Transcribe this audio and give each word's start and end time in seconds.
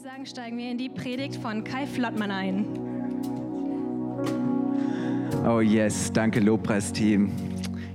ich 0.00 0.04
sagen, 0.04 0.24
steigen 0.24 0.56
wir 0.56 0.70
in 0.70 0.78
die 0.78 0.88
Predigt 0.88 1.36
von 1.36 1.62
Kai 1.62 1.86
Flottmann 1.86 2.30
ein. 2.30 2.64
Oh 5.46 5.60
yes, 5.60 6.10
danke 6.10 6.40
Lobpreisteam. 6.40 7.30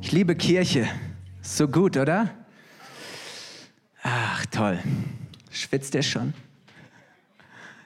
Ich 0.02 0.12
liebe 0.12 0.36
Kirche. 0.36 0.88
So 1.42 1.68
gut, 1.68 1.98
oder? 1.98 2.30
Ach, 4.04 4.46
toll. 4.48 4.78
Schwitzt 5.50 5.96
ihr 5.96 6.04
schon? 6.04 6.36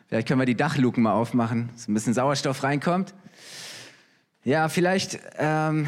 Vielleicht 0.08 0.28
können 0.28 0.42
wir 0.42 0.46
die 0.46 0.56
Dachluken 0.56 1.04
mal 1.04 1.14
aufmachen, 1.14 1.70
dass 1.72 1.88
ein 1.88 1.94
bisschen 1.94 2.14
Sauerstoff 2.14 2.64
reinkommt. 2.64 3.14
Ja, 4.44 4.68
vielleicht 4.68 5.18
ähm, 5.38 5.88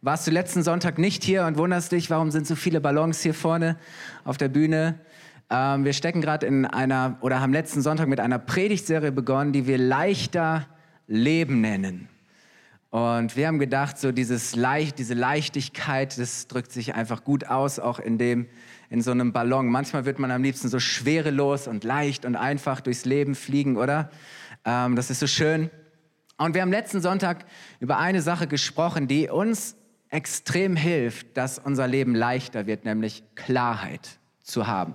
warst 0.00 0.26
du 0.26 0.30
letzten 0.30 0.62
Sonntag 0.62 0.96
nicht 0.96 1.22
hier 1.22 1.44
und 1.44 1.58
wunderst 1.58 1.92
dich, 1.92 2.08
warum 2.08 2.30
sind 2.30 2.46
so 2.46 2.54
viele 2.54 2.80
Ballons 2.80 3.20
hier 3.20 3.34
vorne 3.34 3.76
auf 4.24 4.38
der 4.38 4.48
Bühne. 4.48 4.98
Ähm, 5.50 5.84
wir 5.84 5.92
stecken 5.92 6.20
gerade 6.20 6.46
in 6.46 6.66
einer 6.66 7.18
oder 7.20 7.40
haben 7.40 7.52
letzten 7.52 7.80
Sonntag 7.80 8.08
mit 8.08 8.20
einer 8.20 8.38
Predigtserie 8.38 9.12
begonnen, 9.12 9.52
die 9.52 9.66
wir 9.66 9.78
leichter 9.78 10.66
Leben 11.06 11.60
nennen. 11.60 12.08
Und 12.90 13.36
wir 13.36 13.46
haben 13.46 13.58
gedacht, 13.58 13.98
so 13.98 14.12
dieses 14.12 14.56
Leicht, 14.56 14.98
diese 14.98 15.12
Leichtigkeit, 15.12 16.18
das 16.18 16.46
drückt 16.48 16.72
sich 16.72 16.94
einfach 16.94 17.22
gut 17.22 17.46
aus, 17.46 17.78
auch 17.78 17.98
in 17.98 18.16
dem, 18.16 18.46
in 18.88 19.02
so 19.02 19.10
einem 19.10 19.32
Ballon. 19.32 19.68
Manchmal 19.68 20.06
wird 20.06 20.18
man 20.18 20.30
am 20.30 20.42
liebsten 20.42 20.68
so 20.68 20.80
schwerelos 20.80 21.66
und 21.66 21.84
leicht 21.84 22.24
und 22.24 22.34
einfach 22.34 22.80
durchs 22.80 23.04
Leben 23.04 23.34
fliegen, 23.34 23.76
oder? 23.76 24.10
Ähm, 24.64 24.96
das 24.96 25.10
ist 25.10 25.20
so 25.20 25.26
schön. 25.26 25.70
Und 26.38 26.54
wir 26.54 26.62
haben 26.62 26.70
letzten 26.70 27.02
Sonntag 27.02 27.44
über 27.80 27.98
eine 27.98 28.22
Sache 28.22 28.46
gesprochen, 28.46 29.06
die 29.06 29.28
uns 29.28 29.76
extrem 30.08 30.74
hilft, 30.74 31.36
dass 31.36 31.58
unser 31.58 31.86
Leben 31.86 32.14
leichter 32.14 32.66
wird, 32.66 32.86
nämlich 32.86 33.22
Klarheit 33.34 34.18
zu 34.42 34.66
haben. 34.66 34.94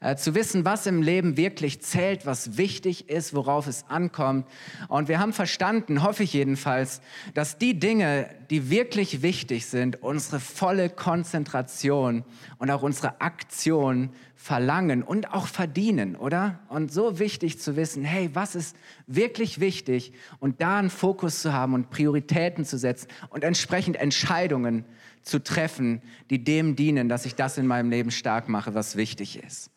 Äh, 0.00 0.14
zu 0.14 0.36
wissen, 0.36 0.64
was 0.64 0.86
im 0.86 1.02
Leben 1.02 1.36
wirklich 1.36 1.82
zählt, 1.82 2.24
was 2.24 2.56
wichtig 2.56 3.08
ist, 3.08 3.34
worauf 3.34 3.66
es 3.66 3.84
ankommt. 3.88 4.46
Und 4.86 5.08
wir 5.08 5.18
haben 5.18 5.32
verstanden, 5.32 6.04
hoffe 6.04 6.22
ich 6.22 6.34
jedenfalls, 6.34 7.00
dass 7.34 7.58
die 7.58 7.80
Dinge, 7.80 8.30
die 8.48 8.70
wirklich 8.70 9.22
wichtig 9.22 9.66
sind, 9.66 10.00
unsere 10.00 10.38
volle 10.38 10.88
Konzentration 10.88 12.24
und 12.58 12.70
auch 12.70 12.82
unsere 12.82 13.20
Aktion 13.20 14.10
verlangen 14.36 15.02
und 15.02 15.32
auch 15.32 15.48
verdienen, 15.48 16.14
oder? 16.14 16.60
Und 16.68 16.92
so 16.92 17.18
wichtig 17.18 17.58
zu 17.58 17.74
wissen, 17.74 18.04
hey, 18.04 18.30
was 18.34 18.54
ist 18.54 18.76
wirklich 19.08 19.58
wichtig 19.58 20.12
und 20.38 20.60
da 20.60 20.78
einen 20.78 20.90
Fokus 20.90 21.42
zu 21.42 21.52
haben 21.52 21.74
und 21.74 21.90
Prioritäten 21.90 22.64
zu 22.64 22.78
setzen 22.78 23.08
und 23.30 23.42
entsprechend 23.42 23.96
Entscheidungen 23.96 24.84
zu 25.22 25.42
treffen, 25.42 26.02
die 26.30 26.44
dem 26.44 26.76
dienen, 26.76 27.08
dass 27.08 27.26
ich 27.26 27.34
das 27.34 27.58
in 27.58 27.66
meinem 27.66 27.90
Leben 27.90 28.12
stark 28.12 28.48
mache, 28.48 28.74
was 28.74 28.94
wichtig 28.94 29.42
ist. 29.42 29.72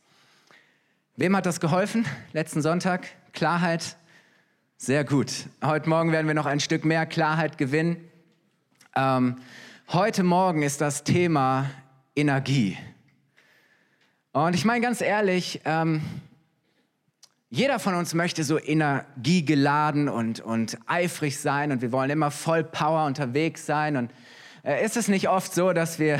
Wem 1.21 1.35
hat 1.35 1.45
das 1.45 1.59
geholfen 1.59 2.03
letzten 2.33 2.63
Sonntag? 2.63 3.07
Klarheit? 3.31 3.95
Sehr 4.77 5.03
gut. 5.03 5.31
Heute 5.63 5.87
Morgen 5.87 6.11
werden 6.11 6.25
wir 6.25 6.33
noch 6.33 6.47
ein 6.47 6.59
Stück 6.59 6.83
mehr 6.83 7.05
Klarheit 7.05 7.59
gewinnen. 7.59 7.97
Ähm, 8.95 9.35
heute 9.89 10.23
Morgen 10.23 10.63
ist 10.63 10.81
das 10.81 11.03
Thema 11.03 11.69
Energie. 12.15 12.75
Und 14.31 14.55
ich 14.55 14.65
meine 14.65 14.81
ganz 14.81 14.99
ehrlich, 14.99 15.61
ähm, 15.63 16.01
jeder 17.51 17.77
von 17.77 17.93
uns 17.93 18.15
möchte 18.15 18.43
so 18.43 18.59
energiegeladen 18.59 20.09
und, 20.09 20.39
und 20.39 20.79
eifrig 20.87 21.39
sein 21.39 21.71
und 21.71 21.83
wir 21.83 21.91
wollen 21.91 22.09
immer 22.09 22.31
voll 22.31 22.63
Power 22.63 23.05
unterwegs 23.05 23.67
sein. 23.67 23.95
Und 23.95 24.11
äh, 24.63 24.83
ist 24.83 24.97
es 24.97 25.07
nicht 25.07 25.29
oft 25.29 25.53
so, 25.53 25.71
dass 25.71 25.99
wir, 25.99 26.19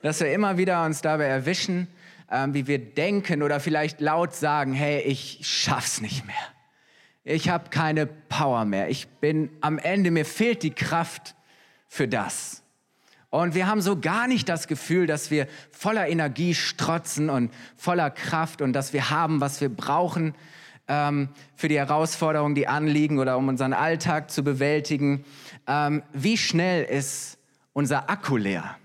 dass 0.00 0.20
wir 0.20 0.32
immer 0.32 0.56
wieder 0.56 0.86
uns 0.86 1.02
dabei 1.02 1.24
erwischen, 1.24 1.86
ähm, 2.30 2.54
wie 2.54 2.66
wir 2.66 2.78
denken 2.78 3.42
oder 3.42 3.60
vielleicht 3.60 4.00
laut 4.00 4.34
sagen, 4.34 4.72
hey, 4.72 5.00
ich 5.00 5.40
schaff's 5.42 6.00
nicht 6.00 6.26
mehr. 6.26 6.36
Ich 7.24 7.48
habe 7.48 7.70
keine 7.70 8.06
Power 8.06 8.64
mehr. 8.64 8.88
Ich 8.88 9.06
bin 9.06 9.50
am 9.60 9.78
Ende, 9.78 10.10
mir 10.10 10.24
fehlt 10.24 10.62
die 10.62 10.70
Kraft 10.70 11.34
für 11.86 12.08
das. 12.08 12.62
Und 13.30 13.54
wir 13.54 13.66
haben 13.66 13.82
so 13.82 14.00
gar 14.00 14.26
nicht 14.26 14.48
das 14.48 14.66
Gefühl, 14.66 15.06
dass 15.06 15.30
wir 15.30 15.46
voller 15.70 16.08
Energie 16.08 16.54
strotzen 16.54 17.28
und 17.28 17.52
voller 17.76 18.10
Kraft 18.10 18.62
und 18.62 18.72
dass 18.72 18.94
wir 18.94 19.10
haben, 19.10 19.42
was 19.42 19.60
wir 19.60 19.68
brauchen 19.68 20.34
ähm, 20.88 21.28
für 21.54 21.68
die 21.68 21.76
Herausforderungen, 21.76 22.54
die 22.54 22.66
anliegen 22.66 23.18
oder 23.18 23.36
um 23.36 23.48
unseren 23.48 23.74
Alltag 23.74 24.30
zu 24.30 24.42
bewältigen. 24.42 25.24
Ähm, 25.66 26.02
wie 26.14 26.38
schnell 26.38 26.84
ist 26.84 27.38
unser 27.74 28.08
Akku 28.08 28.38
leer? 28.38 28.76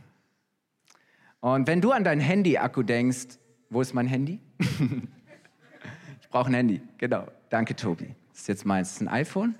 Und 1.43 1.67
wenn 1.67 1.81
du 1.81 1.91
an 1.91 2.05
dein 2.05 2.21
Handy-Akku 2.21 2.83
denkst, 2.83 3.37
wo 3.69 3.81
ist 3.81 3.93
mein 3.93 4.07
Handy? 4.07 4.39
ich 4.59 6.29
brauche 6.29 6.49
ein 6.49 6.53
Handy, 6.53 6.81
genau. 6.97 7.27
Danke, 7.49 7.75
Tobi. 7.75 8.15
Das 8.31 8.39
ist 8.43 8.47
jetzt 8.47 8.65
meins. 8.65 8.87
Das 8.87 9.01
ist 9.01 9.01
ein 9.01 9.09
iPhone? 9.09 9.55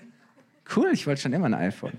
Cool, 0.74 0.88
ich 0.94 1.06
wollte 1.06 1.20
schon 1.20 1.34
immer 1.34 1.44
ein 1.44 1.52
iPhone. 1.52 1.92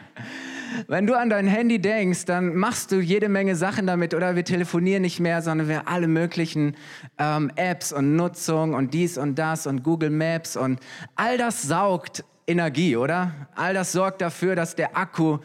Wenn 0.88 1.06
du 1.06 1.14
an 1.14 1.30
dein 1.30 1.46
Handy 1.46 1.78
denkst, 1.78 2.26
dann 2.26 2.54
machst 2.54 2.92
du 2.92 3.00
jede 3.00 3.30
Menge 3.30 3.56
Sachen 3.56 3.86
damit 3.86 4.12
oder 4.12 4.36
wir 4.36 4.44
telefonieren 4.44 5.00
nicht 5.00 5.20
mehr, 5.20 5.40
sondern 5.40 5.68
wir 5.68 5.88
alle 5.88 6.06
möglichen 6.06 6.76
ähm, 7.16 7.50
Apps 7.56 7.94
und 7.94 8.14
Nutzung 8.14 8.74
und 8.74 8.92
dies 8.92 9.16
und 9.16 9.36
das 9.38 9.66
und 9.66 9.84
Google 9.84 10.10
Maps 10.10 10.54
und 10.54 10.80
all 11.16 11.38
das 11.38 11.62
saugt 11.62 12.26
Energie, 12.46 12.94
oder? 12.94 13.48
All 13.54 13.72
das 13.72 13.92
sorgt 13.92 14.20
dafür, 14.20 14.54
dass 14.54 14.76
der 14.76 14.98
Akku 14.98 15.38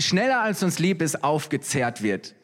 schneller 0.00 0.40
als 0.40 0.64
uns 0.64 0.80
lieb 0.80 1.00
ist 1.00 1.22
aufgezehrt 1.22 2.02
wird. 2.02 2.34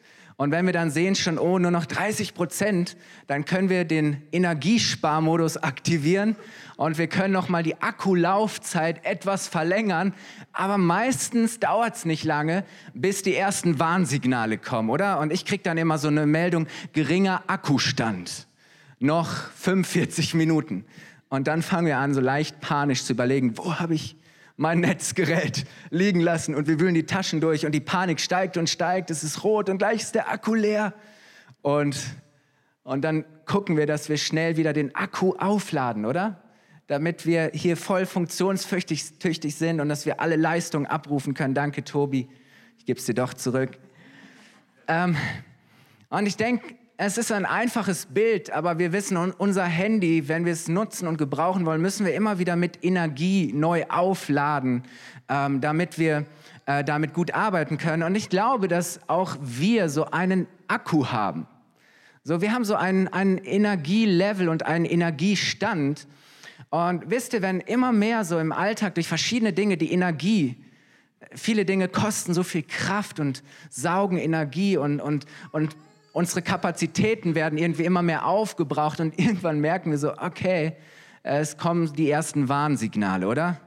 Und 0.41 0.49
wenn 0.49 0.65
wir 0.65 0.73
dann 0.73 0.89
sehen 0.89 1.13
schon, 1.13 1.37
oh, 1.37 1.59
nur 1.59 1.69
noch 1.69 1.85
30 1.85 2.33
Prozent, 2.33 2.97
dann 3.27 3.45
können 3.45 3.69
wir 3.69 3.85
den 3.85 4.23
Energiesparmodus 4.31 5.57
aktivieren 5.57 6.35
und 6.77 6.97
wir 6.97 7.05
können 7.05 7.31
nochmal 7.31 7.61
die 7.61 7.79
Akkulaufzeit 7.79 9.05
etwas 9.05 9.47
verlängern. 9.47 10.15
Aber 10.51 10.79
meistens 10.79 11.59
dauert 11.59 11.95
es 11.95 12.05
nicht 12.05 12.23
lange, 12.23 12.63
bis 12.95 13.21
die 13.21 13.35
ersten 13.35 13.77
Warnsignale 13.77 14.57
kommen, 14.57 14.89
oder? 14.89 15.19
Und 15.19 15.31
ich 15.31 15.45
kriege 15.45 15.61
dann 15.61 15.77
immer 15.77 15.99
so 15.99 16.07
eine 16.07 16.25
Meldung, 16.25 16.65
geringer 16.93 17.43
Akkustand. 17.45 18.47
Noch 18.97 19.29
45 19.51 20.33
Minuten. 20.33 20.85
Und 21.29 21.47
dann 21.47 21.61
fangen 21.61 21.85
wir 21.85 21.99
an, 21.99 22.15
so 22.15 22.19
leicht 22.19 22.59
panisch 22.61 23.03
zu 23.03 23.13
überlegen, 23.13 23.59
wo 23.59 23.79
habe 23.79 23.93
ich 23.93 24.15
mein 24.61 24.79
Netzgerät 24.79 25.65
liegen 25.89 26.21
lassen 26.21 26.53
und 26.53 26.67
wir 26.67 26.79
wühlen 26.79 26.93
die 26.93 27.07
Taschen 27.07 27.41
durch 27.41 27.65
und 27.65 27.71
die 27.71 27.79
Panik 27.79 28.19
steigt 28.19 28.57
und 28.57 28.69
steigt, 28.69 29.09
es 29.09 29.23
ist 29.23 29.43
rot 29.43 29.69
und 29.69 29.79
gleich 29.79 30.03
ist 30.03 30.13
der 30.13 30.29
Akku 30.29 30.53
leer. 30.53 30.93
Und, 31.63 31.97
und 32.83 33.01
dann 33.01 33.25
gucken 33.47 33.75
wir, 33.75 33.87
dass 33.87 34.07
wir 34.07 34.17
schnell 34.17 34.57
wieder 34.57 34.71
den 34.71 34.93
Akku 34.93 35.33
aufladen, 35.33 36.05
oder? 36.05 36.43
Damit 36.85 37.25
wir 37.25 37.49
hier 37.55 37.75
voll 37.75 38.05
funktionstüchtig 38.05 39.55
sind 39.55 39.81
und 39.81 39.89
dass 39.89 40.05
wir 40.05 40.19
alle 40.19 40.35
Leistungen 40.35 40.85
abrufen 40.85 41.33
können. 41.33 41.55
Danke, 41.55 41.83
Tobi. 41.83 42.29
Ich 42.77 42.85
gebe 42.85 42.99
es 42.99 43.05
dir 43.07 43.15
doch 43.15 43.33
zurück. 43.33 43.71
Ähm, 44.87 45.17
und 46.09 46.27
ich 46.27 46.37
denke, 46.37 46.75
es 47.03 47.17
ist 47.17 47.31
ein 47.31 47.47
einfaches 47.47 48.05
Bild, 48.05 48.51
aber 48.51 48.77
wir 48.77 48.93
wissen, 48.93 49.17
unser 49.17 49.65
Handy, 49.65 50.27
wenn 50.27 50.45
wir 50.45 50.53
es 50.53 50.67
nutzen 50.67 51.07
und 51.07 51.17
gebrauchen 51.17 51.65
wollen, 51.65 51.81
müssen 51.81 52.05
wir 52.05 52.13
immer 52.13 52.37
wieder 52.37 52.55
mit 52.55 52.83
Energie 52.83 53.51
neu 53.55 53.85
aufladen, 53.89 54.83
ähm, 55.27 55.61
damit 55.61 55.97
wir 55.97 56.27
äh, 56.67 56.83
damit 56.83 57.15
gut 57.15 57.33
arbeiten 57.33 57.79
können. 57.79 58.03
Und 58.03 58.13
ich 58.13 58.29
glaube, 58.29 58.67
dass 58.67 58.99
auch 59.07 59.35
wir 59.41 59.89
so 59.89 60.11
einen 60.11 60.45
Akku 60.67 61.07
haben. 61.07 61.47
So, 62.23 62.39
wir 62.39 62.53
haben 62.53 62.65
so 62.65 62.75
einen, 62.75 63.07
einen 63.07 63.39
Energielevel 63.39 64.47
und 64.47 64.67
einen 64.67 64.85
Energiestand. 64.85 66.05
Und 66.69 67.09
wisst 67.09 67.33
ihr, 67.33 67.41
wenn 67.41 67.61
immer 67.61 67.91
mehr 67.93 68.25
so 68.25 68.37
im 68.37 68.51
Alltag 68.51 68.93
durch 68.93 69.07
verschiedene 69.07 69.53
Dinge 69.53 69.75
die 69.75 69.91
Energie 69.91 70.55
viele 71.33 71.65
Dinge 71.65 71.87
kosten 71.87 72.33
so 72.33 72.43
viel 72.43 72.63
Kraft 72.63 73.19
und 73.19 73.43
saugen 73.69 74.17
Energie 74.17 74.75
und, 74.75 74.99
und, 74.99 75.25
und 75.51 75.75
unsere 76.13 76.41
Kapazitäten 76.41 77.35
werden 77.35 77.57
irgendwie 77.57 77.85
immer 77.85 78.01
mehr 78.01 78.25
aufgebraucht 78.25 78.99
und 78.99 79.17
irgendwann 79.19 79.59
merken 79.59 79.91
wir 79.91 79.97
so, 79.97 80.17
okay, 80.17 80.73
es 81.23 81.57
kommen 81.57 81.93
die 81.93 82.09
ersten 82.09 82.49
Warnsignale, 82.49 83.27
oder? 83.27 83.59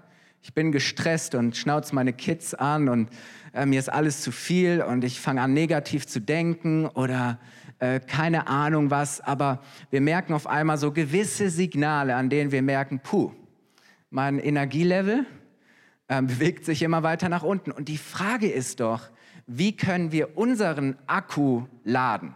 Ich 0.43 0.52
bin 0.52 0.73
gestresst 0.73 1.35
und 1.35 1.56
schnauze 1.56 1.94
meine 1.94 2.12
Kids 2.12 2.52
an 2.52 2.88
und 2.88 3.08
äh, 3.55 3.64
mir 3.64 3.79
ist 3.79 3.91
alles 3.91 4.20
zu 4.20 4.31
viel 4.31 4.82
und 4.82 5.05
ich 5.05 5.20
fange 5.20 5.41
an 5.41 5.55
negativ 5.55 6.06
zu 6.06 6.20
denken 6.20 6.87
oder 6.87 7.38
äh, 7.79 8.00
keine 8.00 8.46
Ahnung 8.46 8.91
was, 8.91 9.20
aber 9.20 9.62
wir 9.91 10.00
merken 10.00 10.35
auf 10.35 10.46
einmal 10.46 10.76
so 10.76 10.93
gewisse 10.93 11.49
Signale, 11.49 12.14
an 12.14 12.29
denen 12.29 12.52
wir 12.52 12.62
merken, 12.62 13.00
puh, 13.00 13.32
mein 14.11 14.38
Energielevel 14.38 15.25
äh, 16.08 16.23
bewegt 16.23 16.64
sich 16.64 16.82
immer 16.82 17.02
weiter 17.02 17.29
nach 17.29 17.43
unten. 17.43 17.70
Und 17.70 17.88
die 17.88 17.99
Frage 17.99 18.50
ist 18.50 18.81
doch, 18.81 19.11
wie 19.46 19.76
können 19.76 20.12
wir 20.12 20.37
unseren 20.37 20.96
Akku 21.06 21.64
laden? 21.85 22.35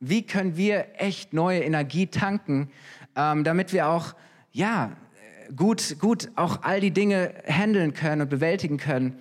Wie 0.00 0.22
können 0.26 0.56
wir 0.56 0.86
echt 0.96 1.32
neue 1.32 1.60
Energie 1.60 2.08
tanken, 2.08 2.70
ähm, 3.16 3.44
damit 3.44 3.72
wir 3.72 3.88
auch, 3.88 4.14
ja, 4.52 4.92
gut, 5.54 5.96
gut 5.98 6.30
auch 6.36 6.62
all 6.62 6.80
die 6.80 6.90
Dinge 6.90 7.34
handeln 7.46 7.94
können 7.94 8.22
und 8.22 8.28
bewältigen 8.28 8.78
können, 8.78 9.18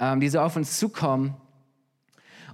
ähm, 0.00 0.20
die 0.20 0.28
so 0.28 0.40
auf 0.40 0.56
uns 0.56 0.78
zukommen. 0.78 1.34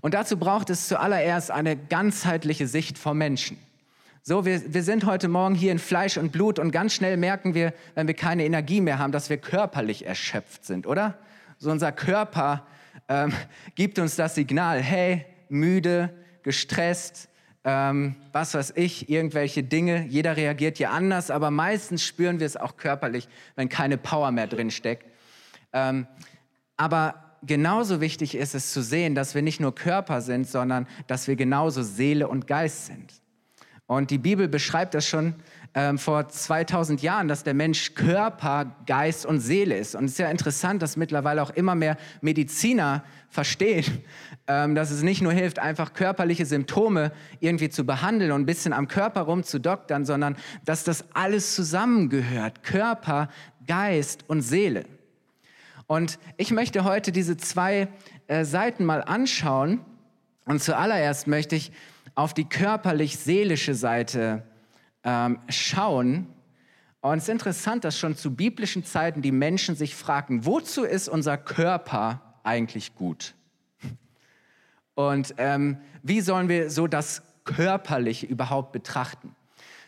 Und 0.01 0.15
dazu 0.15 0.37
braucht 0.37 0.71
es 0.71 0.89
zuallererst 0.89 1.51
eine 1.51 1.77
ganzheitliche 1.77 2.67
Sicht 2.67 2.99
vom 2.99 3.19
Menschen. 3.19 3.59
So, 4.23 4.45
wir, 4.45 4.75
wir 4.75 4.83
sind 4.83 5.07
heute 5.07 5.29
Morgen 5.29 5.55
hier 5.55 5.73
in 5.73 5.79
Fleisch 5.79 6.19
und 6.19 6.33
Blut 6.33 6.59
und 6.59 6.71
ganz 6.71 6.93
schnell 6.93 7.17
merken 7.17 7.55
wir, 7.55 7.73
wenn 7.95 8.07
wir 8.07 8.15
keine 8.15 8.45
Energie 8.45 8.81
mehr 8.81 8.99
haben, 8.99 9.13
dass 9.13 9.31
wir 9.31 9.39
körperlich 9.39 10.07
erschöpft 10.07 10.65
sind, 10.65 10.87
oder? 10.87 11.19
So 11.59 11.71
unser 11.71 11.93
Körper 11.93 12.67
ähm, 13.11 13.33
gibt 13.75 13.99
uns 13.99 14.17
das 14.17 14.37
Signal, 14.37 14.81
hey, 14.81 15.27
müde, 15.49 16.15
gestresst, 16.45 17.29
ähm, 17.65 18.15
was 18.33 18.55
weiß 18.55 18.73
ich, 18.77 19.11
irgendwelche 19.11 19.63
Dinge. 19.63 20.07
Jeder 20.09 20.37
reagiert 20.37 20.79
ja 20.79 20.91
anders, 20.91 21.31
aber 21.31 21.51
meistens 21.51 22.05
spüren 22.05 22.39
wir 22.39 22.47
es 22.47 22.57
auch 22.57 22.77
körperlich, 22.77 23.29
wenn 23.57 23.69
keine 23.69 23.99
Power 23.99 24.31
mehr 24.31 24.47
drin 24.47 24.71
steckt. 24.71 25.05
Ähm, 25.73 26.07
aber 26.77 27.37
genauso 27.43 28.01
wichtig 28.01 28.37
ist 28.37 28.55
es 28.55 28.73
zu 28.73 28.81
sehen, 28.81 29.15
dass 29.15 29.35
wir 29.35 29.43
nicht 29.43 29.61
nur 29.61 29.75
Körper 29.75 30.21
sind, 30.21 30.49
sondern 30.49 30.87
dass 31.09 31.27
wir 31.27 31.35
genauso 31.35 31.83
Seele 31.83 32.29
und 32.29 32.47
Geist 32.47 32.87
sind. 32.87 33.13
Und 33.87 34.13
die 34.13 34.19
Bibel 34.19 34.47
beschreibt 34.47 34.95
das 34.95 35.07
schon 35.07 35.35
ähm, 35.75 35.99
vor 35.99 36.29
2000 36.29 37.01
Jahren, 37.01 37.29
dass 37.29 37.45
der 37.45 37.55
Mensch 37.55 37.95
Körper, 37.95 38.75
Geist 38.87 39.25
und 39.25 39.41
Seele 39.41 39.77
ist. 39.77 39.95
Und 39.95 40.07
es 40.07 40.13
ist 40.13 40.19
ja 40.19 40.31
interessant, 40.31 40.83
dass 40.83 40.97
mittlerweile 40.97 41.43
auch 41.43 41.51
immer 41.51 41.75
mehr 41.77 41.97
Mediziner 42.21 43.05
verstehen, 43.29 44.03
ähm, 44.49 44.75
dass 44.75 44.91
es 44.91 45.03
nicht 45.03 45.23
nur 45.23 45.33
hilft, 45.33 45.61
einfach 45.61 45.93
körperliche 45.93 46.45
Symptome 46.45 47.13
irgendwie 47.39 47.69
zu 47.69 47.87
behandeln 47.87 48.33
und 48.33 48.43
ein 48.43 48.47
bisschen 48.47 48.73
am 48.73 48.89
Körper 48.89 49.23
rumzudoktern, 49.23 50.05
sondern 50.05 50.37
dass 50.65 50.83
das 50.83 51.05
alles 51.15 51.55
zusammengehört. 51.55 52.65
Körper, 52.65 53.29
Geist 53.67 54.25
und 54.27 54.43
Seele. 54.43 54.87
Und 55.87 56.19
ich 56.37 56.51
möchte 56.51 56.83
heute 56.85 57.13
diese 57.13 57.37
zwei 57.37 57.89
äh, 58.27 58.45
Seiten 58.45 58.85
mal 58.85 59.03
anschauen. 59.03 59.81
Und 60.45 60.63
zuallererst 60.63 61.29
möchte 61.29 61.55
ich 61.55 61.71
auf 62.17 62.35
die 62.35 62.49
körperlich-seelische 62.49 63.75
Seite 63.75 64.43
ähm, 65.05 65.39
schauen. 65.49 66.27
Und 67.01 67.19
es 67.19 67.25
ist 67.25 67.29
interessant, 67.31 67.85
dass 67.85 67.99
schon 67.99 68.17
zu 68.17 68.35
biblischen 68.35 68.85
Zeiten 68.85 69.23
die 69.23 69.33
Menschen 69.33 69.75
sich 69.75 69.95
fragen, 69.95 70.45
wozu 70.45 70.85
ist 70.85 71.09
unser 71.09 71.39
Körper 71.39 72.37
eigentlich 72.43 72.95
gut? 72.95 73.35
Und 74.95 75.35
ähm, 75.39 75.79
wie 76.03 76.21
sollen 76.21 76.49
wir 76.49 76.71
so 76.71 76.87
das 76.87 77.23
Körperliche 77.45 78.27
überhaupt 78.27 78.73
betrachten? 78.73 79.35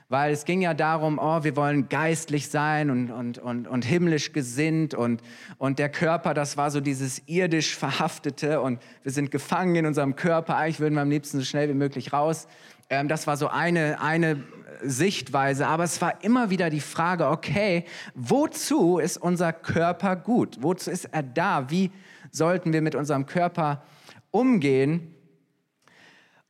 Weil 0.09 0.33
es 0.33 0.45
ging 0.45 0.61
ja 0.61 0.75
darum, 0.75 1.19
oh, 1.19 1.43
wir 1.43 1.57
wollen 1.57 1.89
geistlich 1.89 2.49
sein 2.49 2.91
und, 2.91 3.11
und, 3.11 3.39
und, 3.39 3.67
und 3.67 3.85
himmlisch 3.85 4.33
gesinnt 4.33 4.93
und, 4.93 5.23
und 5.57 5.79
der 5.79 5.89
Körper, 5.89 6.35
das 6.35 6.59
war 6.59 6.71
so 6.71 6.81
dieses 6.81 7.23
irdisch 7.27 7.75
Verhaftete 7.75 8.61
und 8.61 8.79
wir 9.03 9.11
sind 9.11 9.31
gefangen 9.31 9.75
in 9.75 9.87
unserem 9.87 10.15
Körper, 10.15 10.57
eigentlich 10.57 10.81
würden 10.81 10.95
wir 10.95 11.01
am 11.01 11.09
liebsten 11.09 11.39
so 11.39 11.45
schnell 11.47 11.71
wie 11.71 11.75
möglich 11.75 12.13
raus. 12.13 12.47
Ähm, 12.93 13.09
das 13.09 13.27
war 13.27 13.39
so 13.39 13.49
eine, 13.49 14.03
eine 14.03 14.45
Sichtweise, 14.83 15.67
aber 15.67 15.85
es 15.85 16.03
war 16.03 16.23
immer 16.23 16.51
wieder 16.51 16.69
die 16.69 16.81
Frage, 16.81 17.29
okay, 17.29 17.87
wozu 18.15 18.99
ist 18.99 19.17
unser 19.17 19.55
Körper 19.55 20.15
gut? 20.15 20.59
Wozu 20.61 20.91
ist 20.91 21.07
er 21.07 21.23
da? 21.23 21.71
Wie 21.71 21.91
sollten 22.31 22.75
wir 22.75 22.83
mit 22.83 22.95
unserem 22.95 23.25
Körper 23.25 23.83
umgehen? 24.31 25.15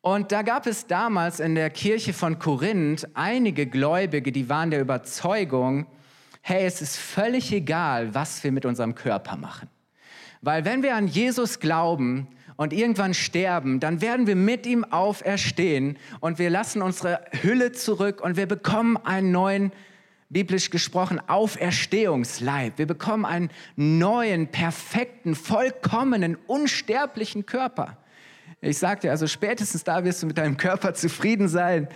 Und 0.00 0.32
da 0.32 0.42
gab 0.42 0.66
es 0.66 0.88
damals 0.88 1.38
in 1.38 1.54
der 1.54 1.70
Kirche 1.70 2.12
von 2.12 2.40
Korinth 2.40 3.06
einige 3.14 3.68
Gläubige, 3.68 4.32
die 4.32 4.48
waren 4.48 4.72
der 4.72 4.80
Überzeugung, 4.80 5.86
hey, 6.40 6.66
es 6.66 6.82
ist 6.82 6.96
völlig 6.96 7.52
egal, 7.52 8.16
was 8.16 8.42
wir 8.42 8.50
mit 8.50 8.66
unserem 8.66 8.96
Körper 8.96 9.36
machen. 9.36 9.68
Weil 10.40 10.64
wenn 10.64 10.82
wir 10.82 10.96
an 10.96 11.06
Jesus 11.06 11.60
glauben 11.60 12.26
und 12.56 12.72
irgendwann 12.72 13.14
sterben, 13.14 13.80
dann 13.80 14.00
werden 14.00 14.26
wir 14.26 14.36
mit 14.36 14.66
ihm 14.66 14.84
auferstehen 14.84 15.98
und 16.20 16.38
wir 16.38 16.50
lassen 16.50 16.82
unsere 16.82 17.24
Hülle 17.42 17.72
zurück 17.72 18.20
und 18.20 18.36
wir 18.36 18.46
bekommen 18.46 18.96
einen 18.96 19.32
neuen, 19.32 19.72
biblisch 20.28 20.70
gesprochen, 20.70 21.20
Auferstehungsleib. 21.28 22.78
Wir 22.78 22.86
bekommen 22.86 23.26
einen 23.26 23.50
neuen, 23.76 24.48
perfekten, 24.48 25.34
vollkommenen, 25.34 26.36
unsterblichen 26.46 27.44
Körper. 27.44 27.98
Ich 28.62 28.78
sagte, 28.78 29.10
also 29.10 29.26
spätestens 29.26 29.84
da 29.84 30.04
wirst 30.04 30.22
du 30.22 30.26
mit 30.26 30.38
deinem 30.38 30.56
Körper 30.56 30.94
zufrieden 30.94 31.48
sein. 31.48 31.88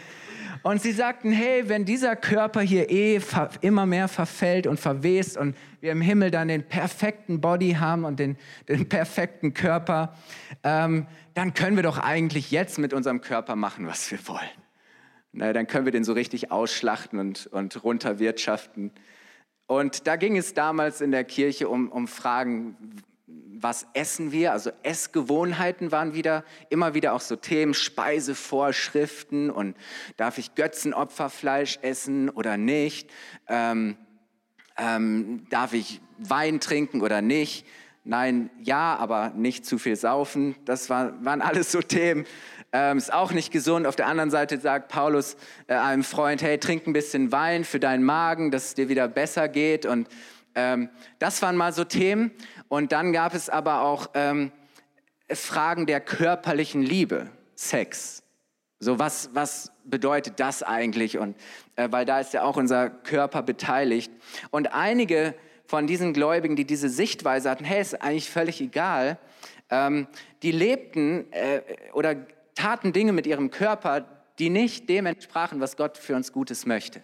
Und 0.63 0.83
sie 0.83 0.93
sagten, 0.93 1.33
hey, 1.33 1.69
wenn 1.69 1.85
dieser 1.85 2.17
Körper 2.17 2.61
hier 2.61 2.91
eh 2.91 3.21
immer 3.61 3.87
mehr 3.87 4.09
verfällt 4.09 4.67
und 4.67 4.79
verwest 4.79 5.37
und 5.37 5.57
wir 5.81 5.93
im 5.93 6.01
Himmel 6.01 6.31
dann 6.31 6.49
den 6.49 6.65
perfekten 6.65 7.41
Body 7.41 7.73
haben 7.73 8.05
und 8.05 8.19
den, 8.19 8.37
den 8.69 8.89
perfekten 8.89 9.55
Körper, 9.55 10.15
ähm, 10.63 11.07
dann 11.35 11.55
können 11.55 11.77
wir 11.77 11.83
doch 11.83 11.99
eigentlich 11.99 12.51
jetzt 12.51 12.79
mit 12.79 12.93
unserem 12.93 13.21
Körper 13.21 13.57
machen, 13.57 13.87
was 13.87 14.11
wir 14.11 14.27
wollen. 14.29 14.41
Na, 15.33 15.53
dann 15.53 15.67
können 15.67 15.85
wir 15.85 15.93
den 15.93 16.05
so 16.05 16.13
richtig 16.13 16.51
ausschlachten 16.51 17.19
und, 17.19 17.47
und 17.49 17.85
runterwirtschaften. 17.85 18.93
Und 19.67 20.07
da 20.07 20.17
ging 20.17 20.37
es 20.37 20.55
damals 20.55 21.01
in 21.01 21.11
der 21.11 21.25
Kirche 21.25 21.69
um, 21.69 21.91
um 21.91 22.09
Fragen, 22.09 22.77
was 23.63 23.87
essen 23.95 24.33
wir? 24.33 24.53
Also 24.53 24.71
Essgewohnheiten 24.83 25.93
waren 25.93 26.15
wieder 26.15 26.45
immer 26.69 26.95
wieder 26.95 27.15
auch 27.15 27.21
so 27.21 27.37
Themen, 27.37 27.75
Speisevorschriften 27.75 29.51
und 29.51 29.77
darf 30.17 30.39
ich 30.39 30.55
Götzenopferfleisch 30.55 31.79
essen 31.83 32.29
oder 32.29 32.57
nicht? 32.57 33.11
Ähm, 33.49 33.97
ähm, 34.77 35.47
darf 35.51 35.73
ich 35.73 36.01
Wein 36.19 36.61
trinken 36.61 37.01
oder 37.01 37.23
nicht? 37.23 37.67
Nein, 38.05 38.51
ja, 38.61 38.95
aber 38.97 39.33
nicht 39.35 39.67
zu 39.67 39.79
viel 39.79 39.97
saufen. 39.97 40.55
Das 40.65 40.91
war, 40.91 41.25
waren 41.25 41.43
alles 41.43 41.73
so 41.73 41.81
Themen. 41.81 42.25
Ähm, 42.73 42.99
ist 42.99 43.13
auch 43.13 43.33
nicht 43.33 43.53
gesund. 43.53 43.87
Auf 43.87 43.97
der 43.97 44.07
anderen 44.07 44.31
Seite 44.31 44.61
sagt 44.61 44.89
Paulus 44.89 45.37
äh, 45.67 45.75
einem 45.75 46.05
Freund, 46.05 46.43
hey, 46.43 46.59
trink 46.59 46.87
ein 46.87 46.93
bisschen 46.93 47.33
Wein 47.33 47.65
für 47.65 47.81
deinen 47.81 48.05
Magen, 48.05 48.51
dass 48.51 48.67
es 48.67 48.75
dir 48.75 48.89
wieder 48.89 49.09
besser 49.09 49.49
geht. 49.49 49.87
Und 49.87 50.09
ähm, 50.55 50.89
das 51.19 51.43
waren 51.43 51.57
mal 51.57 51.73
so 51.73 51.85
Themen. 51.85 52.31
Und 52.69 52.93
dann 52.93 53.13
gab 53.13 53.35
es 53.35 53.49
aber 53.49 53.83
auch 53.83 54.11
ähm, 54.15 54.53
Fragen 55.31 55.87
der 55.87 56.01
körperlichen 56.01 56.83
Liebe, 56.83 57.31
Sex. 57.55 58.23
So, 58.79 58.99
was, 58.99 59.31
was 59.33 59.73
bedeutet 59.85 60.39
das 60.39 60.63
eigentlich? 60.63 61.19
Und 61.19 61.37
äh, 61.77 61.89
weil 61.91 62.05
da 62.05 62.21
ist 62.21 62.35
ja 62.35 62.43
auch 62.43 62.57
unser 62.57 62.91
Körper 62.91 63.43
beteiligt. 63.43 64.13
Und 64.51 64.75
einige 64.75 65.35
von 65.67 65.87
diesen 65.87 66.13
Gläubigen, 66.13 66.57
die 66.57 66.67
diese 66.67 66.89
Sichtweise 66.89 67.51
hatten, 67.51 67.65
hey, 67.65 67.81
ist 67.81 68.01
eigentlich 68.03 68.31
völlig 68.31 68.61
egal, 68.61 69.19
ähm, 69.71 70.07
die 70.43 70.53
lebten 70.53 71.33
äh, 71.33 71.63
oder 71.93 72.27
taten 72.55 72.93
Dinge 72.93 73.13
mit 73.13 73.27
ihrem 73.27 73.51
Körper, 73.51 74.07
die 74.39 74.51
nicht 74.51 74.89
dem 74.89 75.07
entsprachen, 75.07 75.61
was 75.61 75.77
Gott 75.77 75.97
für 75.99 76.15
uns 76.15 76.33
Gutes 76.33 76.67
möchte. 76.67 77.01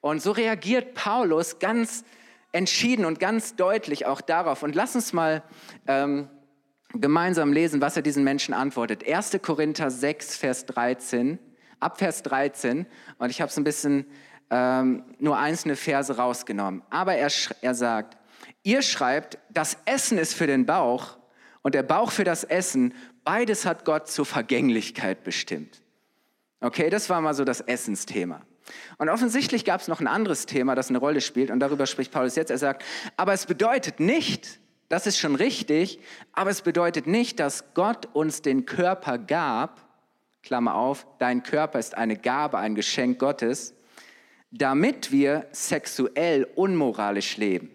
Und 0.00 0.22
so 0.22 0.32
reagiert 0.32 0.94
Paulus 0.94 1.58
ganz 1.58 2.04
entschieden 2.54 3.04
und 3.04 3.18
ganz 3.18 3.56
deutlich 3.56 4.06
auch 4.06 4.20
darauf. 4.20 4.62
Und 4.62 4.74
lass 4.74 4.94
uns 4.94 5.12
mal 5.12 5.42
ähm, 5.86 6.28
gemeinsam 6.92 7.52
lesen, 7.52 7.80
was 7.80 7.96
er 7.96 8.02
diesen 8.02 8.22
Menschen 8.22 8.54
antwortet. 8.54 9.06
1. 9.06 9.38
Korinther 9.42 9.90
6, 9.90 10.36
Vers 10.36 10.66
13, 10.66 11.38
ab 11.80 11.98
Vers 11.98 12.22
13. 12.22 12.86
Und 13.18 13.30
ich 13.30 13.40
habe 13.40 13.50
so 13.50 13.60
ein 13.60 13.64
bisschen 13.64 14.06
ähm, 14.50 15.02
nur 15.18 15.36
einzelne 15.36 15.74
Verse 15.74 16.16
rausgenommen. 16.16 16.82
Aber 16.90 17.14
er, 17.14 17.30
er 17.60 17.74
sagt, 17.74 18.16
ihr 18.62 18.82
schreibt, 18.82 19.38
das 19.50 19.76
Essen 19.84 20.16
ist 20.16 20.34
für 20.34 20.46
den 20.46 20.64
Bauch 20.64 21.18
und 21.62 21.74
der 21.74 21.82
Bauch 21.82 22.12
für 22.12 22.24
das 22.24 22.44
Essen. 22.44 22.94
Beides 23.24 23.66
hat 23.66 23.84
Gott 23.84 24.06
zur 24.06 24.26
Vergänglichkeit 24.26 25.24
bestimmt. 25.24 25.82
Okay, 26.60 26.88
das 26.88 27.10
war 27.10 27.20
mal 27.20 27.34
so 27.34 27.44
das 27.44 27.60
Essensthema. 27.60 28.42
Und 28.98 29.08
offensichtlich 29.08 29.64
gab 29.64 29.80
es 29.80 29.88
noch 29.88 30.00
ein 30.00 30.06
anderes 30.06 30.46
Thema, 30.46 30.74
das 30.74 30.88
eine 30.88 30.98
Rolle 30.98 31.20
spielt, 31.20 31.50
und 31.50 31.60
darüber 31.60 31.86
spricht 31.86 32.12
Paulus 32.12 32.36
jetzt. 32.36 32.50
Er 32.50 32.58
sagt, 32.58 32.84
aber 33.16 33.32
es 33.32 33.46
bedeutet 33.46 34.00
nicht, 34.00 34.60
das 34.88 35.06
ist 35.06 35.18
schon 35.18 35.34
richtig, 35.34 36.00
aber 36.32 36.50
es 36.50 36.62
bedeutet 36.62 37.06
nicht, 37.06 37.40
dass 37.40 37.74
Gott 37.74 38.08
uns 38.12 38.42
den 38.42 38.66
Körper 38.66 39.18
gab, 39.18 39.80
Klammer 40.42 40.74
auf, 40.74 41.06
dein 41.18 41.42
Körper 41.42 41.78
ist 41.78 41.96
eine 41.96 42.16
Gabe, 42.16 42.58
ein 42.58 42.74
Geschenk 42.74 43.18
Gottes, 43.18 43.74
damit 44.50 45.10
wir 45.10 45.48
sexuell 45.52 46.44
unmoralisch 46.54 47.38
leben. 47.38 47.70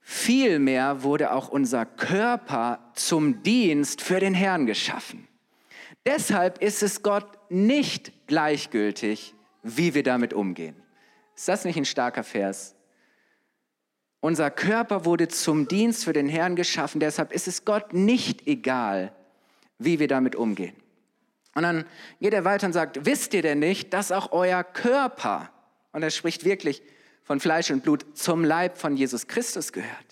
Vielmehr 0.00 1.02
wurde 1.02 1.32
auch 1.32 1.48
unser 1.48 1.86
Körper 1.86 2.90
zum 2.94 3.42
Dienst 3.42 4.00
für 4.00 4.18
den 4.18 4.34
Herrn 4.34 4.66
geschaffen. 4.66 5.28
Deshalb 6.04 6.60
ist 6.60 6.82
es 6.82 7.02
Gott 7.02 7.38
nicht 7.52 8.12
gleichgültig, 8.26 9.34
wie 9.62 9.94
wir 9.94 10.02
damit 10.02 10.34
umgehen. 10.34 10.76
Ist 11.36 11.48
das 11.48 11.64
nicht 11.64 11.76
ein 11.76 11.84
starker 11.84 12.24
Vers? 12.24 12.74
Unser 14.20 14.50
Körper 14.50 15.04
wurde 15.04 15.28
zum 15.28 15.66
Dienst 15.66 16.04
für 16.04 16.12
den 16.12 16.28
Herrn 16.28 16.56
geschaffen, 16.56 17.00
deshalb 17.00 17.32
ist 17.32 17.48
es 17.48 17.64
Gott 17.64 17.92
nicht 17.92 18.46
egal, 18.46 19.12
wie 19.78 19.98
wir 19.98 20.08
damit 20.08 20.36
umgehen. 20.36 20.76
Und 21.54 21.64
dann 21.64 21.84
geht 22.20 22.32
er 22.32 22.44
weiter 22.44 22.66
und 22.66 22.72
sagt, 22.72 23.04
wisst 23.04 23.34
ihr 23.34 23.42
denn 23.42 23.58
nicht, 23.58 23.92
dass 23.92 24.12
auch 24.12 24.32
euer 24.32 24.62
Körper, 24.64 25.50
und 25.92 26.02
er 26.02 26.10
spricht 26.10 26.44
wirklich 26.44 26.82
von 27.24 27.40
Fleisch 27.40 27.70
und 27.70 27.82
Blut, 27.82 28.16
zum 28.16 28.44
Leib 28.44 28.78
von 28.78 28.96
Jesus 28.96 29.26
Christus 29.26 29.72
gehört? 29.72 30.11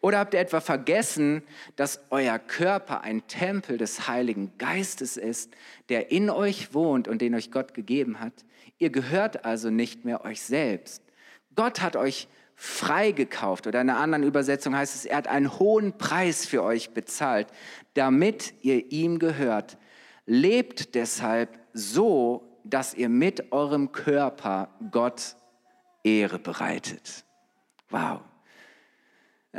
Oder 0.00 0.18
habt 0.18 0.34
ihr 0.34 0.40
etwa 0.40 0.60
vergessen, 0.60 1.42
dass 1.76 2.00
euer 2.10 2.38
Körper 2.38 3.02
ein 3.02 3.26
Tempel 3.26 3.78
des 3.78 4.08
Heiligen 4.08 4.52
Geistes 4.58 5.16
ist, 5.16 5.54
der 5.88 6.10
in 6.10 6.30
euch 6.30 6.74
wohnt 6.74 7.08
und 7.08 7.22
den 7.22 7.34
euch 7.34 7.50
Gott 7.50 7.74
gegeben 7.74 8.20
hat? 8.20 8.32
Ihr 8.78 8.90
gehört 8.90 9.44
also 9.44 9.70
nicht 9.70 10.04
mehr 10.04 10.24
euch 10.24 10.42
selbst. 10.42 11.02
Gott 11.54 11.80
hat 11.80 11.96
euch 11.96 12.28
freigekauft 12.54 13.68
oder 13.68 13.80
in 13.80 13.88
einer 13.88 14.00
anderen 14.00 14.24
Übersetzung 14.24 14.76
heißt 14.76 14.94
es, 14.94 15.04
er 15.04 15.18
hat 15.18 15.28
einen 15.28 15.58
hohen 15.58 15.96
Preis 15.96 16.44
für 16.44 16.62
euch 16.64 16.90
bezahlt, 16.90 17.46
damit 17.94 18.52
ihr 18.62 18.90
ihm 18.90 19.18
gehört. 19.18 19.78
Lebt 20.26 20.94
deshalb 20.96 21.56
so, 21.72 22.60
dass 22.64 22.94
ihr 22.94 23.08
mit 23.08 23.52
eurem 23.52 23.92
Körper 23.92 24.68
Gott 24.90 25.36
Ehre 26.02 26.38
bereitet. 26.38 27.24
Wow. 27.90 28.20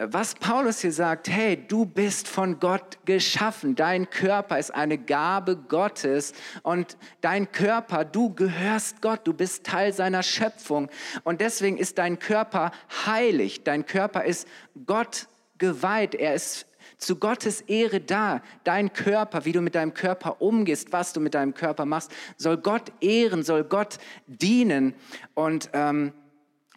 Was 0.02 0.34
Paulus 0.34 0.80
hier 0.80 0.94
sagt, 0.94 1.28
hey, 1.28 1.58
du 1.68 1.86
bist 1.86 2.30
von 2.30 2.62
Gott 2.62 3.00
geschaffen, 3.04 3.76
dein 3.76 4.10
Körper 4.10 4.58
ist 4.58 4.74
eine 4.74 4.98
Gabe 4.98 5.58
Gottes 5.58 6.32
und 6.64 6.96
dein 7.20 7.52
Körper, 7.52 8.06
du 8.06 8.34
gehörst 8.34 9.02
Gott, 9.02 9.28
du 9.28 9.34
bist 9.34 9.66
Teil 9.66 9.92
seiner 9.92 10.24
Schöpfung. 10.24 10.88
Und 11.26 11.42
deswegen 11.42 11.78
ist 11.78 11.98
dein 11.98 12.18
Körper 12.18 12.72
heilig, 13.06 13.66
dein 13.66 13.86
Körper 13.86 14.24
ist 14.24 14.48
Gott 14.86 15.28
geweiht, 15.58 16.16
er 16.16 16.34
ist 16.34 16.66
zu 16.98 17.18
Gottes 17.18 17.60
Ehre 17.62 18.00
da. 18.00 18.42
Dein 18.64 18.94
Körper, 18.94 19.44
wie 19.44 19.52
du 19.52 19.60
mit 19.60 19.76
deinem 19.76 19.94
Körper 19.94 20.42
umgehst, 20.42 20.94
was 20.94 21.12
du 21.12 21.20
mit 21.20 21.34
deinem 21.34 21.54
Körper 21.54 21.84
machst, 21.84 22.12
soll 22.38 22.56
Gott 22.56 22.94
ehren, 23.02 23.44
soll 23.44 23.66
Gott 23.66 23.98
dienen. 24.28 24.96
Und 25.34 25.70
ähm, 25.74 26.14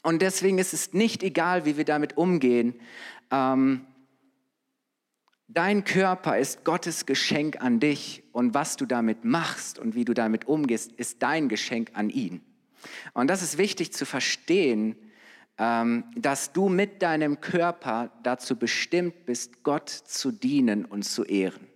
und 0.03 0.21
deswegen 0.21 0.59
ist 0.59 0.75
es 0.75 0.93
nicht 0.93 1.23
egal, 1.23 1.65
wie 1.65 1.77
wir 1.77 1.85
damit 1.85 2.17
umgehen. 2.17 2.75
Ähm, 3.33 3.87
dein 5.49 5.85
Körper 5.85 6.39
ist 6.39 6.65
Gottes 6.65 7.07
Geschenk 7.07 7.61
an 7.61 7.81
dich 7.81 8.23
und 8.33 8.55
was 8.55 8.77
du 8.77 8.87
damit 8.87 9.25
machst 9.25 9.79
und 9.79 9.95
wie 9.95 10.05
du 10.05 10.15
damit 10.15 10.47
umgehst, 10.47 10.93
ist 10.93 11.23
dein 11.23 11.49
Geschenk 11.49 11.91
an 11.95 12.11
ihn. 12.11 12.43
Und 13.15 13.29
das 13.29 13.43
ist 13.43 13.59
wichtig 13.59 13.93
zu 13.93 14.05
verstehen, 14.05 14.97
ähm, 15.59 16.05
dass 16.15 16.53
du 16.53 16.69
mit 16.69 17.03
deinem 17.03 17.41
Körper 17.41 18.13
dazu 18.23 18.57
bestimmt 18.57 19.27
bist, 19.27 19.63
Gott 19.63 19.89
zu 19.89 20.31
dienen 20.31 20.85
und 20.85 21.05
zu 21.05 21.25
ehren. 21.25 21.69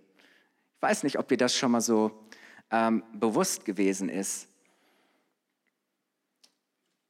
Ich 0.75 0.81
weiß 0.81 1.03
nicht, 1.03 1.17
ob 1.17 1.27
dir 1.27 1.37
das 1.37 1.55
schon 1.55 1.71
mal 1.71 1.81
so 1.81 2.27
ähm, 2.69 3.03
bewusst 3.13 3.65
gewesen 3.65 4.09
ist. 4.09 4.47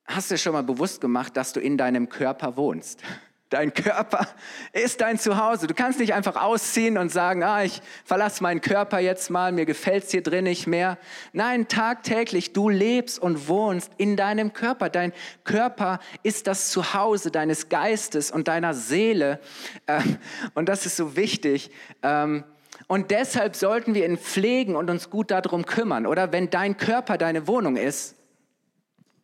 Hast 0.05 0.31
du 0.31 0.37
schon 0.37 0.53
mal 0.53 0.63
bewusst 0.63 1.01
gemacht, 1.01 1.35
dass 1.35 1.51
du 1.51 1.59
in 1.59 1.77
deinem 1.77 2.07
Körper 2.07 2.55
wohnst? 2.55 3.03
Dein 3.49 3.73
Körper 3.73 4.27
ist 4.73 4.99
dein 4.99 5.17
Zuhause. 5.17 5.67
Du 5.67 5.73
kannst 5.73 5.99
nicht 5.99 6.13
einfach 6.13 6.35
ausziehen 6.35 6.97
und 6.97 7.13
sagen, 7.13 7.43
ah, 7.43 7.63
ich 7.63 7.81
verlasse 8.03 8.43
meinen 8.43 8.59
Körper 8.59 8.99
jetzt 8.99 9.29
mal, 9.29 9.53
mir 9.53 9.65
gefällt 9.65 10.03
es 10.03 10.11
hier 10.11 10.21
drin 10.21 10.43
nicht 10.43 10.67
mehr. 10.67 10.97
Nein, 11.31 11.69
tagtäglich, 11.69 12.51
du 12.51 12.67
lebst 12.67 13.19
und 13.19 13.47
wohnst 13.47 13.91
in 13.95 14.17
deinem 14.17 14.51
Körper. 14.51 14.89
Dein 14.89 15.13
Körper 15.45 15.99
ist 16.23 16.47
das 16.47 16.71
Zuhause 16.71 17.31
deines 17.31 17.69
Geistes 17.69 18.31
und 18.31 18.49
deiner 18.49 18.73
Seele. 18.73 19.39
Ähm, 19.87 20.17
und 20.53 20.67
das 20.67 20.85
ist 20.85 20.97
so 20.97 21.15
wichtig. 21.15 21.71
Ähm, 22.03 22.43
und 22.87 23.11
deshalb 23.11 23.55
sollten 23.55 23.95
wir 23.95 24.05
ihn 24.05 24.17
pflegen 24.17 24.75
und 24.75 24.89
uns 24.89 25.09
gut 25.09 25.31
darum 25.31 25.65
kümmern. 25.65 26.05
Oder 26.05 26.33
wenn 26.33 26.49
dein 26.49 26.75
Körper 26.75 27.17
deine 27.17 27.47
Wohnung 27.47 27.77
ist, 27.77 28.15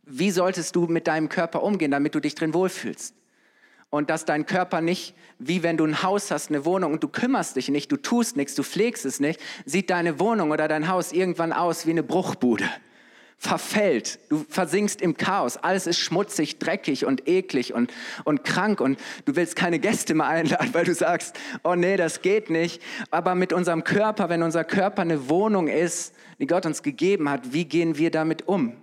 wie 0.06 0.32
solltest 0.32 0.78
du 0.78 0.88
mit 0.88 1.08
deinem 1.08 1.28
Körper 1.28 1.62
umgehen, 1.62 1.92
damit 1.92 2.16
du 2.16 2.22
dich 2.22 2.36
drin 2.36 2.54
wohlfühlst? 2.54 3.16
Und 3.94 4.10
dass 4.10 4.26
dein 4.26 4.48
Körper 4.48 4.82
nicht, 4.82 5.14
wie 5.38 5.62
wenn 5.62 5.78
du 5.78 5.86
ein 5.86 6.02
Haus 6.02 6.32
hast, 6.32 6.50
eine 6.50 6.66
Wohnung 6.66 6.94
und 6.94 7.04
du 7.04 7.08
kümmerst 7.08 7.58
dich 7.58 7.70
nicht, 7.70 7.92
du 7.92 7.98
tust 7.98 8.36
nichts, 8.38 8.56
du 8.56 8.64
pflegst 8.64 9.06
es 9.06 9.20
nicht, 9.20 9.40
sieht 9.66 9.92
deine 9.92 10.20
Wohnung 10.20 10.50
oder 10.50 10.68
dein 10.68 10.88
Haus 10.88 11.12
irgendwann 11.12 11.54
aus 11.54 11.86
wie 11.86 11.92
eine 11.92 12.02
Bruchbude. 12.02 12.68
Verfällt, 13.38 14.18
du 14.30 14.48
versinkst 14.50 15.00
im 15.00 15.16
Chaos, 15.16 15.58
alles 15.58 15.86
ist 15.86 16.00
schmutzig, 16.00 16.58
dreckig 16.58 17.06
und 17.06 17.30
eklig 17.30 17.76
und, 17.76 17.94
und 18.24 18.44
krank 18.44 18.82
und 18.82 19.00
du 19.26 19.36
willst 19.36 19.56
keine 19.56 19.78
Gäste 19.78 20.16
mehr 20.16 20.26
einladen, 20.26 20.70
weil 20.74 20.86
du 20.86 20.96
sagst, 20.96 21.38
oh 21.64 21.76
nee, 21.76 21.96
das 21.96 22.24
geht 22.24 22.50
nicht. 22.50 22.82
Aber 23.12 23.36
mit 23.36 23.54
unserem 23.54 23.84
Körper, 23.84 24.28
wenn 24.28 24.42
unser 24.42 24.64
Körper 24.64 25.04
eine 25.04 25.30
Wohnung 25.30 25.68
ist, 25.68 26.16
die 26.40 26.48
Gott 26.48 26.66
uns 26.66 26.82
gegeben 26.82 27.30
hat, 27.30 27.54
wie 27.54 27.66
gehen 27.66 27.96
wir 27.96 28.10
damit 28.10 28.48
um? 28.48 28.76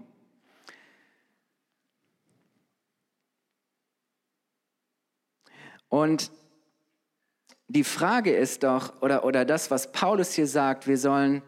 Und 5.90 6.30
die 7.68 7.84
Frage 7.84 8.34
ist 8.34 8.62
doch, 8.62 9.02
oder, 9.02 9.24
oder 9.24 9.44
das, 9.44 9.70
was 9.70 9.92
Paulus 9.92 10.32
hier 10.32 10.46
sagt, 10.46 10.86
wir 10.86 10.96
sollen 10.96 11.42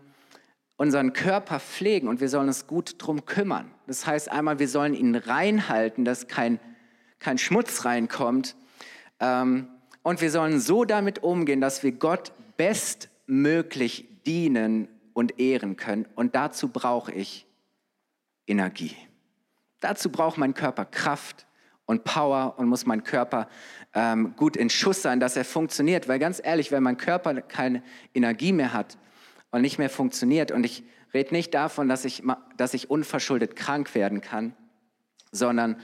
unseren 0.77 1.13
Körper 1.13 1.59
pflegen 1.59 2.09
und 2.09 2.21
wir 2.21 2.29
sollen 2.29 2.49
uns 2.49 2.67
gut 2.67 2.97
drum 2.99 3.25
kümmern. 3.25 3.71
Das 3.87 4.07
heißt 4.07 4.31
einmal, 4.31 4.59
wir 4.59 4.69
sollen 4.69 4.95
ihn 4.95 5.15
reinhalten, 5.15 6.05
dass 6.05 6.29
kein, 6.29 6.61
kein 7.19 7.39
Schmutz 7.39 7.85
reinkommt. 7.85 8.57
Ähm, 9.21 9.69
und 10.03 10.21
wir 10.21 10.31
sollen 10.31 10.61
so 10.61 10.85
damit 10.85 11.23
umgehen, 11.23 11.61
dass 11.61 11.83
wir 11.83 11.93
Gott 11.93 12.33
bestmöglich 12.57 14.09
dienen 14.27 14.89
und 15.13 15.39
ehren 15.39 15.77
können. 15.77 16.07
Und 16.17 16.35
dazu 16.35 16.69
brauche 16.69 17.13
ich 17.13 17.47
Energie. 18.47 18.97
Dazu 19.81 20.11
braucht 20.11 20.39
mein 20.39 20.55
Körper 20.55 20.85
Kraft 20.85 21.47
und 21.87 22.05
Power 22.05 22.55
und 22.59 22.69
muss 22.69 22.87
mein 22.87 23.05
Körper 23.05 23.49
ähm, 23.95 24.35
gut 24.37 24.57
in 24.57 24.71
Schuss 24.71 25.03
sein, 25.03 25.21
dass 25.21 25.37
er 25.37 25.45
funktioniert. 25.45 26.09
Weil 26.09 26.19
ganz 26.19 26.41
ehrlich, 26.43 26.73
wenn 26.73 26.83
mein 26.83 26.97
Körper 26.97 27.41
keine 27.43 27.83
Energie 28.15 28.53
mehr 28.53 28.73
hat 28.73 28.99
und 29.51 29.63
nicht 29.63 29.79
mehr 29.79 29.91
funktioniert, 29.91 30.51
und 30.51 30.65
ich 30.65 30.85
rede 31.13 31.35
nicht 31.35 31.55
davon, 31.55 31.89
dass 31.89 32.05
ich, 32.05 32.23
dass 32.57 32.75
ich 32.75 32.91
unverschuldet 32.91 33.57
krank 33.57 33.95
werden 33.95 34.21
kann, 34.21 34.55
sondern 35.31 35.81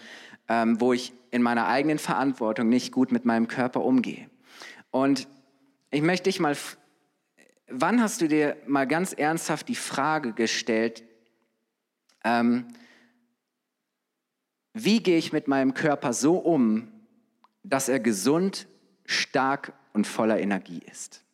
ähm, 0.49 0.81
wo 0.81 0.93
ich 0.93 1.13
in 1.31 1.43
meiner 1.43 1.67
eigenen 1.67 1.99
Verantwortung 1.99 2.69
nicht 2.69 2.93
gut 2.93 3.13
mit 3.13 3.25
meinem 3.25 3.49
Körper 3.49 3.85
umgehe. 3.85 4.31
Und 4.91 5.29
ich 5.91 6.03
möchte 6.03 6.25
dich 6.25 6.41
mal, 6.41 6.57
wann 7.69 8.01
hast 8.01 8.21
du 8.21 8.29
dir 8.29 8.57
mal 8.67 8.87
ganz 8.87 9.13
ernsthaft 9.13 9.69
die 9.69 9.75
Frage 9.75 10.33
gestellt, 10.33 11.05
ähm, 12.25 12.67
wie 14.85 15.03
gehe 15.03 15.19
ich 15.19 15.33
mit 15.33 15.49
meinem 15.49 15.75
Körper 15.75 16.13
so 16.13 16.37
um, 16.37 16.93
dass 17.63 17.89
er 17.89 18.01
gesund, 18.01 18.67
stark 19.05 19.73
und 19.93 20.07
voller 20.07 20.41
Energie 20.41 20.81
ist? 20.91 21.25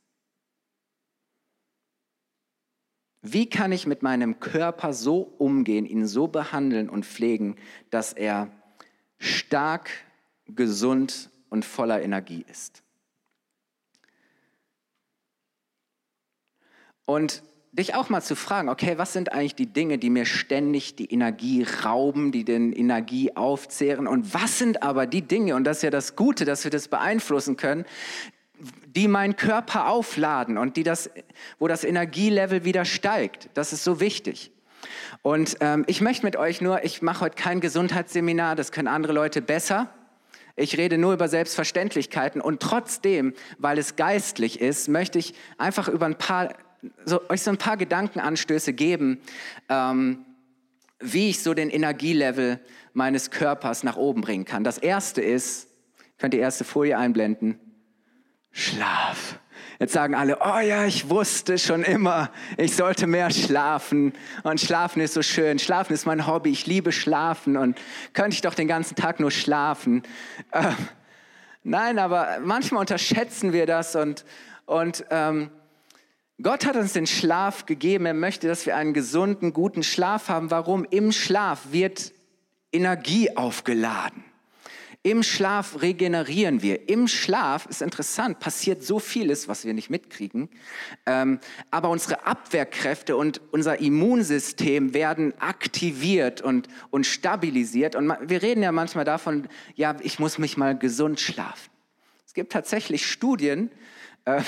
Wie 3.22 3.48
kann 3.48 3.72
ich 3.72 3.86
mit 3.86 4.02
meinem 4.02 4.38
Körper 4.38 4.92
so 4.92 5.22
umgehen, 5.38 5.86
ihn 5.86 6.06
so 6.06 6.28
behandeln 6.28 6.90
und 6.90 7.06
pflegen, 7.06 7.56
dass 7.90 8.12
er 8.12 8.50
stark, 9.18 9.90
gesund 10.46 11.30
und 11.48 11.64
voller 11.64 12.02
Energie 12.02 12.44
ist? 12.50 12.82
Und 17.06 17.42
dich 17.74 17.94
auch 17.94 18.08
mal 18.08 18.22
zu 18.22 18.36
fragen, 18.36 18.68
okay, 18.68 18.98
was 18.98 19.12
sind 19.12 19.32
eigentlich 19.32 19.56
die 19.56 19.66
Dinge, 19.66 19.98
die 19.98 20.10
mir 20.10 20.26
ständig 20.26 20.94
die 20.94 21.12
Energie 21.12 21.66
rauben, 21.84 22.30
die 22.30 22.44
den 22.44 22.72
Energie 22.72 23.34
aufzehren 23.34 24.06
und 24.06 24.32
was 24.32 24.58
sind 24.58 24.82
aber 24.82 25.06
die 25.06 25.22
Dinge, 25.22 25.56
und 25.56 25.64
das 25.64 25.78
ist 25.78 25.82
ja 25.82 25.90
das 25.90 26.14
Gute, 26.14 26.44
dass 26.44 26.62
wir 26.64 26.70
das 26.70 26.88
beeinflussen 26.88 27.56
können, 27.56 27.84
die 28.86 29.08
meinen 29.08 29.34
Körper 29.34 29.88
aufladen 29.88 30.56
und 30.56 30.76
die 30.76 30.84
das, 30.84 31.10
wo 31.58 31.66
das 31.66 31.82
Energielevel 31.82 32.64
wieder 32.64 32.84
steigt. 32.84 33.50
Das 33.54 33.72
ist 33.72 33.82
so 33.82 33.98
wichtig. 33.98 34.52
Und 35.22 35.56
ähm, 35.60 35.84
ich 35.88 36.00
möchte 36.00 36.24
mit 36.24 36.36
euch 36.36 36.60
nur, 36.60 36.84
ich 36.84 37.02
mache 37.02 37.22
heute 37.22 37.34
kein 37.34 37.60
Gesundheitsseminar, 37.60 38.54
das 38.54 38.70
können 38.70 38.86
andere 38.86 39.12
Leute 39.12 39.42
besser. 39.42 39.92
Ich 40.54 40.78
rede 40.78 40.98
nur 40.98 41.14
über 41.14 41.26
Selbstverständlichkeiten 41.26 42.40
und 42.40 42.62
trotzdem, 42.62 43.34
weil 43.58 43.78
es 43.78 43.96
geistlich 43.96 44.60
ist, 44.60 44.88
möchte 44.88 45.18
ich 45.18 45.34
einfach 45.58 45.88
über 45.88 46.06
ein 46.06 46.16
paar 46.16 46.54
so, 47.04 47.20
euch 47.28 47.42
so 47.42 47.50
ein 47.50 47.58
paar 47.58 47.76
Gedankenanstöße 47.76 48.72
geben, 48.72 49.20
ähm, 49.68 50.24
wie 51.00 51.30
ich 51.30 51.42
so 51.42 51.54
den 51.54 51.70
Energielevel 51.70 52.60
meines 52.92 53.30
Körpers 53.30 53.82
nach 53.82 53.96
oben 53.96 54.20
bringen 54.20 54.44
kann. 54.44 54.64
Das 54.64 54.78
erste 54.78 55.20
ist, 55.20 55.68
könnt 56.18 56.34
ihr 56.34 56.38
die 56.38 56.42
erste 56.42 56.64
Folie 56.64 56.96
einblenden, 56.96 57.58
Schlaf. 58.52 59.38
Jetzt 59.80 59.92
sagen 59.92 60.14
alle, 60.14 60.38
oh 60.40 60.60
ja, 60.60 60.84
ich 60.84 61.10
wusste 61.10 61.58
schon 61.58 61.82
immer, 61.82 62.30
ich 62.56 62.76
sollte 62.76 63.08
mehr 63.08 63.30
schlafen. 63.30 64.12
Und 64.44 64.60
schlafen 64.60 65.00
ist 65.00 65.14
so 65.14 65.22
schön. 65.22 65.58
Schlafen 65.58 65.92
ist 65.92 66.06
mein 66.06 66.26
Hobby. 66.28 66.50
Ich 66.50 66.66
liebe 66.66 66.92
schlafen. 66.92 67.56
Und 67.56 67.80
könnte 68.12 68.34
ich 68.34 68.40
doch 68.40 68.54
den 68.54 68.68
ganzen 68.68 68.94
Tag 68.94 69.18
nur 69.18 69.32
schlafen. 69.32 70.04
Äh, 70.52 70.70
nein, 71.64 71.98
aber 71.98 72.38
manchmal 72.42 72.80
unterschätzen 72.80 73.52
wir 73.52 73.66
das 73.66 73.96
und, 73.96 74.24
und 74.66 75.04
ähm, 75.10 75.50
Gott 76.42 76.66
hat 76.66 76.76
uns 76.76 76.92
den 76.92 77.06
Schlaf 77.06 77.64
gegeben. 77.66 78.06
Er 78.06 78.14
möchte, 78.14 78.48
dass 78.48 78.66
wir 78.66 78.76
einen 78.76 78.92
gesunden, 78.92 79.52
guten 79.52 79.82
Schlaf 79.82 80.28
haben. 80.28 80.50
Warum? 80.50 80.84
Im 80.84 81.12
Schlaf 81.12 81.68
wird 81.70 82.12
Energie 82.72 83.36
aufgeladen. 83.36 84.24
Im 85.06 85.22
Schlaf 85.22 85.82
regenerieren 85.82 86.62
wir. 86.62 86.88
Im 86.88 87.08
Schlaf 87.08 87.66
ist 87.66 87.82
interessant, 87.82 88.40
passiert 88.40 88.82
so 88.82 88.98
vieles, 88.98 89.48
was 89.48 89.66
wir 89.66 89.74
nicht 89.74 89.90
mitkriegen. 89.90 90.48
Ähm, 91.04 91.40
aber 91.70 91.90
unsere 91.90 92.26
Abwehrkräfte 92.26 93.14
und 93.14 93.40
unser 93.52 93.80
Immunsystem 93.80 94.94
werden 94.94 95.38
aktiviert 95.40 96.40
und, 96.40 96.68
und 96.90 97.06
stabilisiert. 97.06 97.96
Und 97.96 98.14
wir 98.22 98.42
reden 98.42 98.62
ja 98.62 98.72
manchmal 98.72 99.04
davon, 99.04 99.46
ja, 99.74 99.94
ich 100.00 100.18
muss 100.18 100.38
mich 100.38 100.56
mal 100.56 100.76
gesund 100.76 101.20
schlafen. 101.20 101.70
Es 102.26 102.32
gibt 102.32 102.50
tatsächlich 102.52 103.06
Studien, 103.06 103.70
äh, 104.24 104.40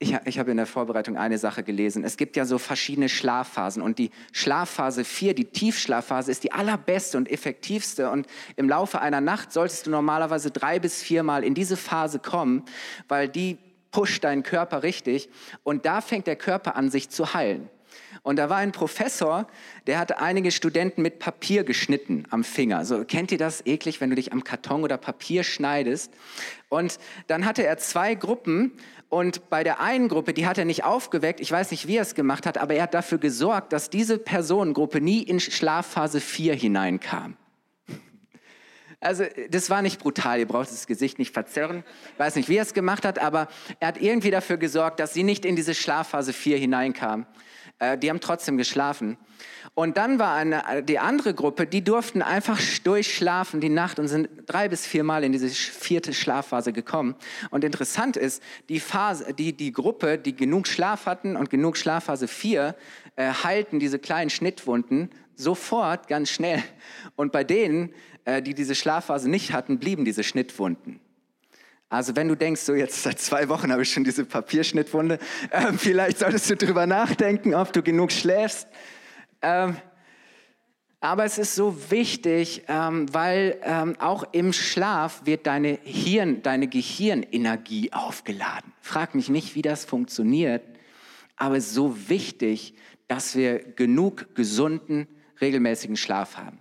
ich, 0.00 0.16
ich 0.26 0.38
habe 0.38 0.50
in 0.52 0.56
der 0.56 0.66
Vorbereitung 0.66 1.16
eine 1.16 1.38
Sache 1.38 1.64
gelesen. 1.64 2.04
Es 2.04 2.16
gibt 2.16 2.36
ja 2.36 2.44
so 2.44 2.58
verschiedene 2.58 3.08
Schlafphasen 3.08 3.82
und 3.82 3.98
die 3.98 4.10
Schlafphase 4.32 5.04
4, 5.04 5.34
die 5.34 5.46
Tiefschlafphase, 5.46 6.30
ist 6.30 6.44
die 6.44 6.52
allerbeste 6.52 7.18
und 7.18 7.28
effektivste. 7.28 8.10
Und 8.10 8.28
im 8.54 8.68
Laufe 8.68 9.00
einer 9.00 9.20
Nacht 9.20 9.52
solltest 9.52 9.86
du 9.86 9.90
normalerweise 9.90 10.52
drei 10.52 10.78
bis 10.78 11.02
viermal 11.02 11.42
in 11.42 11.54
diese 11.54 11.76
Phase 11.76 12.20
kommen, 12.20 12.64
weil 13.08 13.28
die 13.28 13.58
pusht 13.90 14.22
deinen 14.22 14.44
Körper 14.44 14.82
richtig 14.82 15.30
und 15.64 15.84
da 15.84 16.00
fängt 16.00 16.26
der 16.26 16.36
Körper 16.36 16.76
an, 16.76 16.90
sich 16.90 17.08
zu 17.08 17.34
heilen. 17.34 17.68
Und 18.22 18.36
da 18.36 18.48
war 18.50 18.58
ein 18.58 18.72
Professor, 18.72 19.46
der 19.86 19.98
hatte 19.98 20.20
einige 20.20 20.50
Studenten 20.50 21.02
mit 21.02 21.18
Papier 21.18 21.64
geschnitten 21.64 22.24
am 22.30 22.44
Finger. 22.44 22.84
So, 22.84 23.04
kennt 23.04 23.32
ihr 23.32 23.38
das 23.38 23.64
eklig, 23.66 24.00
wenn 24.00 24.10
du 24.10 24.16
dich 24.16 24.32
am 24.32 24.44
Karton 24.44 24.82
oder 24.82 24.96
Papier 24.96 25.44
schneidest? 25.44 26.12
Und 26.68 26.98
dann 27.26 27.44
hatte 27.44 27.64
er 27.64 27.78
zwei 27.78 28.14
Gruppen 28.14 28.72
und 29.08 29.48
bei 29.48 29.64
der 29.64 29.80
einen 29.80 30.08
Gruppe, 30.08 30.34
die 30.34 30.46
hat 30.46 30.58
er 30.58 30.66
nicht 30.66 30.84
aufgeweckt, 30.84 31.40
ich 31.40 31.50
weiß 31.50 31.70
nicht, 31.70 31.86
wie 31.86 31.96
er 31.96 32.02
es 32.02 32.14
gemacht 32.14 32.44
hat, 32.44 32.58
aber 32.58 32.74
er 32.74 32.82
hat 32.82 32.94
dafür 32.94 33.18
gesorgt, 33.18 33.72
dass 33.72 33.88
diese 33.88 34.18
Personengruppe 34.18 35.00
nie 35.00 35.22
in 35.22 35.40
Schlafphase 35.40 36.20
4 36.20 36.54
hineinkam. 36.54 37.36
Also 39.00 39.24
das 39.50 39.70
war 39.70 39.80
nicht 39.80 40.00
brutal, 40.00 40.40
ihr 40.40 40.48
braucht 40.48 40.70
das 40.70 40.88
Gesicht 40.88 41.18
nicht 41.18 41.32
verzerren. 41.32 41.84
Ich 42.14 42.18
weiß 42.18 42.34
nicht, 42.34 42.48
wie 42.48 42.56
er 42.56 42.62
es 42.62 42.74
gemacht 42.74 43.04
hat, 43.04 43.20
aber 43.20 43.46
er 43.78 43.88
hat 43.88 44.02
irgendwie 44.02 44.32
dafür 44.32 44.56
gesorgt, 44.56 44.98
dass 44.98 45.14
sie 45.14 45.22
nicht 45.22 45.44
in 45.44 45.54
diese 45.54 45.74
Schlafphase 45.74 46.32
4 46.32 46.58
hineinkam. 46.58 47.26
Äh, 47.78 47.98
die 47.98 48.10
haben 48.10 48.20
trotzdem 48.20 48.56
geschlafen. 48.56 49.16
Und 49.74 49.96
dann 49.96 50.18
war 50.18 50.34
eine, 50.34 50.82
die 50.82 50.98
andere 50.98 51.34
Gruppe, 51.34 51.66
die 51.66 51.84
durften 51.84 52.22
einfach 52.22 52.60
durchschlafen 52.82 53.60
die 53.60 53.68
Nacht 53.68 53.98
und 53.98 54.08
sind 54.08 54.28
drei 54.46 54.68
bis 54.68 54.86
viermal 54.86 55.22
in 55.22 55.32
diese 55.32 55.48
vierte 55.48 56.12
Schlafphase 56.12 56.72
gekommen. 56.72 57.14
Und 57.50 57.62
interessant 57.62 58.16
ist, 58.16 58.42
die, 58.68 58.80
Phase, 58.80 59.32
die, 59.34 59.52
die 59.52 59.72
Gruppe, 59.72 60.18
die 60.18 60.34
genug 60.34 60.66
Schlaf 60.66 61.06
hatten 61.06 61.36
und 61.36 61.50
genug 61.50 61.76
Schlafphase 61.76 62.26
4, 62.26 62.74
äh, 63.16 63.32
heilten 63.44 63.78
diese 63.78 63.98
kleinen 63.98 64.30
Schnittwunden 64.30 65.10
sofort, 65.36 66.08
ganz 66.08 66.30
schnell. 66.30 66.62
Und 67.14 67.30
bei 67.30 67.44
denen, 67.44 67.94
äh, 68.24 68.42
die 68.42 68.54
diese 68.54 68.74
Schlafphase 68.74 69.30
nicht 69.30 69.52
hatten, 69.52 69.78
blieben 69.78 70.04
diese 70.04 70.24
Schnittwunden. 70.24 71.00
Also 71.90 72.14
wenn 72.16 72.28
du 72.28 72.34
denkst, 72.34 72.60
so 72.60 72.74
jetzt 72.74 73.02
seit 73.02 73.18
zwei 73.18 73.48
Wochen 73.48 73.72
habe 73.72 73.82
ich 73.82 73.90
schon 73.90 74.04
diese 74.04 74.24
Papierschnittwunde, 74.24 75.18
äh, 75.50 75.72
vielleicht 75.72 76.18
solltest 76.18 76.50
du 76.50 76.56
drüber 76.56 76.86
nachdenken, 76.86 77.54
ob 77.54 77.72
du 77.72 77.82
genug 77.82 78.12
schläfst. 78.12 78.68
Ähm, 79.40 79.76
aber 81.00 81.24
es 81.24 81.38
ist 81.38 81.54
so 81.54 81.90
wichtig, 81.90 82.64
ähm, 82.68 83.06
weil 83.14 83.58
ähm, 83.62 83.94
auch 84.00 84.24
im 84.32 84.52
Schlaf 84.52 85.24
wird 85.24 85.46
deine 85.46 85.78
Hirn, 85.84 86.42
deine 86.42 86.66
Gehirnenergie 86.66 87.92
aufgeladen. 87.92 88.72
Frag 88.82 89.14
mich 89.14 89.28
nicht, 89.28 89.54
wie 89.54 89.62
das 89.62 89.84
funktioniert, 89.84 90.62
aber 91.36 91.56
es 91.56 91.68
ist 91.68 91.74
so 91.74 92.08
wichtig, 92.08 92.74
dass 93.06 93.36
wir 93.36 93.60
genug 93.60 94.34
gesunden, 94.34 95.06
regelmäßigen 95.40 95.96
Schlaf 95.96 96.36
haben. 96.36 96.58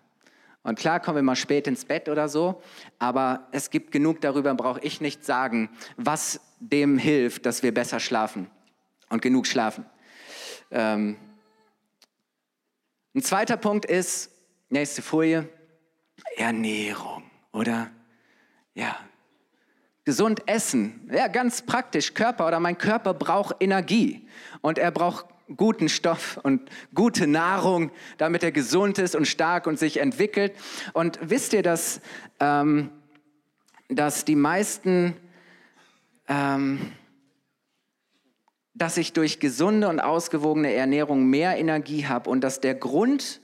Und 0.67 0.77
klar 0.77 0.99
kommen 0.99 1.15
wir 1.15 1.23
mal 1.23 1.37
spät 1.37 1.65
ins 1.65 1.85
Bett 1.85 2.09
oder 2.09 2.27
so, 2.27 2.61
aber 2.99 3.47
es 3.53 3.69
gibt 3.69 3.89
genug 3.89 4.19
darüber, 4.19 4.53
brauche 4.53 4.81
ich 4.81 4.99
nicht 4.99 5.23
sagen, 5.23 5.69
was 5.95 6.41
dem 6.59 6.97
hilft, 6.97 7.45
dass 7.45 7.63
wir 7.63 7.73
besser 7.73 8.01
schlafen 8.01 8.49
und 9.07 9.21
genug 9.21 9.47
schlafen. 9.47 9.85
Ähm, 10.69 11.15
ein 13.15 13.21
zweiter 13.21 13.55
Punkt 13.55 13.85
ist, 13.85 14.29
nächste 14.67 15.01
Folie, 15.01 15.47
Ernährung, 16.35 17.23
oder? 17.53 17.89
Ja. 18.73 18.97
Gesund 20.03 20.49
essen, 20.49 21.09
ja, 21.13 21.29
ganz 21.29 21.61
praktisch, 21.61 22.13
Körper 22.13 22.45
oder 22.45 22.59
mein 22.59 22.77
Körper 22.77 23.13
braucht 23.13 23.55
Energie 23.61 24.27
und 24.59 24.79
er 24.79 24.91
braucht 24.91 25.27
guten 25.55 25.89
Stoff 25.89 26.39
und 26.43 26.69
gute 26.93 27.27
Nahrung, 27.27 27.91
damit 28.17 28.43
er 28.43 28.51
gesund 28.51 28.97
ist 28.99 29.15
und 29.15 29.27
stark 29.27 29.67
und 29.67 29.79
sich 29.79 29.97
entwickelt. 29.99 30.53
Und 30.93 31.19
wisst 31.21 31.53
ihr, 31.53 31.63
dass, 31.63 32.01
ähm, 32.39 32.89
dass 33.87 34.25
die 34.25 34.35
meisten, 34.35 35.15
ähm, 36.27 36.91
dass 38.73 38.97
ich 38.97 39.13
durch 39.13 39.39
gesunde 39.39 39.87
und 39.87 39.99
ausgewogene 39.99 40.73
Ernährung 40.73 41.27
mehr 41.27 41.57
Energie 41.57 42.05
habe 42.05 42.29
und 42.29 42.41
dass 42.41 42.59
der 42.59 42.75
Grund 42.75 43.41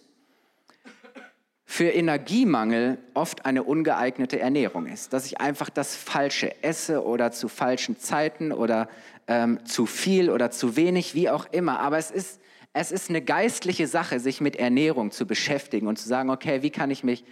für 1.65 1.89
Energiemangel 1.89 2.99
oft 3.15 3.45
eine 3.47 3.63
ungeeignete 3.63 4.39
Ernährung 4.39 4.85
ist, 4.85 5.11
dass 5.11 5.25
ich 5.25 5.41
einfach 5.41 5.71
das 5.71 5.95
Falsche 5.95 6.61
esse 6.61 7.03
oder 7.03 7.31
zu 7.31 7.47
falschen 7.47 7.97
Zeiten 7.97 8.51
oder 8.51 8.89
ähm, 9.27 9.65
zu 9.65 9.85
viel 9.85 10.29
oder 10.29 10.51
zu 10.51 10.75
wenig, 10.75 11.15
wie 11.15 11.29
auch 11.29 11.45
immer. 11.51 11.79
Aber 11.79 11.97
es 11.97 12.11
ist, 12.11 12.41
es 12.73 12.91
ist 12.91 13.09
eine 13.09 13.21
geistliche 13.21 13.87
Sache, 13.87 14.19
sich 14.19 14.41
mit 14.41 14.55
Ernährung 14.55 15.11
zu 15.11 15.25
beschäftigen 15.25 15.87
und 15.87 15.97
zu 15.97 16.07
sagen, 16.07 16.29
okay, 16.29 16.61
wie 16.63 16.71
kann 16.71 16.91
ich 16.91 17.03
mich 17.03 17.23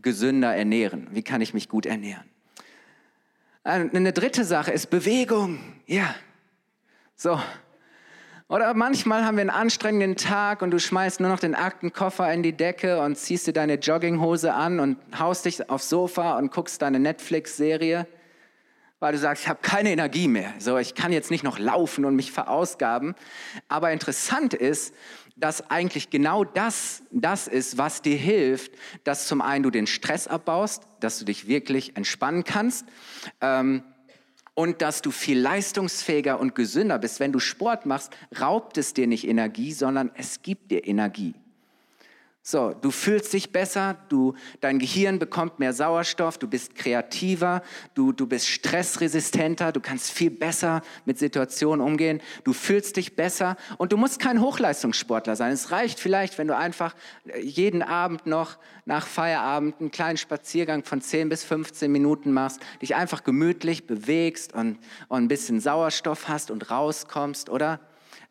gesünder 0.00 0.54
ernähren? 0.54 1.08
Wie 1.10 1.22
kann 1.22 1.40
ich 1.40 1.54
mich 1.54 1.68
gut 1.68 1.86
ernähren? 1.86 2.24
Eine 3.64 4.12
dritte 4.12 4.44
Sache 4.44 4.70
ist 4.70 4.90
Bewegung. 4.90 5.58
Ja. 5.86 6.14
So. 7.16 7.40
Oder 8.48 8.74
manchmal 8.74 9.24
haben 9.24 9.36
wir 9.36 9.40
einen 9.40 9.50
anstrengenden 9.50 10.16
Tag 10.16 10.62
und 10.62 10.70
du 10.70 10.78
schmeißt 10.78 11.18
nur 11.18 11.30
noch 11.30 11.40
den 11.40 11.56
Aktenkoffer 11.56 12.32
in 12.32 12.44
die 12.44 12.52
Decke 12.52 13.00
und 13.00 13.16
ziehst 13.16 13.48
dir 13.48 13.52
deine 13.52 13.74
Jogginghose 13.74 14.54
an 14.54 14.78
und 14.78 14.98
haust 15.18 15.46
dich 15.46 15.68
aufs 15.68 15.88
Sofa 15.88 16.38
und 16.38 16.52
guckst 16.52 16.80
deine 16.80 17.00
Netflix-Serie 17.00 18.06
weil 18.98 19.12
du 19.12 19.18
sagst, 19.18 19.44
ich 19.44 19.48
habe 19.48 19.60
keine 19.62 19.90
Energie 19.90 20.28
mehr. 20.28 20.54
So, 20.58 20.78
ich 20.78 20.94
kann 20.94 21.12
jetzt 21.12 21.30
nicht 21.30 21.44
noch 21.44 21.58
laufen 21.58 22.04
und 22.04 22.16
mich 22.16 22.32
verausgaben. 22.32 23.14
Aber 23.68 23.92
interessant 23.92 24.54
ist, 24.54 24.94
dass 25.36 25.70
eigentlich 25.70 26.08
genau 26.08 26.44
das 26.44 27.02
das 27.10 27.46
ist, 27.46 27.76
was 27.76 28.00
dir 28.00 28.16
hilft, 28.16 28.72
dass 29.04 29.26
zum 29.26 29.42
einen 29.42 29.64
du 29.64 29.70
den 29.70 29.86
Stress 29.86 30.26
abbaust, 30.26 30.84
dass 31.00 31.18
du 31.18 31.26
dich 31.26 31.46
wirklich 31.46 31.96
entspannen 31.96 32.44
kannst 32.44 32.86
ähm, 33.42 33.82
und 34.54 34.80
dass 34.80 35.02
du 35.02 35.10
viel 35.10 35.38
leistungsfähiger 35.38 36.40
und 36.40 36.54
gesünder 36.54 36.98
bist. 36.98 37.20
Wenn 37.20 37.32
du 37.32 37.38
Sport 37.38 37.84
machst, 37.84 38.16
raubt 38.40 38.78
es 38.78 38.94
dir 38.94 39.06
nicht 39.06 39.28
Energie, 39.28 39.74
sondern 39.74 40.10
es 40.14 40.40
gibt 40.40 40.70
dir 40.70 40.86
Energie. 40.86 41.34
So, 42.48 42.72
du 42.80 42.92
fühlst 42.92 43.32
dich 43.32 43.50
besser, 43.50 43.96
du, 44.08 44.34
dein 44.60 44.78
Gehirn 44.78 45.18
bekommt 45.18 45.58
mehr 45.58 45.72
Sauerstoff, 45.72 46.38
du 46.38 46.46
bist 46.46 46.76
kreativer, 46.76 47.60
du, 47.94 48.12
du 48.12 48.28
bist 48.28 48.46
stressresistenter, 48.46 49.72
du 49.72 49.80
kannst 49.80 50.12
viel 50.12 50.30
besser 50.30 50.82
mit 51.06 51.18
Situationen 51.18 51.84
umgehen, 51.84 52.22
du 52.44 52.52
fühlst 52.52 52.98
dich 52.98 53.16
besser 53.16 53.56
und 53.78 53.90
du 53.90 53.96
musst 53.96 54.20
kein 54.20 54.40
Hochleistungssportler 54.40 55.34
sein. 55.34 55.50
Es 55.50 55.72
reicht 55.72 55.98
vielleicht, 55.98 56.38
wenn 56.38 56.46
du 56.46 56.56
einfach 56.56 56.94
jeden 57.42 57.82
Abend 57.82 58.26
noch 58.26 58.58
nach 58.84 59.08
Feierabend 59.08 59.80
einen 59.80 59.90
kleinen 59.90 60.16
Spaziergang 60.16 60.84
von 60.84 61.00
10 61.00 61.28
bis 61.28 61.42
15 61.42 61.90
Minuten 61.90 62.32
machst, 62.32 62.60
dich 62.80 62.94
einfach 62.94 63.24
gemütlich 63.24 63.88
bewegst 63.88 64.52
und, 64.52 64.78
und 65.08 65.24
ein 65.24 65.26
bisschen 65.26 65.58
Sauerstoff 65.58 66.28
hast 66.28 66.52
und 66.52 66.70
rauskommst, 66.70 67.50
oder? 67.50 67.80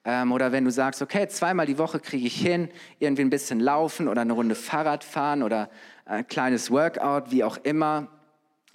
Ähm, 0.06 0.32
oder 0.32 0.52
wenn 0.52 0.64
du 0.64 0.72
sagst, 0.72 1.02
okay, 1.02 1.28
zweimal 1.28 1.66
die 1.66 1.80
Woche 1.80 2.00
kriege 2.00 2.28
ich 2.28 2.40
hin, 2.40 2.70
irgendwie 3.00 3.24
ein 3.24 3.32
bisschen 3.32 3.60
laufen 3.60 4.08
oder 4.08 4.22
eine 4.22 4.34
Runde 4.34 4.54
Fahrrad 4.56 5.04
fahren 5.04 5.42
oder 5.42 5.70
ein 6.06 6.28
kleines 6.28 6.70
Workout, 6.70 7.32
wie 7.32 7.44
auch 7.44 7.58
immer. 7.64 8.08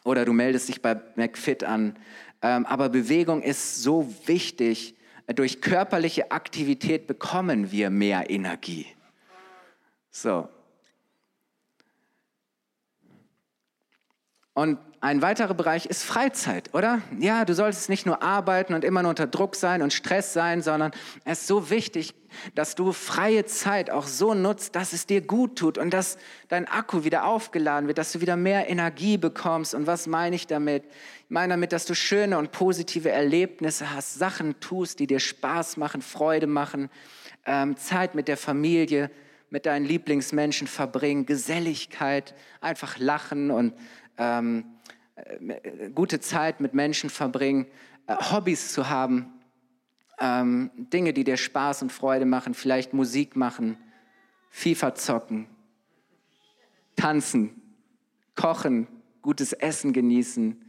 Oder 0.05 0.25
du 0.25 0.33
meldest 0.33 0.69
dich 0.69 0.83
bei 0.83 1.01
McFit 1.14 1.62
an. 1.62 1.97
Ähm, 2.43 2.66
aber 2.66 2.88
Bewegung 2.88 3.43
ist 3.43 3.83
so 3.83 4.12
wichtig. 4.27 4.97
Durch 5.35 5.61
körperliche 5.61 6.33
Aktivität 6.33 7.07
bekommen 7.07 7.71
wir 7.71 7.90
mehr 7.90 8.29
Energie. 8.29 8.87
So. 10.11 10.49
Und 14.53 14.79
ein 15.01 15.23
weiterer 15.23 15.55
Bereich 15.55 15.87
ist 15.87 16.03
Freizeit, 16.03 16.75
oder? 16.75 17.01
Ja, 17.19 17.45
du 17.45 17.55
solltest 17.55 17.89
nicht 17.89 18.05
nur 18.05 18.23
arbeiten 18.23 18.75
und 18.75 18.85
immer 18.85 19.03
nur 19.03 19.11
unter 19.11 19.27
Druck 19.27 19.55
sein 19.57 19.81
und 19.81 19.93
Stress 19.93 20.33
sein, 20.33 20.61
sondern 20.61 20.91
es 21.25 21.41
ist 21.41 21.47
so 21.47 21.71
wichtig, 21.71 22.15
dass 22.55 22.75
du 22.75 22.93
freie 22.93 23.47
Zeit 23.47 23.91
auch 23.91 24.07
so 24.07 24.35
nutzt, 24.35 24.77
dass 24.77 24.93
es 24.93 25.07
dir 25.07 25.21
gut 25.21 25.57
tut 25.57 25.79
und 25.79 25.95
dass 25.95 26.19
dein 26.49 26.67
Akku 26.69 27.05
wieder 27.05 27.25
aufgeladen 27.25 27.87
wird, 27.87 27.97
dass 27.97 28.13
du 28.13 28.21
wieder 28.21 28.37
mehr 28.37 28.69
Energie 28.69 29.17
bekommst. 29.17 29.75
Und 29.75 29.87
was 29.87 30.07
meine 30.07 30.37
ich 30.37 30.47
damit? 30.47 30.85
Ich 30.85 31.31
meine 31.31 31.55
damit, 31.55 31.73
dass 31.73 31.87
du 31.87 31.95
schöne 31.95 32.37
und 32.37 32.53
positive 32.53 33.11
Erlebnisse 33.11 33.95
hast, 33.95 34.19
Sachen 34.19 34.59
tust, 34.61 34.99
die 34.99 35.07
dir 35.07 35.21
Spaß 35.21 35.77
machen, 35.77 36.03
Freude 36.03 36.47
machen, 36.47 36.91
ähm, 37.47 37.77
Zeit 37.77 38.15
mit 38.15 38.29
der 38.29 38.37
Familie, 38.37 39.11
mit 39.49 39.67
deinen 39.67 39.87
Lieblingsmenschen 39.87 40.67
verbringen, 40.67 41.25
Geselligkeit, 41.27 42.35
einfach 42.61 42.99
lachen 42.99 43.51
und 43.51 43.75
ähm, 44.18 44.64
äh, 45.14 45.90
gute 45.90 46.20
Zeit 46.20 46.61
mit 46.61 46.75
Menschen 46.75 47.11
verbringen, 47.11 47.66
äh, 48.07 48.16
Hobbys 48.16 48.73
zu 48.73 48.88
haben, 48.88 49.33
ähm, 50.20 50.70
Dinge, 50.77 51.12
die 51.12 51.25
dir 51.25 51.37
Spaß 51.37 51.83
und 51.83 51.92
Freude 51.92 52.27
machen, 52.27 52.55
vielleicht 52.55 52.92
Musik 52.92 53.37
machen, 53.37 53.79
FIFA 54.51 54.94
zocken, 54.94 55.46
tanzen, 56.96 57.61
kochen, 58.35 58.87
gutes 59.23 59.53
Essen 59.53 59.92
genießen, 59.92 60.64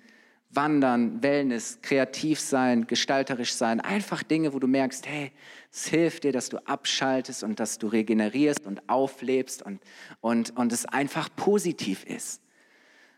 wandern, 0.49 1.23
Wellness, 1.23 1.80
kreativ 1.82 2.39
sein, 2.39 2.88
gestalterisch 2.88 3.54
sein. 3.54 3.80
Einfach 3.80 4.23
Dinge, 4.23 4.54
wo 4.54 4.60
du 4.60 4.67
merkst, 4.67 5.08
hey, 5.08 5.32
es 5.71 5.88
hilft 5.88 6.23
dir, 6.23 6.32
dass 6.32 6.49
du 6.49 6.58
abschaltest 6.67 7.43
und 7.43 7.60
dass 7.60 7.77
du 7.77 7.88
regenerierst 7.88 8.65
und 8.65 8.88
auflebst 8.89 9.62
und, 9.62 9.80
und, 10.19 10.56
und 10.58 10.73
es 10.73 10.86
einfach 10.86 11.30
positiv 11.36 12.04
ist. 12.06 12.41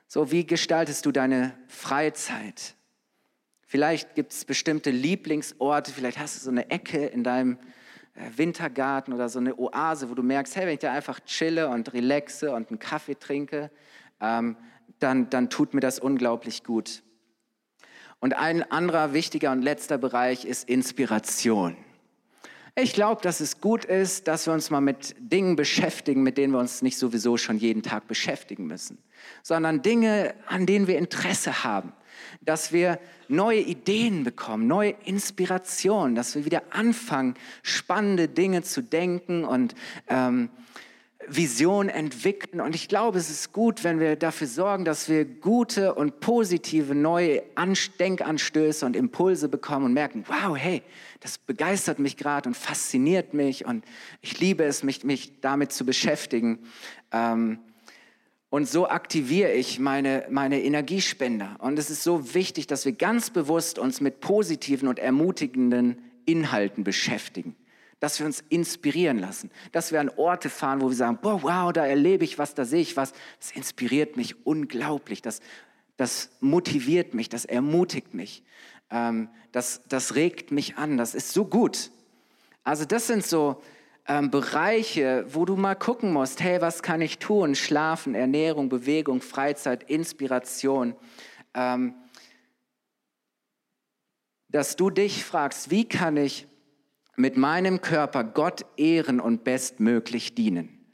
So, 0.08 0.32
wie 0.32 0.46
gestaltest 0.46 1.06
du 1.06 1.12
deine 1.12 1.58
Freizeit? 1.68 2.76
Vielleicht 3.66 4.14
gibt 4.16 4.32
es 4.32 4.46
bestimmte 4.46 4.92
Lieblingsorte, 4.92 5.92
vielleicht 5.92 6.20
hast 6.20 6.38
du 6.38 6.42
so 6.42 6.52
eine 6.52 6.70
Ecke 6.70 7.06
in 7.06 7.24
deinem 7.24 7.58
äh, 8.14 8.30
Wintergarten 8.36 9.14
oder 9.14 9.30
so 9.30 9.40
eine 9.40 9.58
Oase, 9.58 10.10
wo 10.10 10.14
du 10.14 10.22
merkst, 10.22 10.56
hey, 10.56 10.68
wenn 10.68 10.74
ich 10.74 10.80
da 10.80 10.94
einfach 10.94 11.20
chille 11.22 11.68
und 11.70 11.94
relaxe 11.94 12.52
und 12.52 12.70
einen 12.70 12.78
Kaffee 12.80 13.16
trinke, 13.16 13.72
ähm, 14.22 14.58
dann, 15.00 15.30
dann 15.30 15.50
tut 15.50 15.74
mir 15.74 15.80
das 15.80 16.00
unglaublich 16.00 16.64
gut. 16.64 17.02
Und 18.20 18.36
ein 18.36 18.64
anderer 18.72 19.14
wichtiger 19.14 19.52
und 19.52 19.64
letzter 19.64 19.98
Bereich 19.98 20.46
ist 20.46 20.70
Inspiration. 20.70 21.76
Ich 22.76 22.94
glaube, 22.94 23.22
dass 23.22 23.40
es 23.40 23.60
gut 23.60 23.86
ist, 23.86 24.28
dass 24.28 24.48
wir 24.48 24.54
uns 24.54 24.70
mal 24.70 24.82
mit 24.82 25.16
Dingen 25.20 25.56
beschäftigen, 25.56 26.24
mit 26.24 26.38
denen 26.38 26.54
wir 26.54 26.60
uns 26.60 26.82
nicht 26.82 26.98
sowieso 26.98 27.38
schon 27.38 27.58
jeden 27.58 27.84
Tag 27.84 28.08
beschäftigen 28.08 28.66
müssen, 28.66 28.98
sondern 29.42 29.82
Dinge, 29.82 30.34
an 30.48 30.66
denen 30.66 30.88
wir 30.88 30.98
Interesse 30.98 31.64
haben, 31.64 31.94
dass 32.42 32.72
wir 32.72 33.00
neue 33.28 33.60
Ideen 33.60 34.24
bekommen, 34.24 34.68
neue 34.68 34.96
Inspirationen, 35.06 36.16
dass 36.16 36.36
wir 36.36 36.46
wieder 36.46 36.64
anfangen, 36.72 37.36
spannende 37.62 38.28
Dinge 38.28 38.64
zu 38.64 38.82
denken 38.82 39.44
und 39.44 39.76
ähm, 40.08 40.50
Vision 41.28 41.90
entwickeln. 41.90 42.62
Und 42.62 42.76
ich 42.76 42.88
glaube, 42.88 43.18
es 43.18 43.30
ist 43.30 43.54
gut, 43.54 43.84
wenn 43.84 44.00
wir 44.00 44.16
dafür 44.16 44.48
sorgen, 44.48 44.86
dass 44.86 45.10
wir 45.10 45.26
gute 45.26 45.96
und 45.96 46.20
positive 46.20 46.96
neue 46.96 47.44
Denkanstöße 48.00 48.86
und 48.86 48.96
Impulse 48.96 49.50
bekommen 49.50 49.86
und 49.86 49.94
merken, 49.94 50.26
wow, 50.28 50.56
hey, 50.58 50.82
das 51.20 51.38
begeistert 51.38 52.00
mich 52.00 52.18
gerade 52.18 52.50
und 52.50 52.56
fasziniert 52.56 53.34
mich 53.34 53.66
und 53.66 53.86
ich 54.22 54.40
liebe 54.40 54.64
es, 54.64 54.84
mich, 54.84 55.04
mich 55.04 55.40
damit 55.42 55.72
zu 55.72 55.86
beschäftigen. 55.86 56.60
Ähm, 57.12 57.60
und 58.54 58.70
so 58.70 58.88
aktiviere 58.88 59.52
ich 59.52 59.80
meine, 59.80 60.28
meine 60.30 60.62
Energiespender. 60.62 61.56
Und 61.58 61.80
es 61.80 61.90
ist 61.90 62.04
so 62.04 62.36
wichtig, 62.36 62.68
dass 62.68 62.86
wir 62.86 62.92
ganz 62.92 63.32
bewusst 63.32 63.80
uns 63.80 64.00
mit 64.00 64.20
positiven 64.20 64.88
und 64.88 65.00
ermutigenden 65.00 65.98
Inhalten 66.26 66.84
beschäftigen 66.84 67.56
dass 68.00 68.20
wir 68.20 68.26
uns 68.26 68.44
inspirieren 68.50 69.18
lassen, 69.18 69.50
dass 69.72 69.94
wir 69.94 70.02
an 70.02 70.10
Orte 70.10 70.50
fahren, 70.50 70.82
wo 70.82 70.90
wir 70.90 70.96
sagen, 70.96 71.20
boah, 71.22 71.42
wow, 71.42 71.72
da 71.72 71.86
erlebe 71.86 72.26
ich 72.26 72.38
was, 72.38 72.54
da 72.54 72.66
sehe 72.66 72.82
ich 72.82 72.98
was. 72.98 73.14
Das 73.40 73.52
inspiriert 73.52 74.18
mich 74.18 74.46
unglaublich, 74.46 75.22
das, 75.22 75.40
das 75.96 76.30
motiviert 76.42 77.14
mich, 77.14 77.30
das 77.30 77.46
ermutigt 77.46 78.14
mich, 78.14 78.44
ähm, 78.92 79.30
das, 79.54 79.84
das 79.88 80.16
regt 80.16 80.52
mich 80.52 80.76
an, 80.78 80.98
das 80.98 81.16
ist 81.16 81.32
so 81.32 81.46
gut. 81.46 81.92
Also 82.66 82.84
das 82.84 83.08
sind 83.08 83.26
so 83.26 83.64
ähm, 84.08 84.32
Bereiche, 84.32 85.26
wo 85.30 85.46
du 85.46 85.56
mal 85.56 85.76
gucken 85.76 86.12
musst, 86.12 86.42
hey, 86.42 86.62
was 86.62 86.84
kann 86.84 87.02
ich 87.02 87.20
tun? 87.20 87.56
Schlafen, 87.56 88.16
Ernährung, 88.16 88.70
Bewegung, 88.70 89.22
Freizeit, 89.22 89.90
Inspiration. 89.90 90.96
Ähm, 91.54 91.96
dass 94.50 94.76
du 94.76 94.90
dich 94.90 95.24
fragst, 95.24 95.72
wie 95.72 95.88
kann 95.88 96.18
ich 96.18 96.48
mit 97.16 97.38
meinem 97.38 97.82
Körper 97.82 98.24
Gott 98.24 98.66
ehren 98.78 99.20
und 99.20 99.44
bestmöglich 99.44 100.36
dienen. 100.36 100.86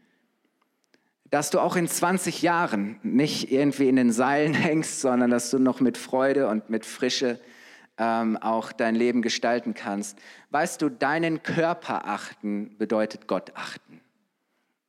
Dass 1.30 1.50
du 1.50 1.60
auch 1.60 1.76
in 1.76 1.88
20 1.88 2.42
Jahren 2.42 3.00
nicht 3.04 3.52
irgendwie 3.52 3.90
in 3.90 3.96
den 3.96 4.12
Seilen 4.12 4.54
hängst, 4.56 5.02
sondern 5.02 5.30
dass 5.32 5.50
du 5.50 5.60
noch 5.60 5.80
mit 5.80 5.98
Freude 5.98 6.48
und 6.48 6.70
mit 6.70 6.86
Frische 6.86 7.40
ähm, 8.00 8.38
auch 8.38 8.72
dein 8.72 8.96
Leben 8.96 9.22
gestalten 9.22 9.74
kannst. 9.76 10.18
Weißt 10.50 10.82
du, 10.82 10.90
deinen 10.90 11.44
Körper 11.44 12.08
achten 12.08 12.78
bedeutet 12.78 13.28
Gott 13.28 13.52
achten. 13.56 14.02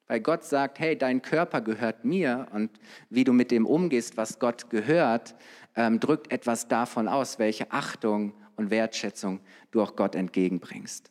Weil 0.06 0.20
Gott 0.20 0.44
sagt, 0.44 0.78
hey, 0.78 0.96
dein 0.96 1.20
Körper 1.22 1.60
gehört 1.60 2.04
mir 2.04 2.48
und 2.52 2.70
wie 3.10 3.24
du 3.24 3.32
mit 3.32 3.50
dem 3.50 3.66
umgehst, 3.66 4.16
was 4.16 4.38
Gott 4.38 4.70
gehört, 4.70 5.34
ähm, 5.76 6.00
drückt 6.00 6.32
etwas 6.32 6.68
davon 6.68 7.06
aus, 7.06 7.38
welche 7.38 7.70
Achtung 7.70 8.32
und 8.56 8.70
Wertschätzung 8.70 9.40
du 9.70 9.82
auch 9.82 9.96
Gott 9.96 10.14
entgegenbringst. 10.14 11.10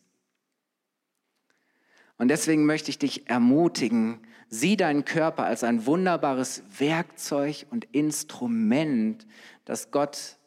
Und 2.17 2.27
deswegen 2.27 2.65
möchte 2.65 2.89
ich 2.89 2.99
dich 2.99 3.29
ermutigen, 3.29 4.19
sieh 4.49 4.75
deinen 4.75 5.05
Körper 5.05 5.45
als 5.45 5.63
ein 5.63 5.85
wunderbares 5.85 6.63
Werkzeug 6.77 7.65
und 7.69 7.85
Instrument, 7.93 9.25
das 9.63 9.91
Gott 9.91 10.38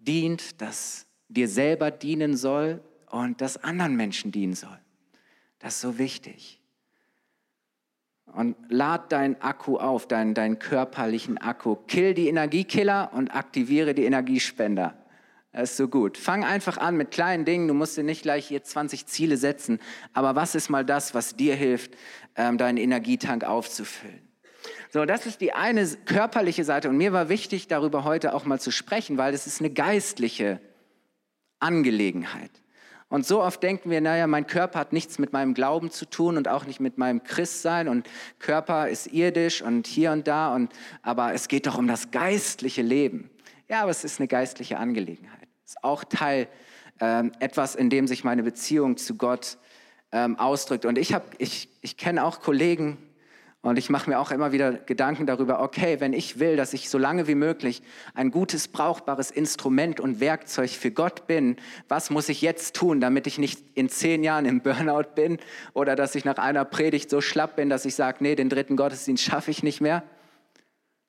dient, 0.00 0.60
das 0.60 1.06
dir 1.28 1.48
selber 1.48 1.90
dienen 1.90 2.36
soll 2.36 2.82
und 3.10 3.40
das 3.40 3.62
anderen 3.62 3.96
Menschen 3.96 4.32
dienen 4.32 4.54
soll. 4.54 4.78
Das 5.58 5.74
ist 5.74 5.80
so 5.82 5.98
wichtig. 5.98 6.60
Und 8.26 8.56
lad 8.68 9.12
deinen 9.12 9.40
Akku 9.40 9.76
auf, 9.76 10.06
deinen, 10.06 10.34
deinen 10.34 10.58
körperlichen 10.58 11.38
Akku. 11.38 11.74
Kill 11.74 12.14
die 12.14 12.28
Energiekiller 12.28 13.10
und 13.12 13.34
aktiviere 13.34 13.92
die 13.92 14.04
Energiespender. 14.04 14.96
Das 15.52 15.72
ist 15.72 15.76
so 15.76 15.88
gut. 15.88 16.16
Fang 16.16 16.44
einfach 16.44 16.78
an 16.78 16.96
mit 16.96 17.10
kleinen 17.10 17.44
Dingen. 17.44 17.66
Du 17.66 17.74
musst 17.74 17.96
dir 17.96 18.04
nicht 18.04 18.22
gleich 18.22 18.46
hier 18.46 18.62
20 18.62 19.06
Ziele 19.06 19.36
setzen. 19.36 19.80
Aber 20.12 20.36
was 20.36 20.54
ist 20.54 20.70
mal 20.70 20.84
das, 20.84 21.12
was 21.12 21.34
dir 21.34 21.56
hilft, 21.56 21.96
ähm, 22.36 22.56
deinen 22.56 22.76
Energietank 22.76 23.42
aufzufüllen? 23.42 24.29
So, 24.92 25.04
das 25.04 25.26
ist 25.26 25.40
die 25.40 25.52
eine 25.52 25.86
körperliche 26.04 26.64
Seite. 26.64 26.88
Und 26.88 26.96
mir 26.96 27.12
war 27.12 27.28
wichtig, 27.28 27.68
darüber 27.68 28.04
heute 28.04 28.34
auch 28.34 28.44
mal 28.44 28.60
zu 28.60 28.70
sprechen, 28.70 29.18
weil 29.18 29.32
es 29.34 29.46
ist 29.46 29.60
eine 29.60 29.70
geistliche 29.70 30.60
Angelegenheit. 31.60 32.50
Und 33.08 33.26
so 33.26 33.42
oft 33.42 33.62
denken 33.62 33.90
wir, 33.90 34.00
naja, 34.00 34.26
mein 34.26 34.46
Körper 34.46 34.78
hat 34.78 34.92
nichts 34.92 35.18
mit 35.18 35.32
meinem 35.32 35.54
Glauben 35.54 35.90
zu 35.90 36.06
tun 36.06 36.36
und 36.36 36.48
auch 36.48 36.64
nicht 36.64 36.80
mit 36.80 36.96
meinem 36.96 37.24
Christsein 37.24 37.88
und 37.88 38.08
Körper 38.38 38.88
ist 38.88 39.08
irdisch 39.08 39.62
und 39.62 39.88
hier 39.88 40.12
und 40.12 40.28
da 40.28 40.54
und, 40.54 40.72
aber 41.02 41.34
es 41.34 41.48
geht 41.48 41.66
doch 41.66 41.76
um 41.76 41.88
das 41.88 42.12
geistliche 42.12 42.82
Leben. 42.82 43.30
Ja, 43.68 43.82
aber 43.82 43.90
es 43.90 44.04
ist 44.04 44.20
eine 44.20 44.28
geistliche 44.28 44.78
Angelegenheit 44.78 45.40
ist 45.70 45.84
auch 45.84 46.02
Teil 46.02 46.48
ähm, 46.98 47.30
etwas, 47.38 47.76
in 47.76 47.90
dem 47.90 48.08
sich 48.08 48.24
meine 48.24 48.42
Beziehung 48.42 48.96
zu 48.96 49.14
Gott 49.14 49.56
ähm, 50.10 50.36
ausdrückt. 50.36 50.84
Und 50.84 50.98
ich, 50.98 51.14
ich, 51.38 51.68
ich 51.80 51.96
kenne 51.96 52.24
auch 52.24 52.40
Kollegen 52.40 52.98
und 53.62 53.78
ich 53.78 53.90
mache 53.90 54.08
mir 54.08 54.18
auch 54.18 54.30
immer 54.30 54.52
wieder 54.52 54.72
Gedanken 54.72 55.26
darüber, 55.26 55.60
okay, 55.60 56.00
wenn 56.00 56.14
ich 56.14 56.38
will, 56.38 56.56
dass 56.56 56.72
ich 56.72 56.88
so 56.88 56.96
lange 56.96 57.26
wie 57.26 57.34
möglich 57.34 57.82
ein 58.14 58.30
gutes, 58.30 58.68
brauchbares 58.68 59.30
Instrument 59.30 60.00
und 60.00 60.18
Werkzeug 60.18 60.70
für 60.70 60.90
Gott 60.90 61.26
bin, 61.26 61.56
was 61.86 62.08
muss 62.08 62.30
ich 62.30 62.40
jetzt 62.40 62.74
tun, 62.74 63.00
damit 63.00 63.26
ich 63.26 63.38
nicht 63.38 63.60
in 63.74 63.90
zehn 63.90 64.24
Jahren 64.24 64.46
im 64.46 64.62
Burnout 64.62 65.14
bin 65.14 65.38
oder 65.74 65.94
dass 65.94 66.14
ich 66.14 66.24
nach 66.24 66.38
einer 66.38 66.64
Predigt 66.64 67.10
so 67.10 67.20
schlapp 67.20 67.56
bin, 67.56 67.68
dass 67.68 67.84
ich 67.84 67.94
sage, 67.94 68.18
nee, 68.20 68.34
den 68.34 68.48
dritten 68.48 68.76
Gottesdienst 68.76 69.24
schaffe 69.24 69.50
ich 69.50 69.62
nicht 69.62 69.82
mehr? 69.82 70.04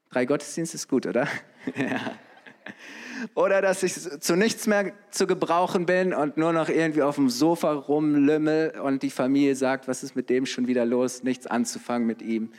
Drei 0.09 0.25
Gottesdienste 0.25 0.75
ist 0.75 0.89
gut, 0.89 1.05
oder? 1.05 1.27
ja 1.75 1.99
oder 3.35 3.61
dass 3.61 3.83
ich 3.83 3.93
zu 3.93 4.35
nichts 4.35 4.67
mehr 4.67 4.93
zu 5.09 5.27
gebrauchen 5.27 5.85
bin 5.85 6.13
und 6.13 6.37
nur 6.37 6.53
noch 6.53 6.69
irgendwie 6.69 7.01
auf 7.01 7.15
dem 7.15 7.29
Sofa 7.29 7.73
rumlümmel 7.73 8.79
und 8.79 9.03
die 9.03 9.09
Familie 9.09 9.55
sagt, 9.55 9.87
was 9.87 10.03
ist 10.03 10.15
mit 10.15 10.29
dem 10.29 10.45
schon 10.45 10.67
wieder 10.67 10.85
los, 10.85 11.23
nichts 11.23 11.47
anzufangen 11.47 12.07
mit 12.07 12.21
ihm. 12.21 12.51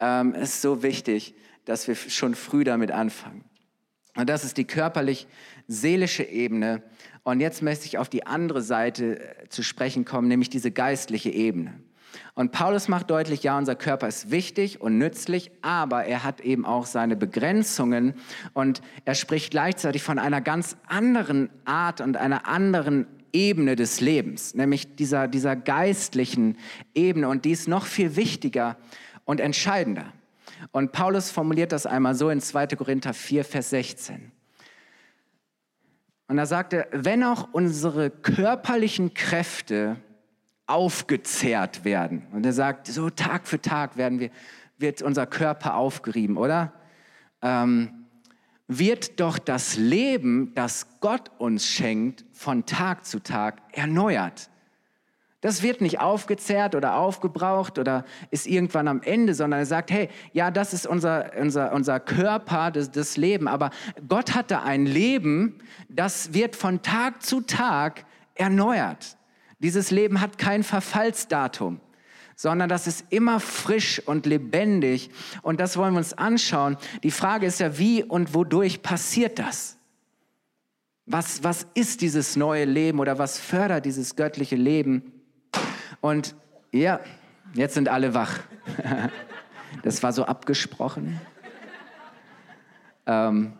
Ähm, 0.00 0.34
es 0.34 0.54
ist 0.54 0.62
so 0.62 0.82
wichtig, 0.82 1.34
dass 1.64 1.88
wir 1.88 1.94
schon 1.94 2.34
früh 2.34 2.64
damit 2.64 2.90
anfangen. 2.90 3.44
Und 4.16 4.28
das 4.28 4.44
ist 4.44 4.56
die 4.56 4.64
körperlich-seelische 4.64 6.24
Ebene. 6.24 6.82
Und 7.22 7.40
jetzt 7.40 7.62
möchte 7.62 7.86
ich 7.86 7.98
auf 7.98 8.08
die 8.08 8.26
andere 8.26 8.62
Seite 8.62 9.20
äh, 9.20 9.48
zu 9.48 9.62
sprechen 9.62 10.04
kommen, 10.04 10.28
nämlich 10.28 10.50
diese 10.50 10.70
geistliche 10.70 11.30
Ebene. 11.30 11.80
Und 12.34 12.52
Paulus 12.52 12.88
macht 12.88 13.10
deutlich, 13.10 13.42
ja, 13.42 13.58
unser 13.58 13.74
Körper 13.74 14.06
ist 14.06 14.30
wichtig 14.30 14.80
und 14.80 14.98
nützlich, 14.98 15.50
aber 15.62 16.04
er 16.04 16.24
hat 16.24 16.40
eben 16.40 16.64
auch 16.64 16.86
seine 16.86 17.16
Begrenzungen 17.16 18.14
und 18.54 18.80
er 19.04 19.14
spricht 19.14 19.50
gleichzeitig 19.50 20.02
von 20.02 20.18
einer 20.18 20.40
ganz 20.40 20.76
anderen 20.86 21.50
Art 21.64 22.00
und 22.00 22.16
einer 22.16 22.46
anderen 22.46 23.06
Ebene 23.32 23.76
des 23.76 24.00
Lebens, 24.00 24.54
nämlich 24.54 24.96
dieser, 24.96 25.28
dieser 25.28 25.56
geistlichen 25.56 26.56
Ebene 26.94 27.28
und 27.28 27.44
die 27.44 27.50
ist 27.50 27.68
noch 27.68 27.86
viel 27.86 28.16
wichtiger 28.16 28.76
und 29.24 29.40
entscheidender. 29.40 30.12
Und 30.72 30.92
Paulus 30.92 31.30
formuliert 31.30 31.72
das 31.72 31.86
einmal 31.86 32.14
so 32.14 32.30
in 32.30 32.40
2. 32.40 32.68
Korinther 32.68 33.14
4, 33.14 33.44
Vers 33.44 33.70
16. 33.70 34.32
Und 36.28 36.36
da 36.36 36.46
sagt 36.46 36.72
er, 36.72 36.88
wenn 36.92 37.24
auch 37.24 37.48
unsere 37.52 38.10
körperlichen 38.10 39.14
Kräfte 39.14 39.96
aufgezehrt 40.68 41.84
werden. 41.84 42.26
Und 42.32 42.46
er 42.46 42.52
sagt, 42.52 42.86
so 42.86 43.10
Tag 43.10 43.48
für 43.48 43.60
Tag 43.60 43.96
werden 43.96 44.20
wir, 44.20 44.30
wird 44.78 45.02
unser 45.02 45.26
Körper 45.26 45.74
aufgerieben, 45.74 46.36
oder? 46.36 46.72
ähm, 47.42 48.06
wird 48.66 49.20
doch 49.20 49.38
das 49.38 49.76
Leben, 49.76 50.52
das 50.54 51.00
Gott 51.00 51.30
uns 51.38 51.66
schenkt, 51.66 52.24
von 52.32 52.66
Tag 52.66 53.06
zu 53.06 53.20
Tag 53.20 53.62
erneuert. 53.72 54.50
Das 55.40 55.62
wird 55.62 55.80
nicht 55.80 56.00
aufgezehrt 56.00 56.74
oder 56.74 56.96
aufgebraucht 56.96 57.78
oder 57.78 58.04
ist 58.30 58.46
irgendwann 58.46 58.88
am 58.88 59.00
Ende, 59.02 59.34
sondern 59.34 59.60
er 59.60 59.66
sagt, 59.66 59.92
hey, 59.92 60.08
ja, 60.32 60.50
das 60.50 60.74
ist 60.74 60.84
unser, 60.86 61.30
unser, 61.40 61.72
unser 61.72 62.00
Körper, 62.00 62.72
das, 62.72 62.90
das 62.90 63.16
Leben, 63.16 63.46
aber 63.46 63.70
Gott 64.08 64.34
hatte 64.34 64.62
ein 64.62 64.84
Leben, 64.84 65.60
das 65.88 66.34
wird 66.34 66.56
von 66.56 66.82
Tag 66.82 67.22
zu 67.22 67.40
Tag 67.40 68.04
erneuert. 68.34 69.17
Dieses 69.58 69.90
Leben 69.90 70.20
hat 70.20 70.38
kein 70.38 70.62
Verfallsdatum, 70.62 71.80
sondern 72.36 72.68
das 72.68 72.86
ist 72.86 73.06
immer 73.10 73.40
frisch 73.40 74.00
und 74.06 74.26
lebendig 74.26 75.10
und 75.42 75.58
das 75.58 75.76
wollen 75.76 75.94
wir 75.94 75.98
uns 75.98 76.12
anschauen. 76.12 76.76
Die 77.02 77.10
Frage 77.10 77.46
ist 77.46 77.58
ja, 77.60 77.78
wie 77.78 78.04
und 78.04 78.34
wodurch 78.34 78.82
passiert 78.82 79.38
das? 79.38 79.76
Was, 81.06 81.42
was 81.42 81.66
ist 81.74 82.02
dieses 82.02 82.36
neue 82.36 82.66
Leben 82.66 83.00
oder 83.00 83.18
was 83.18 83.40
fördert 83.40 83.86
dieses 83.86 84.14
göttliche 84.14 84.56
Leben? 84.56 85.12
Und 86.00 86.36
ja, 86.70 87.00
jetzt 87.54 87.74
sind 87.74 87.88
alle 87.88 88.14
wach. 88.14 88.40
Das 89.82 90.02
war 90.02 90.12
so 90.12 90.24
abgesprochen. 90.24 91.20
Ähm, 93.06 93.52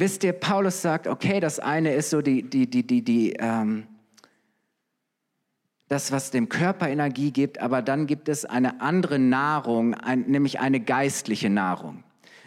wisst 0.00 0.24
ihr, 0.24 0.32
Paulus 0.32 0.82
sagt, 0.82 1.06
okay, 1.06 1.40
das 1.40 1.58
eine 1.58 1.94
ist 1.94 2.10
so 2.10 2.22
die, 2.22 2.42
die, 2.42 2.68
die, 2.68 2.86
die, 2.86 3.02
die, 3.02 3.34
ähm, 3.38 3.86
das, 5.88 6.12
was 6.12 6.30
dem 6.30 6.48
Körper 6.48 6.88
Energie 6.88 7.30
gibt, 7.30 7.60
aber 7.60 7.82
dann 7.82 8.06
gibt 8.06 8.28
es 8.28 8.44
eine 8.44 8.80
andere 8.80 9.18
Nahrung, 9.18 9.94
ein, 9.94 10.22
nämlich 10.22 10.60
eine 10.60 10.80
geistliche 10.80 11.50
Nahrung. 11.50 12.04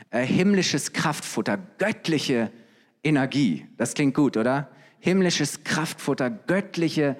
Äh, 0.10 0.26
himmlisches 0.26 0.94
Kraftfutter, 0.94 1.58
göttliche 1.78 2.52
Energie. 3.04 3.68
Das 3.78 3.94
klingt 3.94 4.16
gut, 4.16 4.38
oder? 4.38 4.70
himmlisches 5.00 5.64
Kraftfutter, 5.64 6.30
göttliche 6.30 7.18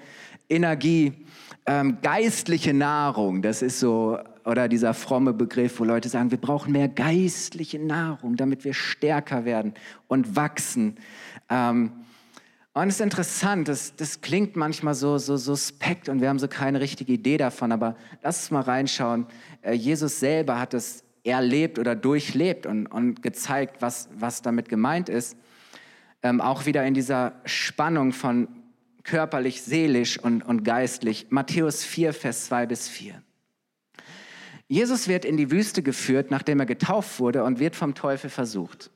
Energie, 0.50 1.26
ähm, 1.68 1.98
geistliche 2.02 2.74
Nahrung. 2.74 3.42
Das 3.42 3.62
ist 3.62 3.80
so, 3.80 4.18
oder 4.46 4.68
dieser 4.68 4.94
fromme 4.94 5.34
Begriff, 5.34 5.80
wo 5.80 5.84
Leute 5.84 6.10
sagen, 6.10 6.32
wir 6.32 6.40
brauchen 6.40 6.72
mehr 6.72 6.88
geistliche 6.88 7.80
Nahrung, 7.80 8.36
damit 8.36 8.64
wir 8.64 8.74
stärker 8.74 9.46
werden 9.46 9.74
und 10.08 10.36
wachsen. 10.36 10.98
Ähm, 11.50 11.92
und 12.74 12.88
es 12.90 12.96
ist 12.96 13.02
interessant, 13.02 13.68
das, 13.68 13.96
das 13.96 14.22
klingt 14.22 14.56
manchmal 14.56 14.94
so, 14.94 15.18
so 15.18 15.36
suspekt 15.36 16.10
und 16.10 16.22
wir 16.22 16.30
haben 16.30 16.40
so 16.40 16.48
keine 16.48 16.80
richtige 16.80 17.14
Idee 17.14 17.38
davon, 17.38 17.72
aber 17.72 17.96
lass 18.24 18.42
uns 18.42 18.52
mal 18.52 18.62
reinschauen. 18.62 19.26
Äh, 19.62 19.74
Jesus 19.74 20.20
selber 20.20 20.60
hat 20.60 20.74
es 20.74 21.04
erlebt 21.24 21.78
oder 21.80 21.96
durchlebt 21.96 22.66
und, 22.66 22.88
und 22.88 23.22
gezeigt, 23.22 23.82
was, 23.82 24.10
was 24.18 24.42
damit 24.42 24.70
gemeint 24.70 25.10
ist 25.10 25.38
ähm, 26.24 26.42
auch 26.42 26.66
wieder 26.66 26.86
in 26.86 26.94
dieser 26.94 27.34
Spannung 27.46 28.12
von 28.12 28.48
körperlich, 29.08 29.64
seelisch 29.64 30.20
und, 30.20 30.44
und 30.44 30.64
geistlich. 30.64 31.28
Matthäus 31.30 31.84
4, 31.84 32.14
Vers 32.14 32.46
2 32.46 32.68
bis 32.68 32.88
4. 32.88 33.24
Jesus 34.68 35.08
wird 35.08 35.24
in 35.24 35.38
die 35.38 35.50
Wüste 35.50 35.82
geführt, 35.82 36.30
nachdem 36.30 36.60
er 36.60 36.66
getauft 36.66 37.20
wurde 37.20 37.44
und 37.44 37.60
wird 37.60 37.76
vom 37.76 37.96
Teufel 37.96 38.30
versucht. 38.30 38.92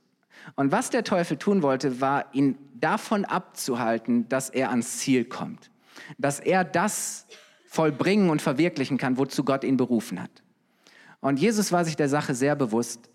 Und 0.56 0.71
was 0.71 0.89
der 0.89 1.04
Teufel 1.04 1.38
tun 1.38 1.62
wollte, 1.62 2.02
war 2.02 2.26
ihn 2.34 2.58
davon 2.76 3.24
abzuhalten, 3.24 4.28
dass 4.28 4.50
er 4.50 4.69
ans 4.69 4.97
Ziel 4.97 5.24
kommt. 5.24 5.71
Dass 6.17 6.39
er 6.39 6.65
das 6.65 7.26
vollbringen 7.67 8.30
und 8.30 8.41
verwirklichen 8.41 8.97
kann, 8.97 9.17
wozu 9.17 9.45
Gott 9.45 9.63
ihn 9.63 9.78
berufen 9.78 10.21
hat. 10.21 10.43
Und 11.21 11.39
Jesus 11.39 11.71
war 11.71 11.86
sich 11.86 11.95
der 11.95 12.10
Sache 12.10 12.36
sehr 12.36 12.56
bewusst. 12.56 13.10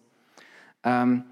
Ähm, 0.83 1.25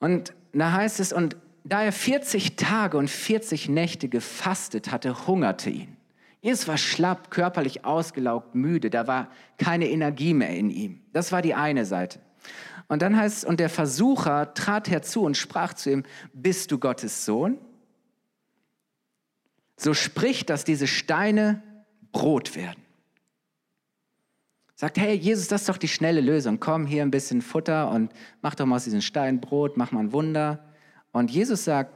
und 0.00 0.34
da 0.52 0.72
heißt 0.72 0.98
es, 0.98 1.12
und 1.12 1.36
da 1.64 1.82
er 1.82 1.92
40 1.92 2.56
Tage 2.56 2.98
und 2.98 3.08
40 3.08 3.68
Nächte 3.70 4.08
gefastet 4.08 4.92
hatte, 4.92 5.26
hungerte 5.26 5.70
ihn. 5.70 5.96
Jesus 6.42 6.68
war 6.68 6.76
schlapp, 6.76 7.30
körperlich 7.30 7.86
ausgelaugt, 7.86 8.54
müde, 8.54 8.90
da 8.90 9.06
war 9.06 9.30
keine 9.56 9.88
Energie 9.88 10.34
mehr 10.34 10.50
in 10.50 10.68
ihm. 10.68 11.00
Das 11.14 11.32
war 11.32 11.40
die 11.40 11.54
eine 11.54 11.86
Seite. 11.86 12.20
Und 12.86 13.00
dann 13.00 13.16
heißt 13.16 13.46
und 13.46 13.60
der 13.60 13.70
Versucher 13.70 14.52
trat 14.52 14.90
herzu 14.90 15.22
und 15.22 15.38
sprach 15.38 15.72
zu 15.72 15.90
ihm, 15.90 16.02
bist 16.34 16.70
du 16.70 16.78
Gottes 16.78 17.24
Sohn? 17.24 17.58
So 19.78 19.94
spricht, 19.94 20.50
dass 20.50 20.64
diese 20.64 20.86
Steine 20.86 21.62
Brot 22.12 22.54
werden. 22.54 22.82
Sagt, 24.74 24.98
hey, 24.98 25.14
Jesus, 25.14 25.48
das 25.48 25.62
ist 25.62 25.68
doch 25.70 25.78
die 25.78 25.88
schnelle 25.88 26.20
Lösung. 26.20 26.60
Komm, 26.60 26.84
hier 26.84 27.02
ein 27.02 27.10
bisschen 27.10 27.40
Futter 27.40 27.90
und 27.90 28.12
mach 28.42 28.54
doch 28.54 28.66
mal 28.66 28.76
aus 28.76 28.84
diesen 28.84 29.02
Steinen 29.02 29.40
Brot, 29.40 29.78
mach 29.78 29.92
mal 29.92 30.00
ein 30.00 30.12
Wunder. 30.12 30.73
Und 31.14 31.30
Jesus 31.30 31.64
sagt, 31.64 31.94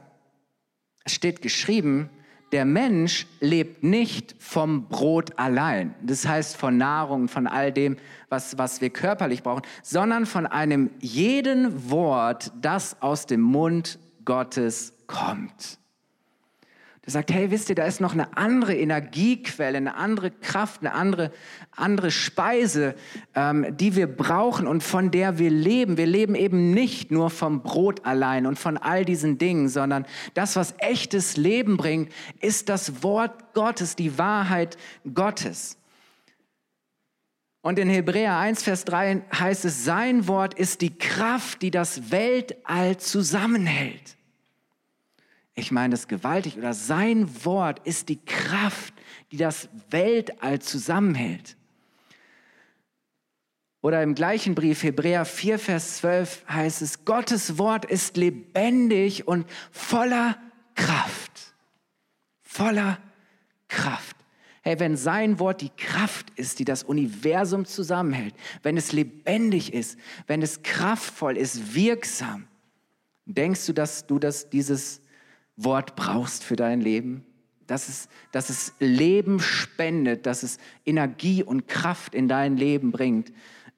es 1.03 1.13
steht 1.13 1.41
geschrieben, 1.41 2.09
der 2.53 2.63
Mensch 2.63 3.27
lebt 3.41 3.83
nicht 3.83 4.33
vom 4.39 4.87
Brot 4.87 5.37
allein, 5.37 5.93
das 6.01 6.25
heißt 6.25 6.55
von 6.55 6.77
Nahrung, 6.77 7.27
von 7.27 7.45
all 7.45 7.71
dem, 7.71 7.97
was, 8.29 8.57
was 8.57 8.79
wir 8.79 8.89
körperlich 8.89 9.43
brauchen, 9.43 9.63
sondern 9.83 10.25
von 10.25 10.47
einem 10.47 10.89
jeden 10.99 11.91
Wort, 11.91 12.53
das 12.61 13.01
aus 13.01 13.25
dem 13.25 13.41
Mund 13.41 13.99
Gottes 14.23 14.93
kommt. 15.05 15.77
Der 17.09 17.13
sagt, 17.13 17.31
hey, 17.33 17.49
wisst 17.49 17.69
ihr, 17.69 17.75
da 17.75 17.85
ist 17.85 18.01
noch 18.01 18.13
eine 18.13 18.37
andere 18.37 18.75
Energiequelle, 18.75 19.77
eine 19.77 19.95
andere 19.95 20.29
Kraft, 20.29 20.81
eine 20.81 20.93
andere, 20.93 21.31
andere 21.75 22.11
Speise, 22.11 22.93
ähm, 23.33 23.75
die 23.75 23.95
wir 23.95 24.05
brauchen 24.05 24.67
und 24.67 24.83
von 24.83 25.09
der 25.09 25.39
wir 25.39 25.49
leben. 25.49 25.97
Wir 25.97 26.05
leben 26.05 26.35
eben 26.35 26.69
nicht 26.69 27.09
nur 27.09 27.31
vom 27.31 27.63
Brot 27.63 28.05
allein 28.05 28.45
und 28.45 28.59
von 28.59 28.77
all 28.77 29.05
diesen 29.05 29.39
Dingen, 29.39 29.69
sondern 29.69 30.05
das, 30.35 30.55
was 30.55 30.75
echtes 30.77 31.35
Leben 31.35 31.77
bringt, 31.77 32.11
ist 32.41 32.69
das 32.69 33.01
Wort 33.01 33.55
Gottes, 33.55 33.95
die 33.95 34.19
Wahrheit 34.19 34.77
Gottes. 35.11 35.77
Und 37.61 37.79
in 37.79 37.89
Hebräer 37.89 38.37
1, 38.37 38.61
Vers 38.61 38.85
3 38.85 39.23
heißt 39.33 39.65
es, 39.65 39.83
sein 39.83 40.27
Wort 40.27 40.53
ist 40.53 40.81
die 40.81 40.95
Kraft, 40.95 41.63
die 41.63 41.71
das 41.71 42.11
Weltall 42.11 42.97
zusammenhält. 42.97 44.18
Ich 45.59 45.71
meine 45.71 45.91
das 45.91 46.07
gewaltig. 46.07 46.57
Oder 46.57 46.73
sein 46.73 47.45
Wort 47.45 47.85
ist 47.85 48.07
die 48.09 48.23
Kraft, 48.23 48.93
die 49.31 49.37
das 49.37 49.67
Weltall 49.89 50.59
zusammenhält. 50.59 51.57
Oder 53.81 54.01
im 54.03 54.15
gleichen 54.15 54.55
Brief, 54.55 54.83
Hebräer 54.83 55.25
4, 55.25 55.59
Vers 55.59 55.97
12, 55.97 56.45
heißt 56.49 56.81
es, 56.81 57.05
Gottes 57.05 57.57
Wort 57.57 57.85
ist 57.85 58.17
lebendig 58.17 59.27
und 59.27 59.45
voller 59.71 60.37
Kraft. 60.75 61.53
Voller 62.41 62.97
Kraft. 63.67 64.15
Hey, 64.61 64.79
wenn 64.79 64.97
sein 64.97 65.39
Wort 65.39 65.61
die 65.61 65.71
Kraft 65.75 66.29
ist, 66.37 66.59
die 66.59 66.65
das 66.65 66.83
Universum 66.83 67.65
zusammenhält, 67.65 68.35
wenn 68.63 68.77
es 68.77 68.91
lebendig 68.91 69.73
ist, 69.73 69.97
wenn 70.27 70.41
es 70.41 70.63
kraftvoll 70.63 71.37
ist, 71.37 71.73
wirksam, 71.73 72.47
denkst 73.25 73.65
du, 73.65 73.73
dass 73.73 74.07
du 74.07 74.19
das, 74.19 74.49
dieses 74.49 75.01
Wort 75.63 75.95
brauchst 75.95 76.43
für 76.43 76.55
dein 76.55 76.81
Leben, 76.81 77.25
dass 77.67 77.89
es, 77.89 78.09
dass 78.31 78.49
es 78.49 78.73
Leben 78.79 79.39
spendet, 79.39 80.25
dass 80.25 80.43
es 80.43 80.57
Energie 80.85 81.43
und 81.43 81.67
Kraft 81.67 82.15
in 82.15 82.27
dein 82.27 82.57
Leben 82.57 82.91
bringt, 82.91 83.31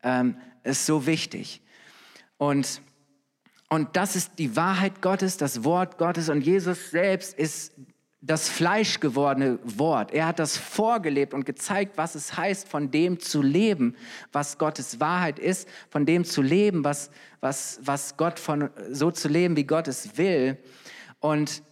ähm, 0.03 0.37
ist 0.63 0.85
so 0.85 1.05
wichtig. 1.05 1.61
Und, 2.37 2.81
und 3.69 3.95
das 3.95 4.15
ist 4.15 4.39
die 4.39 4.55
Wahrheit 4.55 5.01
Gottes, 5.01 5.37
das 5.37 5.63
Wort 5.63 5.97
Gottes 5.97 6.29
und 6.29 6.41
Jesus 6.41 6.91
selbst 6.91 7.37
ist 7.37 7.73
das 8.23 8.49
fleischgewordene 8.49 9.57
Wort. 9.63 10.13
Er 10.13 10.27
hat 10.27 10.37
das 10.37 10.55
vorgelebt 10.55 11.33
und 11.33 11.43
gezeigt, 11.43 11.97
was 11.97 12.13
es 12.13 12.37
heißt, 12.37 12.67
von 12.67 12.91
dem 12.91 13.19
zu 13.19 13.41
leben, 13.41 13.95
was 14.31 14.59
Gottes 14.59 14.99
Wahrheit 14.99 15.39
ist, 15.39 15.67
von 15.89 16.05
dem 16.05 16.23
zu 16.23 16.43
leben, 16.43 16.83
was, 16.83 17.09
was, 17.39 17.79
was 17.83 18.17
Gott 18.17 18.37
von, 18.37 18.69
so 18.91 19.09
zu 19.09 19.27
leben, 19.27 19.57
wie 19.57 19.63
Gott 19.63 19.87
es 19.87 20.17
will. 20.19 20.57
Und 21.19 21.63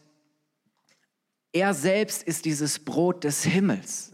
er 1.52 1.74
selbst 1.74 2.24
ist 2.24 2.46
dieses 2.46 2.80
Brot 2.80 3.24
des 3.24 3.44
Himmels. 3.44 4.14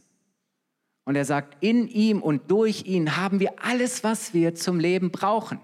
Und 1.03 1.15
er 1.15 1.25
sagt, 1.25 1.63
in 1.63 1.87
ihm 1.87 2.21
und 2.21 2.49
durch 2.49 2.85
ihn 2.85 3.17
haben 3.17 3.39
wir 3.39 3.63
alles, 3.63 4.03
was 4.03 4.33
wir 4.33 4.55
zum 4.55 4.79
Leben 4.79 5.11
brauchen. 5.11 5.59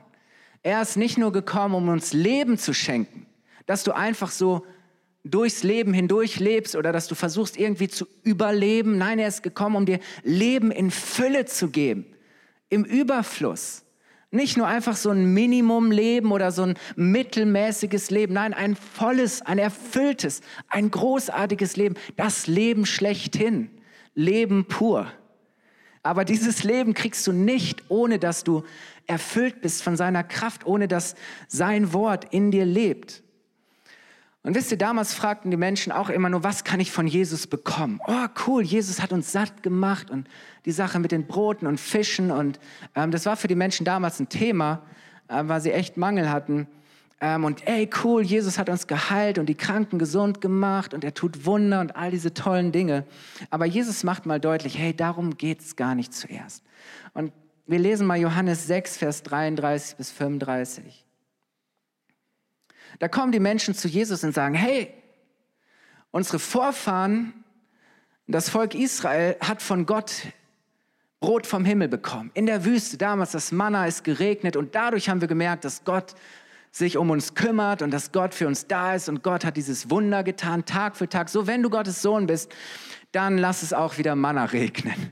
Er 0.64 0.82
ist 0.82 0.98
nicht 0.98 1.18
nur 1.18 1.32
gekommen, 1.32 1.74
um 1.74 1.90
uns 1.90 2.14
Leben 2.14 2.58
zu 2.58 2.74
schenken, 2.74 3.26
dass 3.66 3.84
du 3.84 3.96
einfach 3.96 4.30
so 4.30 4.64
durchs 5.24 5.64
Leben 5.64 5.94
hindurch 5.94 6.40
lebst 6.40 6.76
oder 6.76 6.92
dass 6.92 7.08
du 7.08 7.16
versuchst 7.16 7.58
irgendwie 7.58 7.88
zu 7.88 8.06
überleben. 8.24 8.98
Nein, 8.98 9.18
er 9.20 9.28
ist 9.28 9.42
gekommen, 9.42 9.76
um 9.76 9.86
dir 9.86 10.00
Leben 10.24 10.72
in 10.72 10.92
Fülle 10.92 11.46
zu 11.46 11.70
geben, 11.70 12.06
im 12.70 12.84
Überfluss. 12.84 13.84
Nicht 14.34 14.56
nur 14.56 14.66
einfach 14.66 14.96
so 14.96 15.10
ein 15.10 15.34
Minimumleben 15.34 16.32
oder 16.32 16.52
so 16.52 16.64
ein 16.64 16.76
mittelmäßiges 16.96 18.10
Leben, 18.12 18.34
nein, 18.34 18.54
ein 18.54 18.78
volles, 18.78 19.42
ein 19.42 19.60
erfülltes, 19.60 20.40
ein 20.70 20.90
großartiges 20.90 21.76
Leben, 21.76 21.96
das 22.16 22.48
Leben 22.48 22.86
schlechthin, 22.86 23.70
Leben 24.16 24.66
pur. 24.66 25.12
Aber 26.02 26.24
dieses 26.24 26.64
Leben 26.64 26.94
kriegst 26.94 27.28
du 27.28 27.34
nicht, 27.34 27.84
ohne 27.90 28.20
dass 28.20 28.46
du 28.46 28.64
erfüllt 29.06 29.62
bist 29.62 29.84
von 29.84 29.98
seiner 29.98 30.24
Kraft, 30.24 30.66
ohne 30.66 30.88
dass 30.88 31.16
sein 31.50 31.92
Wort 31.94 32.34
in 32.34 32.52
dir 32.52 32.66
lebt. 32.66 33.24
Und 34.44 34.56
wisst 34.56 34.72
ihr, 34.72 34.78
damals 34.78 35.14
fragten 35.14 35.52
die 35.52 35.58
Menschen 35.58 35.92
auch 35.92 36.10
immer 36.10 36.30
nur, 36.30 36.44
was 36.44 36.64
kann 36.64 36.80
ich 36.80 36.92
von 36.92 37.06
Jesus 37.06 37.46
bekommen? 37.46 38.00
Oh, 38.08 38.26
cool, 38.48 38.64
Jesus 38.64 39.00
hat 39.00 39.14
uns 39.14 39.32
satt 39.32 39.62
gemacht 39.62 40.10
und 40.10 40.28
die 40.66 40.72
Sache 40.72 40.98
mit 40.98 41.12
den 41.12 41.28
Broten 41.28 41.68
und 41.68 41.80
Fischen 41.80 42.32
und 42.32 42.60
ähm, 42.96 43.12
das 43.12 43.28
war 43.28 43.38
für 43.38 43.48
die 43.48 43.56
Menschen 43.56 43.86
damals 43.86 44.20
ein 44.20 44.30
Thema, 44.30 44.82
äh, 45.28 45.44
weil 45.46 45.62
sie 45.62 45.72
echt 45.72 45.96
Mangel 45.96 46.32
hatten. 46.32 46.68
Ähm, 47.20 47.46
und 47.46 47.68
ey, 47.68 47.88
cool, 48.04 48.24
Jesus 48.24 48.58
hat 48.58 48.68
uns 48.68 48.88
geheilt 48.88 49.38
und 49.38 49.46
die 49.46 49.56
Kranken 49.56 50.00
gesund 50.00 50.42
gemacht 50.42 50.96
und 50.96 51.04
er 51.04 51.14
tut 51.14 51.46
Wunder 51.46 51.80
und 51.80 51.96
all 51.96 52.10
diese 52.10 52.34
tollen 52.34 52.72
Dinge. 52.72 53.06
Aber 53.52 53.68
Jesus 53.68 54.04
macht 54.04 54.26
mal 54.26 54.40
deutlich, 54.40 54.76
hey, 54.76 54.96
darum 54.96 55.38
geht's 55.38 55.76
gar 55.76 55.94
nicht 55.94 56.16
zuerst. 56.16 56.64
Und 57.14 57.32
wir 57.68 57.78
lesen 57.78 58.08
mal 58.08 58.18
Johannes 58.18 58.66
6, 58.66 58.98
Vers 58.98 59.22
33 59.22 59.98
bis 59.98 60.10
35. 60.10 61.06
Da 63.00 63.08
kommen 63.08 63.32
die 63.32 63.40
Menschen 63.40 63.74
zu 63.74 63.88
Jesus 63.88 64.24
und 64.24 64.34
sagen, 64.34 64.56
hey, 64.56 64.94
unsere 66.12 66.40
Vorfahren, 66.40 67.34
das 68.28 68.50
Volk 68.50 68.76
Israel 68.76 69.36
hat 69.42 69.62
von 69.62 69.86
Gott 69.86 70.28
Brot 71.22 71.46
vom 71.46 71.66
Himmel 71.66 71.88
bekommen. 71.88 72.32
In 72.34 72.48
der 72.48 72.66
Wüste 72.66 72.98
damals, 72.98 73.32
das 73.32 73.52
Manna 73.52 73.86
ist 73.86 74.04
geregnet 74.04 74.56
und 74.56 74.74
dadurch 74.74 75.08
haben 75.08 75.22
wir 75.22 75.28
gemerkt, 75.28 75.64
dass 75.66 75.84
Gott 75.84 76.16
sich 76.72 76.98
um 76.98 77.12
uns 77.12 77.36
kümmert 77.36 77.84
und 77.84 77.92
dass 77.92 78.12
Gott 78.12 78.34
für 78.34 78.48
uns 78.48 78.66
da 78.66 78.96
ist 78.96 79.08
und 79.08 79.22
Gott 79.22 79.46
hat 79.46 79.56
dieses 79.56 79.92
Wunder 79.92 80.24
getan, 80.24 80.66
Tag 80.66 80.96
für 80.96 81.08
Tag. 81.08 81.30
So, 81.30 81.46
wenn 81.46 81.62
du 81.62 81.70
Gottes 81.70 82.02
Sohn 82.02 82.26
bist, 82.26 82.52
dann 83.12 83.38
lass 83.38 83.62
es 83.62 83.72
auch 83.72 84.00
wieder 84.00 84.16
Manna 84.16 84.46
regnen. 84.46 85.12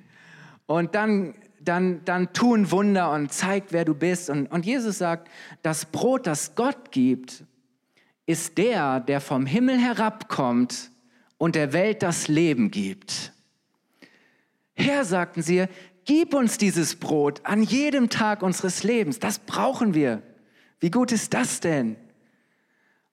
Und 0.66 0.96
dann, 0.96 1.36
dann, 1.60 2.04
dann 2.06 2.34
tun 2.34 2.72
Wunder 2.72 3.12
und 3.12 3.32
zeig, 3.32 3.66
wer 3.70 3.86
du 3.86 3.94
bist. 3.94 4.32
Und, 4.32 4.48
und 4.48 4.66
Jesus 4.66 4.98
sagt, 4.98 5.30
das 5.62 5.86
Brot, 5.86 6.26
das 6.26 6.56
Gott 6.56 6.92
gibt, 6.92 7.44
ist 8.30 8.60
der, 8.60 9.00
der 9.00 9.22
vom 9.22 9.48
Himmel 9.48 9.80
herabkommt 9.80 10.92
und 11.40 11.56
der 11.56 11.74
Welt 11.74 12.04
das 12.04 12.28
Leben 12.28 12.70
gibt. 12.70 13.34
Herr, 14.76 15.04
sagten 15.04 15.42
sie, 15.42 15.66
gib 16.06 16.36
uns 16.36 16.60
dieses 16.60 16.96
Brot 16.96 17.42
an 17.44 17.64
jedem 17.64 18.08
Tag 18.08 18.44
unseres 18.44 18.84
Lebens. 18.84 19.18
Das 19.18 19.40
brauchen 19.40 19.96
wir. 19.96 20.22
Wie 20.80 20.92
gut 20.92 21.12
ist 21.12 21.34
das 21.34 21.60
denn? 21.60 21.96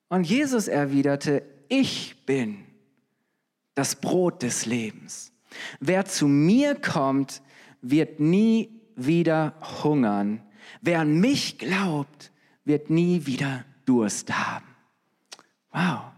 Und 0.07 0.23
Jesus 0.23 0.67
erwiderte, 0.67 1.41
ich 1.67 2.23
bin 2.27 2.65
das 3.73 3.95
Brot 3.95 4.43
des 4.43 4.67
Lebens. 4.67 5.31
Wer 5.79 6.05
zu 6.05 6.27
mir 6.27 6.75
kommt, 6.75 7.41
wird 7.81 8.19
nie 8.19 8.69
wieder 8.95 9.55
hungern. 9.81 10.43
Wer 10.81 10.99
an 10.99 11.19
mich 11.19 11.57
glaubt, 11.57 12.31
wird 12.65 12.91
nie 12.91 13.25
wieder 13.25 13.65
Durst 13.87 14.31
haben. 14.31 14.76
Wow. 15.71 16.11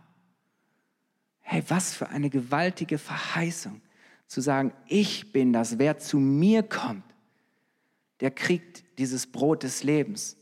Hey, 1.42 1.64
was 1.68 1.96
für 1.96 2.10
eine 2.10 2.30
gewaltige 2.30 2.98
Verheißung 2.98 3.82
zu 4.28 4.42
sagen, 4.42 4.72
ich 4.88 5.32
bin 5.32 5.52
das, 5.52 5.80
wer 5.80 5.98
zu 5.98 6.20
mir 6.20 6.62
kommt, 6.64 7.04
der 8.20 8.32
kriegt 8.32 8.84
dieses 9.00 9.28
Brot 9.28 9.64
des 9.64 9.84
Lebens. 9.84 10.38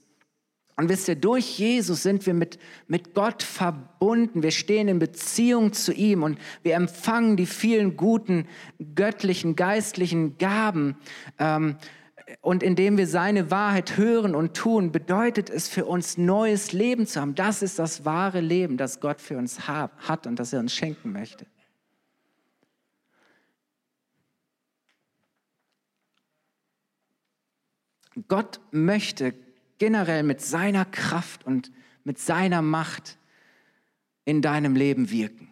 Und 0.76 0.89
wisst 0.89 1.08
ihr, 1.08 1.15
durch 1.15 1.58
Jesus 1.58 2.04
sind 2.04 2.26
wir 2.28 2.36
mit, 2.36 2.60
mit 2.88 3.15
Gott 3.15 3.41
verbunden. 3.41 4.43
Wir 4.43 4.52
stehen 4.52 4.88
in 4.88 5.00
Beziehung 5.00 5.74
zu 5.74 5.91
ihm 5.91 6.22
und 6.22 6.38
wir 6.62 6.76
empfangen 6.76 7.36
die 7.36 7.48
vielen 7.48 7.98
guten, 7.98 8.48
göttlichen, 8.93 9.56
geistlichen 9.56 10.38
Gaben. 10.38 10.96
Ähm, 11.39 11.78
und 12.42 12.62
indem 12.62 12.98
wir 12.98 13.08
seine 13.08 13.52
Wahrheit 13.52 13.98
hören 13.98 14.36
und 14.36 14.56
tun, 14.56 14.92
bedeutet 14.92 15.50
es 15.50 15.68
für 15.68 15.86
uns 15.86 16.18
neues 16.18 16.74
Leben 16.74 17.08
zu 17.08 17.22
haben. 17.22 17.36
Das 17.36 17.62
ist 17.62 17.80
das 17.80 18.04
wahre 18.04 18.42
Leben, 18.42 18.78
das 18.78 19.00
Gott 19.00 19.22
für 19.22 19.38
uns 19.38 19.68
hat 19.68 20.28
und 20.28 20.38
das 20.38 20.52
er 20.52 20.60
uns 20.60 20.74
schenken 20.74 21.13
möchte. 21.13 21.46
Gott 28.28 28.60
möchte 28.72 29.34
generell 29.78 30.24
mit 30.24 30.42
seiner 30.42 30.86
Kraft 30.86 31.46
und 31.46 31.72
mit 32.04 32.18
seiner 32.20 32.62
Macht 32.62 33.18
in 34.26 34.42
deinem 34.42 34.76
Leben 34.76 35.12
wirken. 35.12 35.50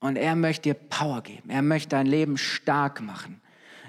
Und 0.00 0.16
er 0.16 0.36
möchte 0.36 0.68
dir 0.68 0.74
Power 0.74 1.22
geben. 1.22 1.50
Er 1.50 1.62
möchte 1.62 1.90
dein 1.90 2.06
Leben 2.06 2.36
stark 2.36 3.00
machen. 3.00 3.40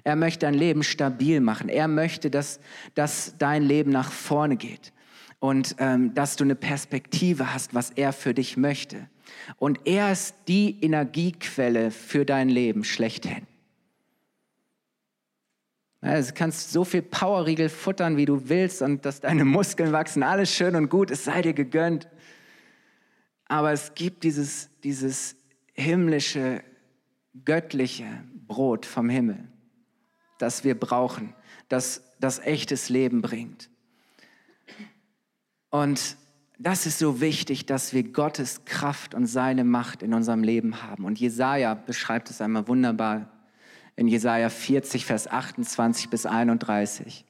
Er 0.10 0.15
möchte 0.15 0.48
dein 0.48 0.56
Leben 0.56 0.82
stabil 0.82 1.39
machen. 1.39 1.69
Er 1.69 1.88
möchte, 1.88 2.32
dass, 2.32 2.60
dass 2.95 3.36
dein 3.38 3.62
Leben 3.62 3.91
nach 3.91 4.12
vorne 4.12 4.58
geht 4.58 4.91
und 5.38 5.76
ähm, 5.78 6.15
dass 6.15 6.36
du 6.36 6.45
eine 6.45 6.56
Perspektive 6.56 7.54
hast, 7.54 7.76
was 7.76 7.91
er 7.91 8.12
für 8.12 8.34
dich 8.34 8.58
möchte. 8.58 9.08
Und 9.58 9.82
er 9.86 10.12
ist 10.12 10.34
die 10.48 10.82
Energiequelle 10.82 11.91
für 11.91 12.26
dein 12.26 12.50
Leben 12.50 12.84
schlechthin. 12.84 13.45
Also 16.02 16.32
du 16.32 16.38
kannst 16.39 16.72
so 16.72 16.84
viel 16.84 17.04
Powerriegel 17.04 17.69
futtern, 17.69 18.17
wie 18.17 18.26
du 18.26 18.50
willst 18.50 18.82
und 18.82 19.06
dass 19.06 19.22
deine 19.22 19.45
Muskeln 19.45 19.91
wachsen, 19.91 20.24
alles 20.24 20.52
schön 20.52 20.76
und 20.76 20.89
gut, 20.89 21.12
es 21.12 21.26
sei 21.26 21.43
dir 21.43 21.54
gegönnt. 21.54 22.08
Aber 23.45 23.74
es 23.74 23.93
gibt 23.93 24.24
dieses, 24.24 24.72
dieses 24.84 25.36
himmlische, 25.74 26.63
göttliche 27.45 28.08
Brot 28.48 28.88
vom 28.88 29.08
Himmel, 29.08 29.48
das 30.39 30.63
wir 30.63 30.80
brauchen, 30.80 31.34
das 31.67 32.02
das 32.19 32.39
echtes 32.39 32.89
Leben 32.89 33.21
bringt. 33.21 33.69
Und 35.69 36.17
das 36.58 36.86
ist 36.86 36.99
so 36.99 37.21
wichtig, 37.21 37.65
dass 37.65 37.93
wir 37.93 38.04
Gottes 38.04 38.65
Kraft 38.65 39.13
und 39.13 39.28
seine 39.28 39.63
Macht 39.63 40.04
in 40.04 40.13
unserem 40.13 40.43
Leben 40.43 40.84
haben. 40.84 41.06
Und 41.06 41.19
Jesaja 41.19 41.73
beschreibt 41.73 42.30
es 42.30 42.41
einmal 42.41 42.67
wunderbar 42.67 43.32
in 43.95 44.08
Jesaja 44.08 44.49
40, 44.49 45.06
Vers 45.06 45.28
28 45.28 46.10
bis 46.10 46.25
31. 46.25 47.25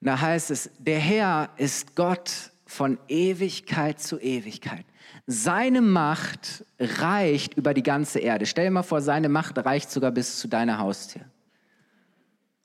Da 0.00 0.20
heißt 0.20 0.50
es, 0.50 0.70
der 0.78 0.98
Herr 0.98 1.50
ist 1.56 1.96
Gott 1.96 2.50
von 2.66 2.98
Ewigkeit 3.08 4.00
zu 4.00 4.18
Ewigkeit. 4.18 4.84
Seine 5.26 5.80
Macht 5.80 6.64
reicht 6.78 7.54
über 7.54 7.74
die 7.74 7.82
ganze 7.82 8.18
Erde. 8.18 8.44
Stell 8.44 8.64
dir 8.64 8.70
mal 8.70 8.82
vor, 8.82 9.00
seine 9.00 9.28
Macht 9.28 9.56
reicht 9.64 9.90
sogar 9.90 10.10
bis 10.10 10.38
zu 10.38 10.48
deiner 10.48 10.78
Haustür 10.78 11.22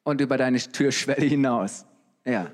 und 0.08 0.22
über 0.22 0.38
deine 0.38 0.58
Türschwelle 0.58 1.26
hinaus. 1.26 1.86
Ja. 2.24 2.50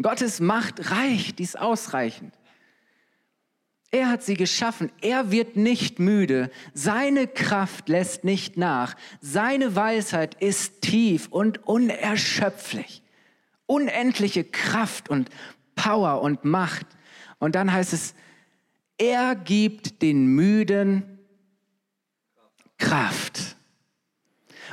Gottes 0.00 0.38
Macht 0.38 0.92
reicht, 0.92 1.40
die 1.40 1.42
ist 1.42 1.58
ausreichend. 1.58 2.32
Er 3.90 4.08
hat 4.08 4.22
sie 4.22 4.34
geschaffen. 4.34 4.92
Er 5.00 5.32
wird 5.32 5.56
nicht 5.56 5.98
müde. 5.98 6.52
Seine 6.72 7.26
Kraft 7.26 7.88
lässt 7.88 8.22
nicht 8.22 8.58
nach. 8.58 8.94
Seine 9.20 9.74
Weisheit 9.74 10.40
ist 10.40 10.82
tief 10.82 11.26
und 11.30 11.66
unerschöpflich. 11.66 13.02
Unendliche 13.66 14.44
Kraft 14.44 15.08
und 15.08 15.30
Power 15.74 16.22
und 16.22 16.44
Macht. 16.44 16.86
Und 17.40 17.56
dann 17.56 17.72
heißt 17.72 17.92
es, 17.92 18.14
er 18.98 19.34
gibt 19.34 20.00
den 20.00 20.26
Müden 20.26 21.18
Kraft. 22.78 23.56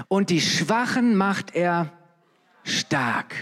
Und 0.08 0.30
die 0.30 0.42
Schwachen 0.42 1.16
macht 1.16 1.56
er 1.56 1.92
stark. 2.64 3.36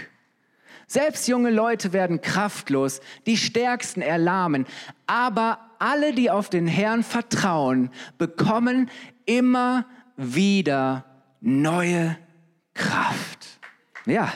Selbst 0.86 1.28
junge 1.28 1.50
Leute 1.50 1.92
werden 1.92 2.22
kraftlos, 2.22 3.00
die 3.26 3.36
Stärksten 3.36 4.00
erlahmen, 4.00 4.66
aber 5.06 5.58
alle, 5.78 6.14
die 6.14 6.30
auf 6.30 6.48
den 6.48 6.66
Herrn 6.66 7.02
vertrauen, 7.02 7.90
bekommen 8.16 8.90
immer 9.26 9.84
wieder 10.16 11.04
neue 11.40 12.16
Kraft. 12.74 13.60
Ja. 14.06 14.32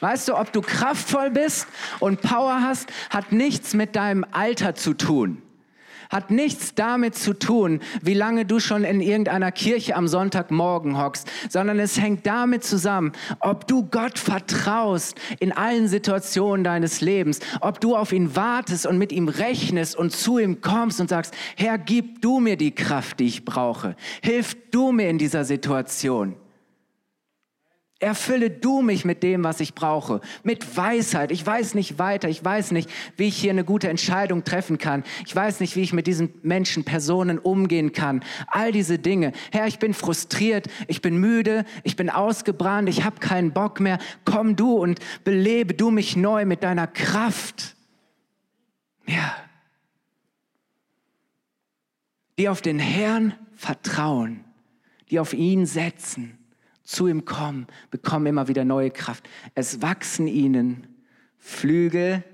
Weißt 0.00 0.28
du, 0.28 0.36
ob 0.36 0.52
du 0.52 0.60
kraftvoll 0.60 1.30
bist 1.30 1.68
und 2.00 2.20
Power 2.20 2.60
hast, 2.60 2.92
hat 3.08 3.32
nichts 3.32 3.72
mit 3.72 3.96
deinem 3.96 4.26
Alter 4.30 4.74
zu 4.74 4.92
tun 4.92 5.40
hat 6.10 6.30
nichts 6.30 6.74
damit 6.74 7.14
zu 7.14 7.32
tun, 7.32 7.80
wie 8.02 8.14
lange 8.14 8.44
du 8.44 8.60
schon 8.60 8.84
in 8.84 9.00
irgendeiner 9.00 9.52
Kirche 9.52 9.96
am 9.96 10.08
Sonntagmorgen 10.08 10.98
hockst, 10.98 11.30
sondern 11.48 11.78
es 11.78 12.00
hängt 12.00 12.26
damit 12.26 12.64
zusammen, 12.64 13.12
ob 13.40 13.66
du 13.66 13.84
Gott 13.84 14.18
vertraust 14.18 15.18
in 15.40 15.52
allen 15.52 15.88
Situationen 15.88 16.64
deines 16.64 17.00
Lebens, 17.00 17.40
ob 17.60 17.80
du 17.80 17.96
auf 17.96 18.12
ihn 18.12 18.36
wartest 18.36 18.86
und 18.86 18.98
mit 18.98 19.12
ihm 19.12 19.28
rechnest 19.28 19.96
und 19.96 20.12
zu 20.12 20.38
ihm 20.38 20.60
kommst 20.60 21.00
und 21.00 21.08
sagst, 21.08 21.34
Herr, 21.56 21.78
gib 21.78 22.22
du 22.22 22.40
mir 22.40 22.56
die 22.56 22.74
Kraft, 22.74 23.20
die 23.20 23.26
ich 23.26 23.44
brauche. 23.44 23.96
Hilf 24.22 24.56
du 24.70 24.92
mir 24.92 25.08
in 25.08 25.18
dieser 25.18 25.44
Situation. 25.44 26.36
Erfülle 27.98 28.50
du 28.50 28.82
mich 28.82 29.06
mit 29.06 29.22
dem, 29.22 29.42
was 29.42 29.58
ich 29.60 29.74
brauche, 29.74 30.20
mit 30.42 30.76
Weisheit. 30.76 31.32
Ich 31.32 31.46
weiß 31.46 31.74
nicht 31.74 31.98
weiter, 31.98 32.28
ich 32.28 32.44
weiß 32.44 32.72
nicht, 32.72 32.90
wie 33.16 33.28
ich 33.28 33.38
hier 33.38 33.52
eine 33.52 33.64
gute 33.64 33.88
Entscheidung 33.88 34.44
treffen 34.44 34.76
kann. 34.76 35.02
Ich 35.24 35.34
weiß 35.34 35.60
nicht, 35.60 35.76
wie 35.76 35.80
ich 35.80 35.94
mit 35.94 36.06
diesen 36.06 36.34
Menschen, 36.42 36.84
Personen 36.84 37.38
umgehen 37.38 37.92
kann. 37.92 38.22
All 38.48 38.70
diese 38.70 38.98
Dinge. 38.98 39.32
Herr, 39.50 39.66
ich 39.66 39.78
bin 39.78 39.94
frustriert, 39.94 40.66
ich 40.88 41.00
bin 41.00 41.16
müde, 41.16 41.64
ich 41.84 41.96
bin 41.96 42.10
ausgebrannt, 42.10 42.90
ich 42.90 43.02
habe 43.02 43.18
keinen 43.18 43.52
Bock 43.52 43.80
mehr. 43.80 43.98
Komm 44.26 44.56
du 44.56 44.74
und 44.74 45.00
belebe 45.24 45.72
du 45.72 45.90
mich 45.90 46.16
neu 46.16 46.44
mit 46.44 46.64
deiner 46.64 46.86
Kraft. 46.86 47.76
Ja. 49.06 49.36
Die 52.38 52.50
auf 52.50 52.60
den 52.60 52.78
Herrn 52.78 53.32
vertrauen, 53.54 54.44
die 55.08 55.18
auf 55.18 55.32
ihn 55.32 55.64
setzen 55.64 56.35
zu 56.86 57.08
ihm 57.08 57.24
kommen, 57.24 57.66
bekommen 57.90 58.26
immer 58.26 58.48
wieder 58.48 58.64
neue 58.64 58.90
Kraft. 58.90 59.28
Es 59.54 59.82
wachsen 59.82 60.26
ihnen 60.26 60.86
Flügel 61.36 62.24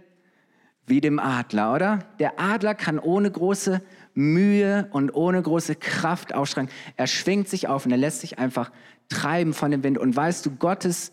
wie 0.86 1.00
dem 1.00 1.18
Adler, 1.18 1.74
oder? 1.74 1.98
Der 2.18 2.38
Adler 2.38 2.74
kann 2.74 2.98
ohne 2.98 3.30
große 3.30 3.82
Mühe 4.14 4.88
und 4.92 5.14
ohne 5.14 5.40
große 5.40 5.76
Kraft 5.76 6.34
aufschreien. 6.34 6.68
Er 6.96 7.06
schwingt 7.06 7.48
sich 7.48 7.68
auf 7.68 7.86
und 7.86 7.92
er 7.92 7.98
lässt 7.98 8.20
sich 8.20 8.38
einfach 8.38 8.70
treiben 9.08 9.54
von 9.54 9.70
dem 9.70 9.82
Wind. 9.82 9.98
Und 9.98 10.14
weißt 10.14 10.44
du, 10.44 10.50
Gottes 10.56 11.12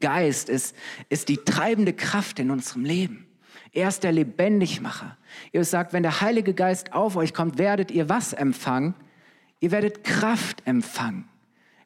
Geist 0.00 0.48
ist, 0.48 0.76
ist 1.08 1.28
die 1.28 1.38
treibende 1.38 1.94
Kraft 1.94 2.38
in 2.38 2.50
unserem 2.50 2.84
Leben. 2.84 3.26
Er 3.72 3.88
ist 3.88 4.04
der 4.04 4.12
Lebendigmacher. 4.12 5.16
Ihr 5.52 5.64
sagt, 5.64 5.92
wenn 5.92 6.02
der 6.02 6.20
Heilige 6.20 6.54
Geist 6.54 6.92
auf 6.92 7.16
euch 7.16 7.32
kommt, 7.32 7.58
werdet 7.58 7.90
ihr 7.90 8.08
was 8.08 8.32
empfangen? 8.32 8.94
Ihr 9.60 9.70
werdet 9.70 10.04
Kraft 10.04 10.66
empfangen. 10.66 11.28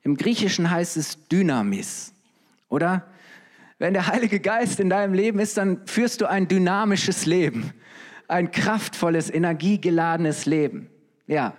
Im 0.03 0.17
Griechischen 0.17 0.71
heißt 0.71 0.97
es 0.97 1.29
Dynamis, 1.29 2.13
oder? 2.69 3.07
Wenn 3.79 3.95
der 3.95 4.07
Heilige 4.07 4.41
Geist 4.41 4.81
in 4.81 4.91
deinem 4.91 5.15
Leben 5.15 5.39
ist, 5.39 5.57
dann 5.57 5.87
führst 5.87 6.21
du 6.21 6.27
ein 6.27 6.49
dynamisches 6.49 7.27
Leben, 7.27 7.73
ein 8.29 8.51
kraftvolles, 8.51 9.31
energiegeladenes 9.31 10.47
Leben. 10.47 10.89
Ja. 11.27 11.57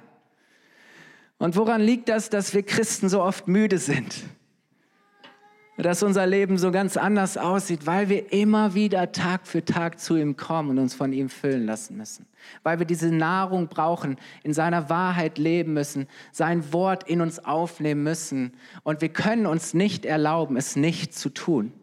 Und 1.37 1.55
woran 1.55 1.81
liegt 1.81 2.09
das, 2.09 2.29
dass 2.29 2.53
wir 2.53 2.63
Christen 2.63 3.09
so 3.09 3.21
oft 3.21 3.47
müde 3.47 3.77
sind? 3.77 4.23
Dass 5.77 6.03
unser 6.03 6.27
Leben 6.27 6.59
so 6.59 6.71
ganz 6.71 6.97
anders 6.97 7.35
aussieht, 7.35 7.87
weil 7.87 8.07
wir 8.07 8.31
immer 8.31 8.75
wieder 8.75 9.11
Tag 9.11 9.47
für 9.47 9.65
Tag 9.65 9.99
zu 9.99 10.15
ihm 10.15 10.37
kommen 10.37 10.71
und 10.71 10.79
uns 10.79 10.93
von 10.93 11.11
ihm 11.13 11.29
füllen 11.29 11.65
lassen 11.65 11.97
müssen. 11.97 12.27
Weil 12.61 12.77
wir 12.77 12.85
diese 12.85 13.09
Nahrung 13.09 13.69
brauchen, 13.69 14.17
in 14.43 14.53
seiner 14.53 14.89
Wahrheit 14.89 15.39
leben 15.39 15.73
müssen, 15.73 16.07
sein 16.31 16.71
Wort 16.73 17.09
in 17.09 17.21
uns 17.21 17.43
aufnehmen 17.43 18.03
müssen. 18.03 18.53
Und 18.83 19.01
wir 19.01 19.09
können 19.09 19.47
uns 19.47 19.73
nicht 19.73 20.05
erlauben, 20.05 20.57
es 20.57 20.75
nicht 20.75 21.15
zu 21.15 21.29
tun. 21.29 21.73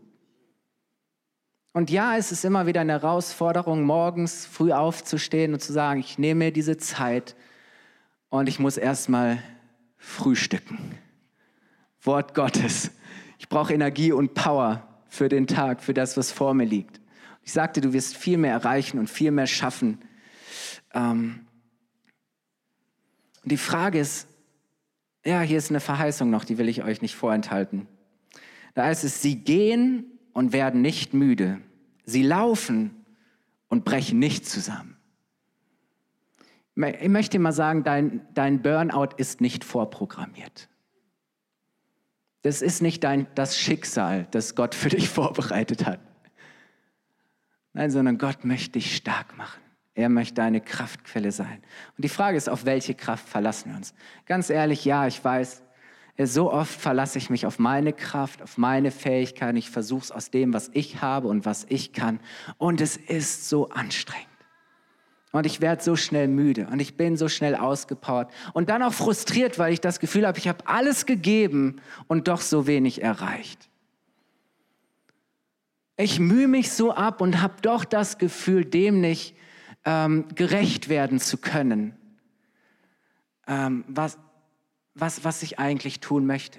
Und 1.73 1.91
ja, 1.91 2.17
es 2.17 2.31
ist 2.31 2.45
immer 2.45 2.67
wieder 2.67 2.83
eine 2.83 2.93
Herausforderung, 2.93 3.83
morgens 3.83 4.47
früh 4.47 4.73
aufzustehen 4.73 5.53
und 5.53 5.61
zu 5.61 5.73
sagen, 5.73 6.01
ich 6.01 6.19
nehme 6.19 6.47
mir 6.47 6.53
diese 6.53 6.77
Zeit 6.77 7.35
und 8.29 8.49
ich 8.49 8.59
muss 8.61 8.77
erstmal 8.77 9.39
frühstücken. 9.97 10.79
Wort 12.03 12.35
Gottes 12.35 12.91
ich 13.41 13.49
brauche 13.49 13.73
Energie 13.73 14.13
und 14.13 14.35
Power 14.35 14.87
für 15.09 15.31
den 15.31 15.47
Tag, 15.47 15.83
für 15.83 15.95
das, 15.95 16.19
was 16.19 16.31
vor 16.31 16.53
mir 16.53 16.67
liegt. 16.67 17.01
Ich 17.43 17.55
sagte, 17.55 17.81
du 17.81 17.95
wirst 17.95 18.15
viel 18.15 18.37
mehr 18.37 18.53
erreichen 18.53 18.99
und 18.99 19.09
viel 19.09 19.31
mehr 19.31 19.47
schaffen. 19.47 19.99
Ähm 20.93 21.47
die 23.43 23.57
Frage 23.57 23.99
ist, 23.99 24.29
ja, 25.25 25.41
hier 25.41 25.57
ist 25.57 25.71
eine 25.71 25.81
Verheißung 25.81 26.29
noch, 26.29 26.45
die 26.45 26.59
will 26.59 26.69
ich 26.69 26.85
euch 26.85 27.01
nicht 27.01 27.17
vorenthalten. 27.17 27.89
Da 28.75 28.85
heißt 28.85 29.05
es, 29.05 29.23
sie 29.23 29.37
gehen 29.37 30.05
und 30.35 30.53
werden 30.53 30.83
nicht 30.83 31.15
müde. 31.15 31.63
Sie 32.05 32.23
laufen 32.23 33.07
und 33.69 33.87
brechen 33.87 34.19
nicht 34.19 34.47
zusammen. 34.47 34.99
Ich 36.77 37.09
möchte 37.09 37.39
mal 37.39 37.53
sagen, 37.53 37.85
dein, 37.85 38.21
dein 38.35 38.61
Burnout 38.61 39.17
ist 39.17 39.41
nicht 39.41 39.65
vorprogrammiert. 39.65 40.70
Das 42.43 42.63
ist 42.63 42.81
nicht 42.81 43.05
dein, 43.05 43.27
das 43.35 43.59
Schicksal, 43.59 44.27
das 44.31 44.55
Gott 44.55 44.75
für 44.75 44.89
dich 44.89 45.09
vorbereitet 45.11 45.87
hat. 45.87 46.01
Nein, 47.73 47.91
sondern 47.91 48.19
Gott 48.19 48.45
möchte 48.45 48.73
dich 48.73 48.97
stark 48.97 49.37
machen. 49.37 49.61
Er 49.95 50.09
möchte 50.09 50.35
deine 50.35 50.61
Kraftquelle 50.61 51.33
sein. 51.33 51.63
Und 51.97 52.05
die 52.05 52.09
Frage 52.09 52.37
ist, 52.37 52.49
auf 52.49 52.65
welche 52.65 52.95
Kraft 52.95 53.29
verlassen 53.29 53.71
wir 53.71 53.77
uns? 53.77 53.95
Ganz 54.27 54.51
ehrlich, 54.51 54.85
ja, 54.85 55.07
ich 55.07 55.23
weiß, 55.23 55.63
so 56.19 56.53
oft 56.53 56.81
verlasse 56.81 57.19
ich 57.19 57.31
mich 57.31 57.47
auf 57.47 57.59
meine 57.59 57.93
Kraft, 57.93 58.43
auf 58.43 58.59
meine 58.59 58.91
Fähigkeiten. 58.91 59.57
Ich 59.57 59.71
versuche 59.71 60.05
es 60.05 60.13
aus 60.13 60.31
dem, 60.31 60.53
was 60.53 60.71
ich 60.73 61.03
habe 61.03 61.29
und 61.29 61.45
was 61.45 61.67
ich 61.69 61.93
kann. 61.93 62.21
Und 62.59 62.81
es 62.81 62.97
ist 62.97 63.49
so 63.49 63.69
anstrengend. 63.69 64.30
Und 65.33 65.47
ich 65.47 65.61
werde 65.61 65.83
so 65.83 65.95
schnell 65.95 66.27
müde 66.27 66.67
und 66.73 66.81
ich 66.81 66.97
bin 66.97 67.17
so 67.17 67.29
schnell 67.29 67.55
ausgepowert 67.55 68.33
und 68.53 68.69
dann 68.69 68.83
auch 68.83 68.93
frustriert, 68.93 69.59
weil 69.61 69.73
ich 69.73 69.81
das 69.81 70.01
Gefühl 70.01 70.27
habe, 70.27 70.39
ich 70.39 70.49
habe 70.49 70.67
alles 70.67 71.07
gegeben 71.07 71.81
und 72.09 72.27
doch 72.27 72.41
so 72.41 72.67
wenig 72.67 73.03
erreicht. 73.03 73.69
Ich 75.97 76.19
mühe 76.19 76.49
mich 76.49 76.73
so 76.73 76.93
ab 76.93 77.21
und 77.21 77.43
habe 77.43 77.55
doch 77.63 77.85
das 77.85 78.19
Gefühl, 78.19 78.65
dem 78.65 79.01
nicht 79.01 79.37
ähm, 79.85 80.27
gerecht 80.35 80.89
werden 80.89 81.21
zu 81.21 81.39
können, 81.39 81.95
ähm, 83.47 83.85
was, 83.87 84.19
was, 84.95 85.25
was 85.25 85.43
ich 85.43 85.59
eigentlich 85.59 86.01
tun 86.01 86.27
möchte. 86.27 86.59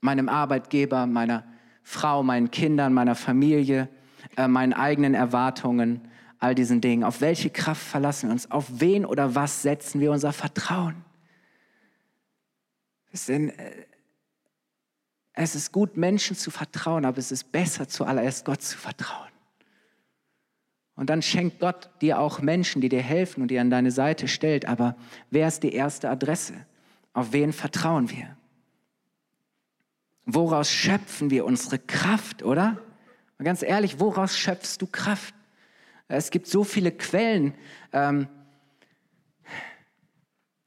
Meinem 0.00 0.28
Arbeitgeber, 0.28 1.06
meiner 1.06 1.44
Frau, 1.82 2.22
meinen 2.22 2.50
Kindern, 2.50 2.92
meiner 2.92 3.14
Familie, 3.14 3.88
äh, 4.36 4.46
meinen 4.46 4.74
eigenen 4.74 5.14
Erwartungen 5.14 6.08
all 6.38 6.54
diesen 6.54 6.80
Dingen? 6.80 7.04
Auf 7.04 7.20
welche 7.20 7.50
Kraft 7.50 7.82
verlassen 7.82 8.28
wir 8.28 8.32
uns? 8.32 8.50
Auf 8.50 8.66
wen 8.68 9.04
oder 9.04 9.34
was 9.34 9.62
setzen 9.62 10.00
wir 10.00 10.12
unser 10.12 10.32
Vertrauen? 10.32 11.04
Äh, 13.28 13.52
es 15.32 15.54
ist 15.54 15.72
gut, 15.72 15.96
Menschen 15.96 16.36
zu 16.36 16.50
vertrauen, 16.50 17.04
aber 17.04 17.18
es 17.18 17.30
ist 17.30 17.52
besser, 17.52 17.88
zuallererst 17.88 18.44
Gott 18.44 18.62
zu 18.62 18.76
vertrauen. 18.76 19.30
Und 20.94 21.10
dann 21.10 21.20
schenkt 21.20 21.60
Gott 21.60 21.90
dir 22.00 22.18
auch 22.18 22.40
Menschen, 22.40 22.80
die 22.80 22.88
dir 22.88 23.02
helfen 23.02 23.42
und 23.42 23.50
die 23.50 23.58
an 23.58 23.68
deine 23.68 23.90
Seite 23.90 24.28
stellt. 24.28 24.66
Aber 24.66 24.96
wer 25.30 25.46
ist 25.46 25.62
die 25.62 25.74
erste 25.74 26.08
Adresse? 26.08 26.54
Auf 27.12 27.32
wen 27.32 27.52
vertrauen 27.52 28.10
wir? 28.10 28.36
Woraus 30.24 30.70
schöpfen 30.70 31.30
wir 31.30 31.44
unsere 31.44 31.78
Kraft, 31.78 32.42
oder? 32.42 32.78
ganz 33.38 33.62
ehrlich, 33.62 34.00
woraus 34.00 34.38
schöpfst 34.38 34.78
du 34.80 34.86
Kraft? 34.86 35.34
Es 36.08 36.30
gibt 36.30 36.46
so 36.46 36.64
viele 36.64 36.92
Quellen. 36.92 37.54
Ähm, 37.92 38.28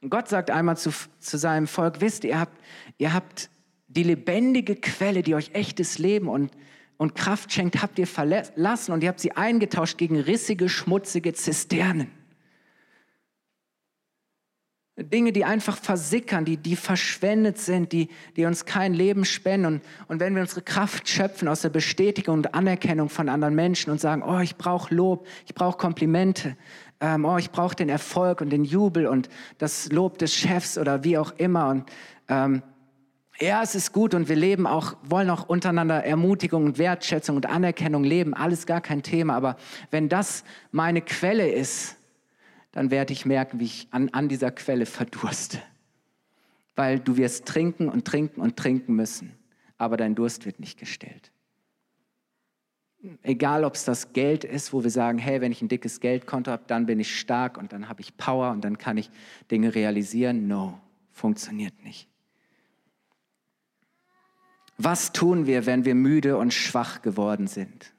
Gott 0.08 0.28
sagt 0.30 0.52
einmal 0.52 0.78
zu, 0.78 0.92
zu 1.20 1.38
seinem 1.38 1.68
Volk, 1.68 2.02
wisst 2.02 2.24
ihr, 2.24 2.40
habt, 2.40 2.58
ihr 2.98 3.14
habt 3.14 3.50
die 3.88 4.04
lebendige 4.04 4.76
Quelle, 4.76 5.24
die 5.24 5.36
euch 5.36 5.52
echtes 5.54 5.98
Leben 5.98 6.30
und, 6.30 6.52
und 6.98 7.16
Kraft 7.16 7.52
schenkt, 7.52 7.82
habt 7.82 8.00
ihr 8.00 8.08
verlassen 8.08 8.92
und 8.92 9.04
ihr 9.04 9.10
habt 9.10 9.20
sie 9.20 9.34
eingetauscht 9.34 9.98
gegen 9.98 10.20
rissige, 10.20 10.70
schmutzige 10.70 11.34
Zisternen. 11.34 12.12
Dinge, 15.04 15.32
die 15.32 15.46
einfach 15.46 15.78
versickern, 15.78 16.46
die, 16.46 16.58
die 16.58 16.76
verschwendet 16.76 17.58
sind, 17.58 17.92
die, 17.92 18.10
die 18.36 18.46
uns 18.46 18.66
kein 18.66 18.94
Leben 18.94 19.26
spenden. 19.26 19.66
Und, 19.66 19.82
und 20.08 20.20
wenn 20.20 20.36
wir 20.36 20.42
unsere 20.42 20.62
Kraft 20.62 21.08
schöpfen 21.08 21.48
aus 21.48 21.62
der 21.62 21.70
Bestätigung 21.70 22.36
und 22.36 22.54
Anerkennung 22.54 23.10
von 23.10 23.30
anderen 23.30 23.56
Menschen 23.56 23.92
und 23.92 24.00
sagen, 24.00 24.24
oh, 24.24 24.40
ich 24.40 24.58
brauche 24.58 24.94
Lob, 24.94 25.26
ich 25.46 25.56
brauche 25.56 25.78
Komplimente, 25.78 26.56
ähm, 27.02 27.26
oh, 27.26 27.38
ich 27.38 27.52
brauche 27.52 27.76
den 27.76 27.90
Erfolg 27.90 28.42
und 28.42 28.50
den 28.50 28.66
Jubel 28.66 29.08
und 29.08 29.30
das 29.58 29.92
Lob 29.92 30.18
des 30.18 30.34
Chefs 30.34 30.78
oder 30.78 31.04
wie 31.04 31.18
auch 31.18 31.32
immer. 31.38 31.70
Und 31.70 31.90
ähm, 32.28 32.62
ja, 33.40 33.64
es 33.64 33.74
ist 33.74 33.94
gut 33.94 34.14
und 34.14 34.28
wir 34.28 34.36
leben 34.36 34.68
auch, 34.68 34.98
wollen 35.04 35.30
auch 35.30 35.48
untereinander 35.48 36.04
Ermutigung 36.04 36.66
und 36.66 36.78
Wertschätzung 36.78 37.38
und 37.38 37.46
Anerkennung 37.46 38.04
leben, 38.04 38.34
alles 38.34 38.66
gar 38.66 38.82
kein 38.82 39.02
Thema. 39.02 39.36
Aber 39.36 39.56
wenn 39.92 40.10
das 40.10 40.44
meine 40.72 41.02
Quelle 41.02 41.50
ist, 41.50 41.99
dann 42.72 42.92
werde 42.92 43.14
ich 43.14 43.26
merken, 43.26 43.60
wie 43.60 43.66
ich 43.66 43.88
an, 43.92 44.10
an 44.10 44.30
dieser 44.30 44.52
Quelle 44.52 44.86
verdurste. 44.86 45.60
Weil 46.76 47.00
du 47.00 47.18
wirst 47.18 47.46
trinken 47.46 47.90
und 47.90 48.06
trinken 48.06 48.42
und 48.42 48.58
trinken 48.58 48.96
müssen, 48.96 49.34
aber 49.78 49.98
dein 49.98 50.16
Durst 50.16 50.46
wird 50.46 50.60
nicht 50.60 50.80
gestillt. 50.80 51.32
Egal, 53.24 53.64
ob 53.64 53.76
es 53.76 53.86
das 53.86 54.12
Geld 54.12 54.44
ist, 54.44 54.74
wo 54.74 54.84
wir 54.84 54.92
sagen, 54.92 55.20
hey, 55.20 55.40
wenn 55.40 55.54
ich 55.54 55.62
ein 55.62 55.70
dickes 55.70 56.02
Geldkonto 56.02 56.52
habe, 56.52 56.64
dann 56.68 56.86
bin 56.86 57.00
ich 57.00 57.18
stark 57.18 57.58
und 57.58 57.72
dann 57.72 57.88
habe 57.88 58.02
ich 58.02 58.18
Power 58.18 58.52
und 58.52 58.62
dann 58.64 58.78
kann 58.78 58.98
ich 58.98 59.10
Dinge 59.50 59.74
realisieren. 59.74 60.48
No, 60.48 60.80
funktioniert 61.12 61.82
nicht. 61.84 62.10
Was 64.78 65.14
tun 65.14 65.46
wir, 65.46 65.66
wenn 65.66 65.86
wir 65.86 65.96
müde 65.96 66.38
und 66.38 66.54
schwach 66.54 67.02
geworden 67.02 67.48
sind? 67.48 67.94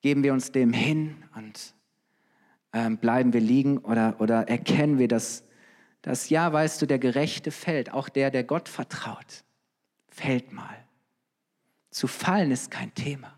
Geben 0.00 0.22
wir 0.24 0.32
uns 0.32 0.50
dem 0.52 0.72
hin 0.72 1.16
und 1.36 1.75
ähm, 2.76 2.98
bleiben 2.98 3.32
wir 3.32 3.40
liegen 3.40 3.78
oder, 3.78 4.16
oder 4.18 4.48
erkennen 4.48 4.98
wir, 4.98 5.08
dass, 5.08 5.44
dass, 6.02 6.28
ja, 6.28 6.52
weißt 6.52 6.82
du, 6.82 6.86
der 6.86 6.98
Gerechte 6.98 7.50
fällt, 7.50 7.90
auch 7.90 8.10
der, 8.10 8.30
der 8.30 8.44
Gott 8.44 8.68
vertraut, 8.68 9.44
fällt 10.08 10.52
mal. 10.52 10.76
Zu 11.90 12.06
fallen 12.06 12.50
ist 12.50 12.70
kein 12.70 12.92
Thema. 12.94 13.34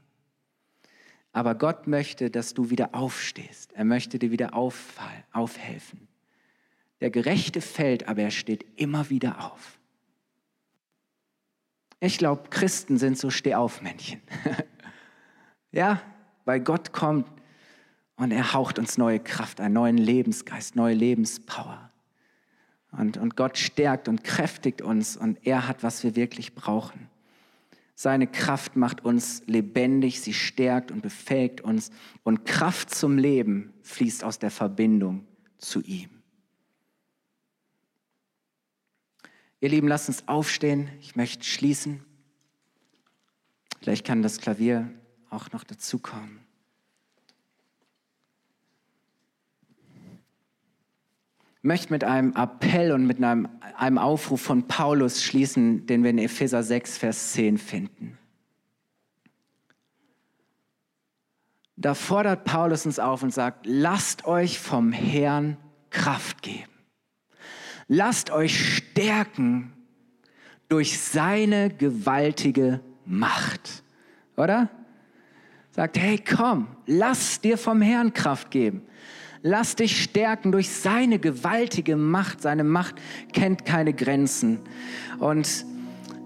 Aber 1.30 1.54
Gott 1.54 1.86
möchte, 1.86 2.30
dass 2.30 2.52
du 2.52 2.70
wieder 2.70 2.96
aufstehst. 2.96 3.72
Er 3.74 3.84
möchte 3.84 4.18
dir 4.18 4.32
wieder 4.32 4.54
auffallen, 4.54 5.22
aufhelfen. 5.30 6.08
Der 7.00 7.10
Gerechte 7.10 7.60
fällt, 7.60 8.08
aber 8.08 8.22
er 8.22 8.32
steht 8.32 8.66
immer 8.74 9.08
wieder 9.08 9.52
auf. 9.52 9.78
Ich 12.00 12.18
glaube, 12.18 12.50
Christen 12.50 12.98
sind 12.98 13.16
so 13.16 13.30
Stehaufmännchen. 13.30 14.20
ja, 15.70 16.02
weil 16.44 16.58
Gott 16.58 16.92
kommt 16.92 17.37
und 18.18 18.32
er 18.32 18.52
haucht 18.52 18.78
uns 18.78 18.98
neue 18.98 19.20
Kraft, 19.20 19.60
einen 19.60 19.74
neuen 19.74 19.96
Lebensgeist, 19.96 20.76
neue 20.76 20.94
Lebenspower. 20.94 21.90
Und, 22.90 23.16
und 23.16 23.36
Gott 23.36 23.58
stärkt 23.58 24.08
und 24.08 24.24
kräftigt 24.24 24.82
uns 24.82 25.16
und 25.16 25.46
er 25.46 25.68
hat, 25.68 25.82
was 25.82 26.02
wir 26.02 26.16
wirklich 26.16 26.54
brauchen. 26.54 27.08
Seine 27.94 28.26
Kraft 28.26 28.76
macht 28.76 29.04
uns 29.04 29.42
lebendig, 29.46 30.20
sie 30.20 30.34
stärkt 30.34 30.90
und 30.90 31.00
befähigt 31.00 31.60
uns. 31.60 31.90
Und 32.22 32.44
Kraft 32.44 32.94
zum 32.94 33.18
Leben 33.18 33.72
fließt 33.82 34.24
aus 34.24 34.38
der 34.38 34.50
Verbindung 34.50 35.26
zu 35.58 35.80
ihm. 35.82 36.10
Ihr 39.60 39.68
Lieben, 39.68 39.88
lasst 39.88 40.08
uns 40.08 40.26
aufstehen. 40.28 40.90
Ich 41.00 41.16
möchte 41.16 41.44
schließen. 41.44 42.04
Vielleicht 43.80 44.06
kann 44.06 44.22
das 44.22 44.38
Klavier 44.38 44.92
auch 45.30 45.50
noch 45.52 45.64
dazukommen. 45.64 46.47
Möchte 51.62 51.92
mit 51.92 52.04
einem 52.04 52.34
Appell 52.34 52.92
und 52.92 53.06
mit 53.06 53.22
einem, 53.22 53.48
einem 53.76 53.98
Aufruf 53.98 54.40
von 54.40 54.68
Paulus 54.68 55.22
schließen, 55.22 55.86
den 55.86 56.02
wir 56.02 56.10
in 56.10 56.18
Epheser 56.18 56.62
6, 56.62 56.98
Vers 56.98 57.32
10 57.32 57.58
finden. 57.58 58.18
Da 61.76 61.94
fordert 61.94 62.44
Paulus 62.44 62.86
uns 62.86 62.98
auf 62.98 63.22
und 63.22 63.32
sagt, 63.32 63.64
lasst 63.64 64.26
euch 64.26 64.58
vom 64.58 64.90
Herrn 64.90 65.56
Kraft 65.90 66.42
geben. 66.42 66.72
Lasst 67.86 68.30
euch 68.30 68.76
stärken 68.76 69.72
durch 70.68 71.00
seine 71.00 71.70
gewaltige 71.70 72.80
Macht. 73.06 73.82
Oder? 74.36 74.68
Sagt, 75.70 75.98
hey, 75.98 76.18
komm, 76.18 76.66
lass 76.86 77.40
dir 77.40 77.56
vom 77.56 77.80
Herrn 77.80 78.12
Kraft 78.12 78.50
geben. 78.50 78.82
Lass 79.42 79.76
dich 79.76 80.02
stärken 80.02 80.52
durch 80.52 80.68
seine 80.68 81.18
gewaltige 81.18 81.96
Macht. 81.96 82.42
Seine 82.42 82.64
Macht 82.64 82.96
kennt 83.32 83.64
keine 83.64 83.92
Grenzen. 83.92 84.60
Und 85.18 85.64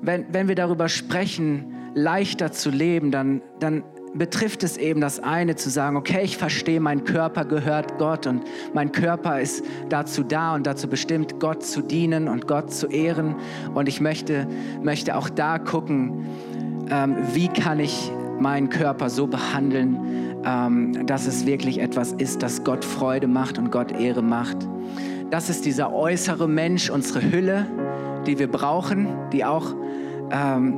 wenn, 0.01 0.27
wenn 0.33 0.49
wir 0.49 0.55
darüber 0.55 0.89
sprechen, 0.89 1.75
leichter 1.95 2.53
zu 2.53 2.71
leben, 2.71 3.11
dann, 3.11 3.43
dann 3.61 3.85
betrifft 4.15 4.63
es 4.63 4.77
eben 4.77 5.01
das 5.01 5.21
eine 5.21 5.57
zu 5.57 5.71
sagen, 5.71 5.97
okay, 5.97 6.23
ich 6.23 6.37
verstehe, 6.37 6.81
mein 6.81 7.05
Körper 7.05 7.45
gehört 7.45 7.99
Gott 7.99 8.27
und 8.27 8.43
mein 8.75 8.93
Körper 8.93 9.41
ist 9.41 9.65
dazu 9.89 10.23
da 10.23 10.55
und 10.55 10.67
dazu 10.67 10.89
bestimmt, 10.89 11.41
Gott 11.41 11.63
zu 11.63 11.83
dienen 11.83 12.29
und 12.29 12.47
Gott 12.47 12.73
zu 12.73 12.89
ehren. 12.89 13.37
Und 13.75 13.89
ich 13.89 14.01
möchte, 14.01 14.47
möchte 14.83 15.17
auch 15.17 15.29
da 15.29 15.59
gucken, 15.59 16.27
ähm, 16.91 17.17
wie 17.33 17.49
kann 17.49 17.81
ich 17.81 18.11
meinen 18.39 18.69
Körper 18.69 19.09
so 19.09 19.27
behandeln, 19.27 20.32
ähm, 20.45 21.07
dass 21.07 21.27
es 21.27 21.47
wirklich 21.47 21.81
etwas 21.81 22.13
ist, 22.13 22.43
das 22.43 22.65
Gott 22.65 22.85
Freude 22.85 23.29
macht 23.29 23.59
und 23.59 23.71
Gott 23.71 23.93
Ehre 23.93 24.23
macht. 24.23 24.57
Das 25.31 25.49
ist 25.49 25.65
dieser 25.65 25.93
äußere 25.93 26.49
Mensch, 26.49 26.91
unsere 26.91 27.23
Hülle, 27.23 27.67
die 28.27 28.39
wir 28.39 28.51
brauchen, 28.51 29.09
die 29.33 29.45
auch 29.45 29.75
ähm, 30.31 30.75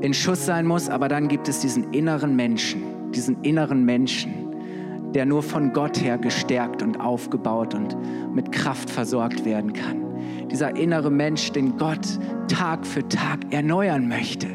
in 0.00 0.14
Schuss 0.14 0.46
sein 0.46 0.66
muss. 0.66 0.88
Aber 0.88 1.08
dann 1.08 1.28
gibt 1.28 1.48
es 1.48 1.60
diesen 1.60 1.92
inneren 1.92 2.36
Menschen, 2.36 3.10
diesen 3.12 3.42
inneren 3.42 3.84
Menschen, 3.84 4.32
der 5.12 5.26
nur 5.26 5.42
von 5.42 5.72
Gott 5.72 6.00
her 6.00 6.18
gestärkt 6.18 6.82
und 6.82 7.00
aufgebaut 7.00 7.74
und 7.74 7.96
mit 8.34 8.52
Kraft 8.52 8.90
versorgt 8.90 9.44
werden 9.44 9.72
kann. 9.72 10.02
Dieser 10.50 10.76
innere 10.76 11.10
Mensch, 11.10 11.52
den 11.52 11.76
Gott 11.76 12.18
Tag 12.48 12.86
für 12.86 13.06
Tag 13.08 13.40
erneuern 13.50 14.08
möchte. 14.08 14.48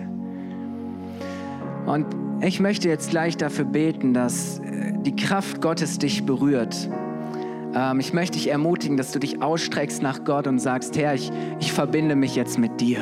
Und 1.85 2.05
ich 2.41 2.59
möchte 2.59 2.87
jetzt 2.87 3.09
gleich 3.09 3.37
dafür 3.37 3.65
beten, 3.65 4.13
dass 4.13 4.59
äh, 4.59 4.93
die 5.01 5.15
Kraft 5.15 5.61
Gottes 5.61 5.99
dich 5.99 6.25
berührt. 6.25 6.89
Ähm, 7.75 7.99
ich 7.99 8.13
möchte 8.13 8.37
dich 8.37 8.49
ermutigen, 8.49 8.97
dass 8.97 9.11
du 9.11 9.19
dich 9.19 9.41
ausstreckst 9.41 10.01
nach 10.01 10.23
Gott 10.23 10.47
und 10.47 10.59
sagst, 10.59 10.97
Herr, 10.97 11.13
ich, 11.13 11.31
ich 11.59 11.73
verbinde 11.73 12.15
mich 12.15 12.35
jetzt 12.35 12.57
mit 12.57 12.79
dir. 12.79 12.99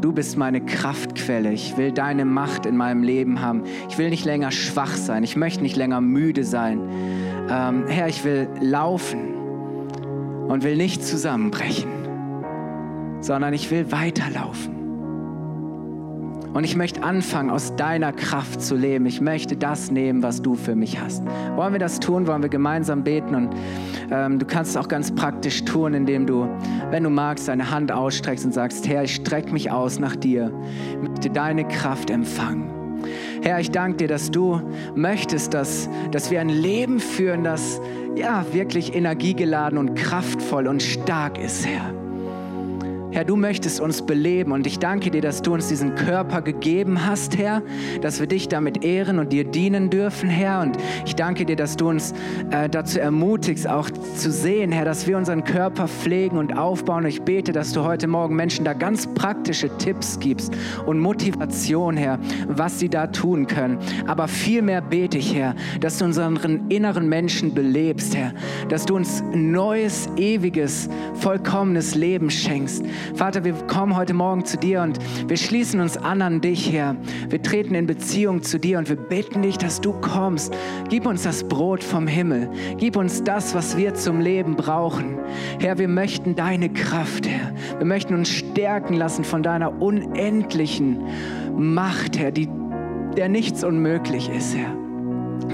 Du 0.00 0.12
bist 0.12 0.36
meine 0.36 0.60
Kraftquelle. 0.60 1.52
Ich 1.52 1.76
will 1.76 1.90
deine 1.90 2.24
Macht 2.24 2.66
in 2.66 2.76
meinem 2.76 3.02
Leben 3.02 3.40
haben. 3.40 3.64
Ich 3.88 3.98
will 3.98 4.10
nicht 4.10 4.24
länger 4.24 4.50
schwach 4.50 4.94
sein. 4.94 5.24
Ich 5.24 5.36
möchte 5.36 5.62
nicht 5.62 5.76
länger 5.76 6.00
müde 6.00 6.44
sein. 6.44 6.80
Ähm, 7.50 7.86
Herr, 7.88 8.08
ich 8.08 8.24
will 8.24 8.48
laufen 8.60 9.34
und 10.48 10.64
will 10.64 10.76
nicht 10.76 11.04
zusammenbrechen, 11.04 11.90
sondern 13.20 13.54
ich 13.54 13.70
will 13.70 13.90
weiterlaufen. 13.90 14.75
Und 16.56 16.64
ich 16.64 16.74
möchte 16.74 17.02
anfangen, 17.02 17.50
aus 17.50 17.76
deiner 17.76 18.14
Kraft 18.14 18.62
zu 18.62 18.76
leben. 18.76 19.04
Ich 19.04 19.20
möchte 19.20 19.58
das 19.58 19.90
nehmen, 19.90 20.22
was 20.22 20.40
du 20.40 20.54
für 20.54 20.74
mich 20.74 20.98
hast. 20.98 21.22
Wollen 21.54 21.74
wir 21.74 21.78
das 21.78 22.00
tun? 22.00 22.26
Wollen 22.26 22.40
wir 22.40 22.48
gemeinsam 22.48 23.04
beten? 23.04 23.34
Und 23.34 23.50
ähm, 24.10 24.38
du 24.38 24.46
kannst 24.46 24.70
es 24.70 24.78
auch 24.78 24.88
ganz 24.88 25.14
praktisch 25.14 25.66
tun, 25.66 25.92
indem 25.92 26.24
du, 26.26 26.48
wenn 26.90 27.02
du 27.02 27.10
magst, 27.10 27.46
deine 27.48 27.70
Hand 27.70 27.92
ausstreckst 27.92 28.46
und 28.46 28.52
sagst, 28.52 28.88
Herr, 28.88 29.04
ich 29.04 29.16
strecke 29.16 29.52
mich 29.52 29.70
aus 29.70 29.98
nach 29.98 30.16
dir. 30.16 30.50
Ich 30.92 31.10
möchte 31.10 31.28
deine 31.28 31.68
Kraft 31.68 32.08
empfangen. 32.08 33.04
Herr, 33.42 33.60
ich 33.60 33.70
danke 33.70 33.98
dir, 33.98 34.08
dass 34.08 34.30
du 34.30 34.62
möchtest, 34.94 35.52
dass, 35.52 35.90
dass 36.10 36.30
wir 36.30 36.40
ein 36.40 36.48
Leben 36.48 37.00
führen, 37.00 37.44
das 37.44 37.82
ja 38.14 38.46
wirklich 38.54 38.94
energiegeladen 38.94 39.76
und 39.76 39.94
kraftvoll 39.94 40.68
und 40.68 40.82
stark 40.82 41.36
ist, 41.36 41.66
Herr. 41.66 42.05
Herr, 43.16 43.24
du 43.24 43.34
möchtest 43.34 43.80
uns 43.80 44.02
beleben 44.02 44.52
und 44.52 44.66
ich 44.66 44.78
danke 44.78 45.10
dir, 45.10 45.22
dass 45.22 45.40
du 45.40 45.54
uns 45.54 45.68
diesen 45.68 45.94
Körper 45.94 46.42
gegeben 46.42 47.06
hast, 47.06 47.38
Herr, 47.38 47.62
dass 48.02 48.20
wir 48.20 48.26
dich 48.26 48.48
damit 48.48 48.84
ehren 48.84 49.18
und 49.18 49.32
dir 49.32 49.44
dienen 49.44 49.88
dürfen, 49.88 50.28
Herr. 50.28 50.60
Und 50.60 50.76
ich 51.06 51.14
danke 51.14 51.46
dir, 51.46 51.56
dass 51.56 51.78
du 51.78 51.88
uns 51.88 52.12
äh, 52.50 52.68
dazu 52.68 53.00
ermutigst, 53.00 53.66
auch 53.66 53.88
zu 54.16 54.32
sehen, 54.32 54.72
Herr, 54.72 54.84
dass 54.84 55.06
wir 55.06 55.16
unseren 55.16 55.44
Körper 55.44 55.88
pflegen 55.88 56.38
und 56.38 56.56
aufbauen. 56.56 57.04
Ich 57.06 57.22
bete, 57.22 57.52
dass 57.52 57.72
du 57.72 57.84
heute 57.84 58.06
Morgen 58.06 58.34
Menschen 58.34 58.64
da 58.64 58.72
ganz 58.72 59.06
praktische 59.06 59.68
Tipps 59.76 60.18
gibst 60.18 60.54
und 60.86 60.98
Motivation, 60.98 61.96
Herr, 61.96 62.18
was 62.48 62.78
sie 62.78 62.88
da 62.88 63.06
tun 63.06 63.46
können. 63.46 63.78
Aber 64.06 64.26
vielmehr 64.26 64.80
bete 64.80 65.18
ich, 65.18 65.34
Herr, 65.34 65.54
dass 65.80 65.98
du 65.98 66.06
unseren 66.06 66.68
inneren 66.70 67.08
Menschen 67.08 67.54
belebst, 67.54 68.16
Herr, 68.16 68.32
dass 68.68 68.86
du 68.86 68.96
uns 68.96 69.22
neues, 69.34 70.08
ewiges, 70.16 70.88
vollkommenes 71.14 71.94
Leben 71.94 72.30
schenkst. 72.30 72.84
Vater, 73.14 73.44
wir 73.44 73.52
kommen 73.66 73.96
heute 73.96 74.14
Morgen 74.14 74.44
zu 74.44 74.56
dir 74.56 74.82
und 74.82 74.98
wir 75.28 75.36
schließen 75.36 75.80
uns 75.80 75.96
an 75.96 76.22
an 76.22 76.40
dich, 76.40 76.72
Herr. 76.72 76.96
Wir 77.28 77.42
treten 77.42 77.74
in 77.74 77.86
Beziehung 77.86 78.42
zu 78.42 78.58
dir 78.58 78.78
und 78.78 78.88
wir 78.88 78.96
bitten 78.96 79.42
dich, 79.42 79.58
dass 79.58 79.80
du 79.80 79.92
kommst. 79.92 80.54
Gib 80.88 81.06
uns 81.06 81.24
das 81.24 81.44
Brot 81.44 81.84
vom 81.84 82.06
Himmel. 82.06 82.48
Gib 82.78 82.96
uns 82.96 83.22
das, 83.22 83.54
was 83.54 83.76
wir 83.76 83.94
zum 84.06 84.20
Leben 84.20 84.54
brauchen. 84.54 85.18
Herr, 85.58 85.78
wir 85.78 85.88
möchten 85.88 86.36
deine 86.36 86.68
Kraft, 86.68 87.26
Herr. 87.26 87.52
Wir 87.78 87.86
möchten 87.86 88.14
uns 88.14 88.28
stärken 88.28 88.94
lassen 88.94 89.24
von 89.24 89.42
deiner 89.42 89.82
unendlichen 89.82 91.00
Macht, 91.56 92.16
Herr, 92.16 92.30
die, 92.30 92.48
der 93.16 93.28
nichts 93.28 93.64
unmöglich 93.64 94.28
ist, 94.28 94.54
Herr. 94.56 94.85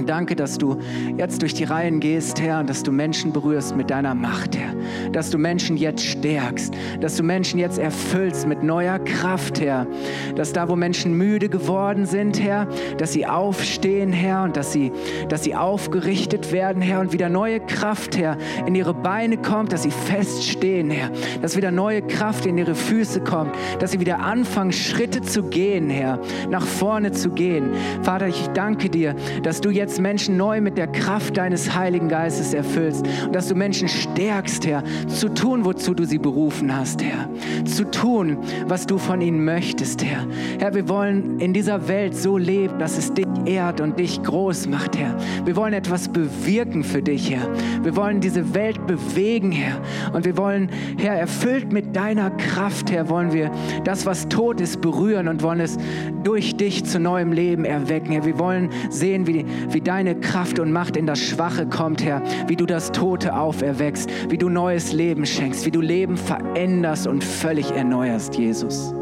Danke, 0.07 0.34
dass 0.34 0.59
du 0.59 0.78
jetzt 1.16 1.43
durch 1.43 1.55
die 1.55 1.64
Reihen 1.64 2.01
gehst, 2.01 2.40
Herr, 2.40 2.61
und 2.61 2.70
dass 2.70 2.82
du 2.82 2.93
Menschen 2.93 3.32
berührst 3.32 3.76
mit 3.76 3.90
deiner 3.90 4.14
Macht, 4.14 4.57
Herr. 4.57 4.74
Dass 5.12 5.30
du 5.30 5.38
Menschen 5.38 5.76
jetzt 5.76 6.05
stärkst, 6.05 6.74
dass 7.01 7.16
du 7.16 7.22
Menschen 7.22 7.59
jetzt 7.59 7.78
erfüllst 7.78 8.47
mit 8.47 8.62
neuer 8.62 8.99
Kraft, 8.99 9.61
Herr. 9.61 9.86
Dass 10.34 10.53
da, 10.53 10.68
wo 10.68 10.76
Menschen 10.76 11.16
müde 11.16 11.49
geworden 11.49 12.07
sind, 12.07 12.43
Herr, 12.43 12.66
dass 12.99 13.12
sie 13.12 13.26
aufstehen, 13.26 14.12
Herr, 14.12 14.45
und 14.45 14.57
dass 14.57 14.72
sie, 14.72 14.93
dass 15.28 15.45
sie 15.45 15.55
aufgerichtet 15.55 16.53
werden, 16.53 16.82
Herr, 16.82 17.01
und 17.01 17.12
wieder 17.12 17.28
neue 17.28 17.61
Kraft, 17.61 18.16
Herr, 18.16 18.38
in 18.66 18.74
ihre 18.74 18.95
Beine 18.95 19.36
kommt, 19.36 19.72
dass 19.72 19.82
sie 19.82 19.90
feststehen, 19.90 20.90
Herr. 20.90 21.11
Dass 21.43 21.57
wieder 21.57 21.70
neue 21.70 22.03
Kraft 22.03 22.47
in 22.47 22.59
ihre 22.59 22.74
Füße 22.74 23.20
kommt, 23.20 23.55
dass 23.78 23.93
sie 23.93 24.01
wieder 24.01 24.20
anfangen, 24.20 24.72
Schritte 24.72 25.22
zu 25.22 25.45
gehen, 25.45 25.90
Herr, 25.90 26.18
nach 26.51 26.66
vorne 26.66 27.12
zu 27.12 27.30
gehen. 27.30 27.70
Vater, 28.03 28.28
ich 28.28 28.49
danke 28.49 28.88
dir, 28.88 29.14
dass 29.43 29.61
du 29.61 29.70
jetzt 29.70 29.81
Menschen 30.00 30.36
neu 30.36 30.60
mit 30.60 30.78
der 30.78 30.86
Kraft 30.86 31.36
deines 31.36 31.74
Heiligen 31.74 32.08
Geistes 32.08 32.54
erfüllst 32.54 33.06
und 33.26 33.34
dass 33.34 33.48
du 33.48 33.54
Menschen 33.54 33.88
stärkst, 33.88 34.66
Herr, 34.66 34.82
zu 35.08 35.28
tun, 35.28 35.64
wozu 35.64 35.94
du 35.94 36.04
sie 36.04 36.18
berufen 36.18 36.74
hast, 36.74 37.02
Herr. 37.02 37.28
Zu 37.64 37.90
tun, 37.90 38.38
was 38.66 38.86
du 38.86 38.98
von 38.98 39.20
ihnen 39.20 39.44
möchtest, 39.44 40.04
Herr. 40.04 40.26
Herr, 40.58 40.74
wir 40.74 40.88
wollen 40.88 41.40
in 41.40 41.52
dieser 41.52 41.88
Welt 41.88 42.14
so 42.14 42.38
leben, 42.38 42.78
dass 42.78 42.98
es 42.98 43.12
dich 43.12 43.26
ehrt 43.44 43.80
und 43.80 43.98
dich 43.98 44.22
groß 44.22 44.68
macht, 44.68 44.96
Herr. 44.96 45.16
Wir 45.44 45.56
wollen 45.56 45.72
etwas 45.72 46.08
bewirken 46.08 46.84
für 46.84 47.02
dich, 47.02 47.30
Herr. 47.30 47.48
Wir 47.82 47.96
wollen 47.96 48.20
diese 48.20 48.54
Welt 48.54 48.86
bewegen, 48.86 49.52
Herr. 49.52 49.80
Und 50.12 50.24
wir 50.24 50.36
wollen, 50.36 50.70
Herr, 50.98 51.14
erfüllt 51.14 51.72
mit 51.72 51.94
deiner 51.96 52.30
Kraft, 52.30 52.90
Herr, 52.90 53.08
wollen 53.08 53.32
wir 53.32 53.50
das, 53.84 54.06
was 54.06 54.28
tot 54.28 54.60
ist, 54.60 54.80
berühren 54.80 55.28
und 55.28 55.42
wollen 55.42 55.60
es 55.60 55.78
durch 56.22 56.56
dich 56.56 56.84
zu 56.84 57.00
neuem 57.00 57.32
Leben 57.32 57.64
erwecken, 57.64 58.12
Herr. 58.12 58.24
Wir 58.24 58.38
wollen 58.38 58.70
sehen, 58.90 59.26
wie, 59.26 59.44
wie 59.74 59.80
deine 59.80 60.18
Kraft 60.18 60.58
und 60.58 60.72
Macht 60.72 60.96
in 60.96 61.06
das 61.06 61.20
Schwache 61.20 61.66
kommt, 61.66 62.04
Herr. 62.04 62.22
Wie 62.46 62.56
du 62.56 62.66
das 62.66 62.92
Tote 62.92 63.36
auferweckst, 63.36 64.10
wie 64.30 64.38
du 64.38 64.48
neues 64.48 64.92
Leben 64.92 65.26
schenkst, 65.26 65.66
wie 65.66 65.70
du 65.70 65.80
Leben 65.80 66.16
veränderst 66.16 67.06
und 67.06 67.22
völlig 67.22 67.70
erneuerst, 67.70 68.36
Jesus. 68.36 68.94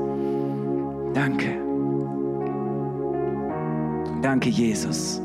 Danke. 1.15 1.57
Danke, 4.23 4.49
Jesus. 4.49 5.21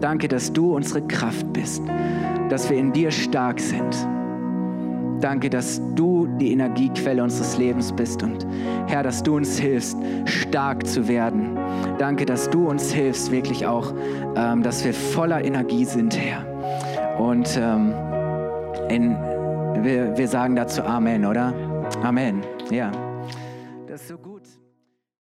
Danke, 0.00 0.28
dass 0.28 0.52
du 0.52 0.74
unsere 0.74 1.02
Kraft 1.02 1.52
bist, 1.52 1.82
dass 2.48 2.70
wir 2.70 2.78
in 2.78 2.92
dir 2.92 3.10
stark 3.10 3.60
sind. 3.60 3.94
Danke, 5.20 5.50
dass 5.50 5.80
du 5.94 6.26
die 6.38 6.52
Energiequelle 6.52 7.22
unseres 7.22 7.58
Lebens 7.58 7.92
bist 7.92 8.22
und 8.22 8.46
Herr, 8.86 9.02
dass 9.02 9.22
du 9.22 9.36
uns 9.36 9.58
hilfst, 9.58 9.96
stark 10.24 10.86
zu 10.86 11.08
werden. 11.08 11.58
Danke, 11.98 12.24
dass 12.24 12.48
du 12.48 12.68
uns 12.68 12.92
hilfst, 12.92 13.30
wirklich 13.30 13.66
auch, 13.66 13.92
ähm, 14.36 14.62
dass 14.62 14.84
wir 14.84 14.94
voller 14.94 15.44
Energie 15.44 15.84
sind, 15.84 16.16
Herr. 16.18 16.46
Und 17.18 17.58
ähm, 17.60 17.92
in, 18.88 19.16
wir, 19.82 20.16
wir 20.16 20.28
sagen 20.28 20.56
dazu 20.56 20.82
Amen, 20.82 21.26
oder? 21.26 21.52
Amen. 22.02 22.42
Ja. 22.70 22.90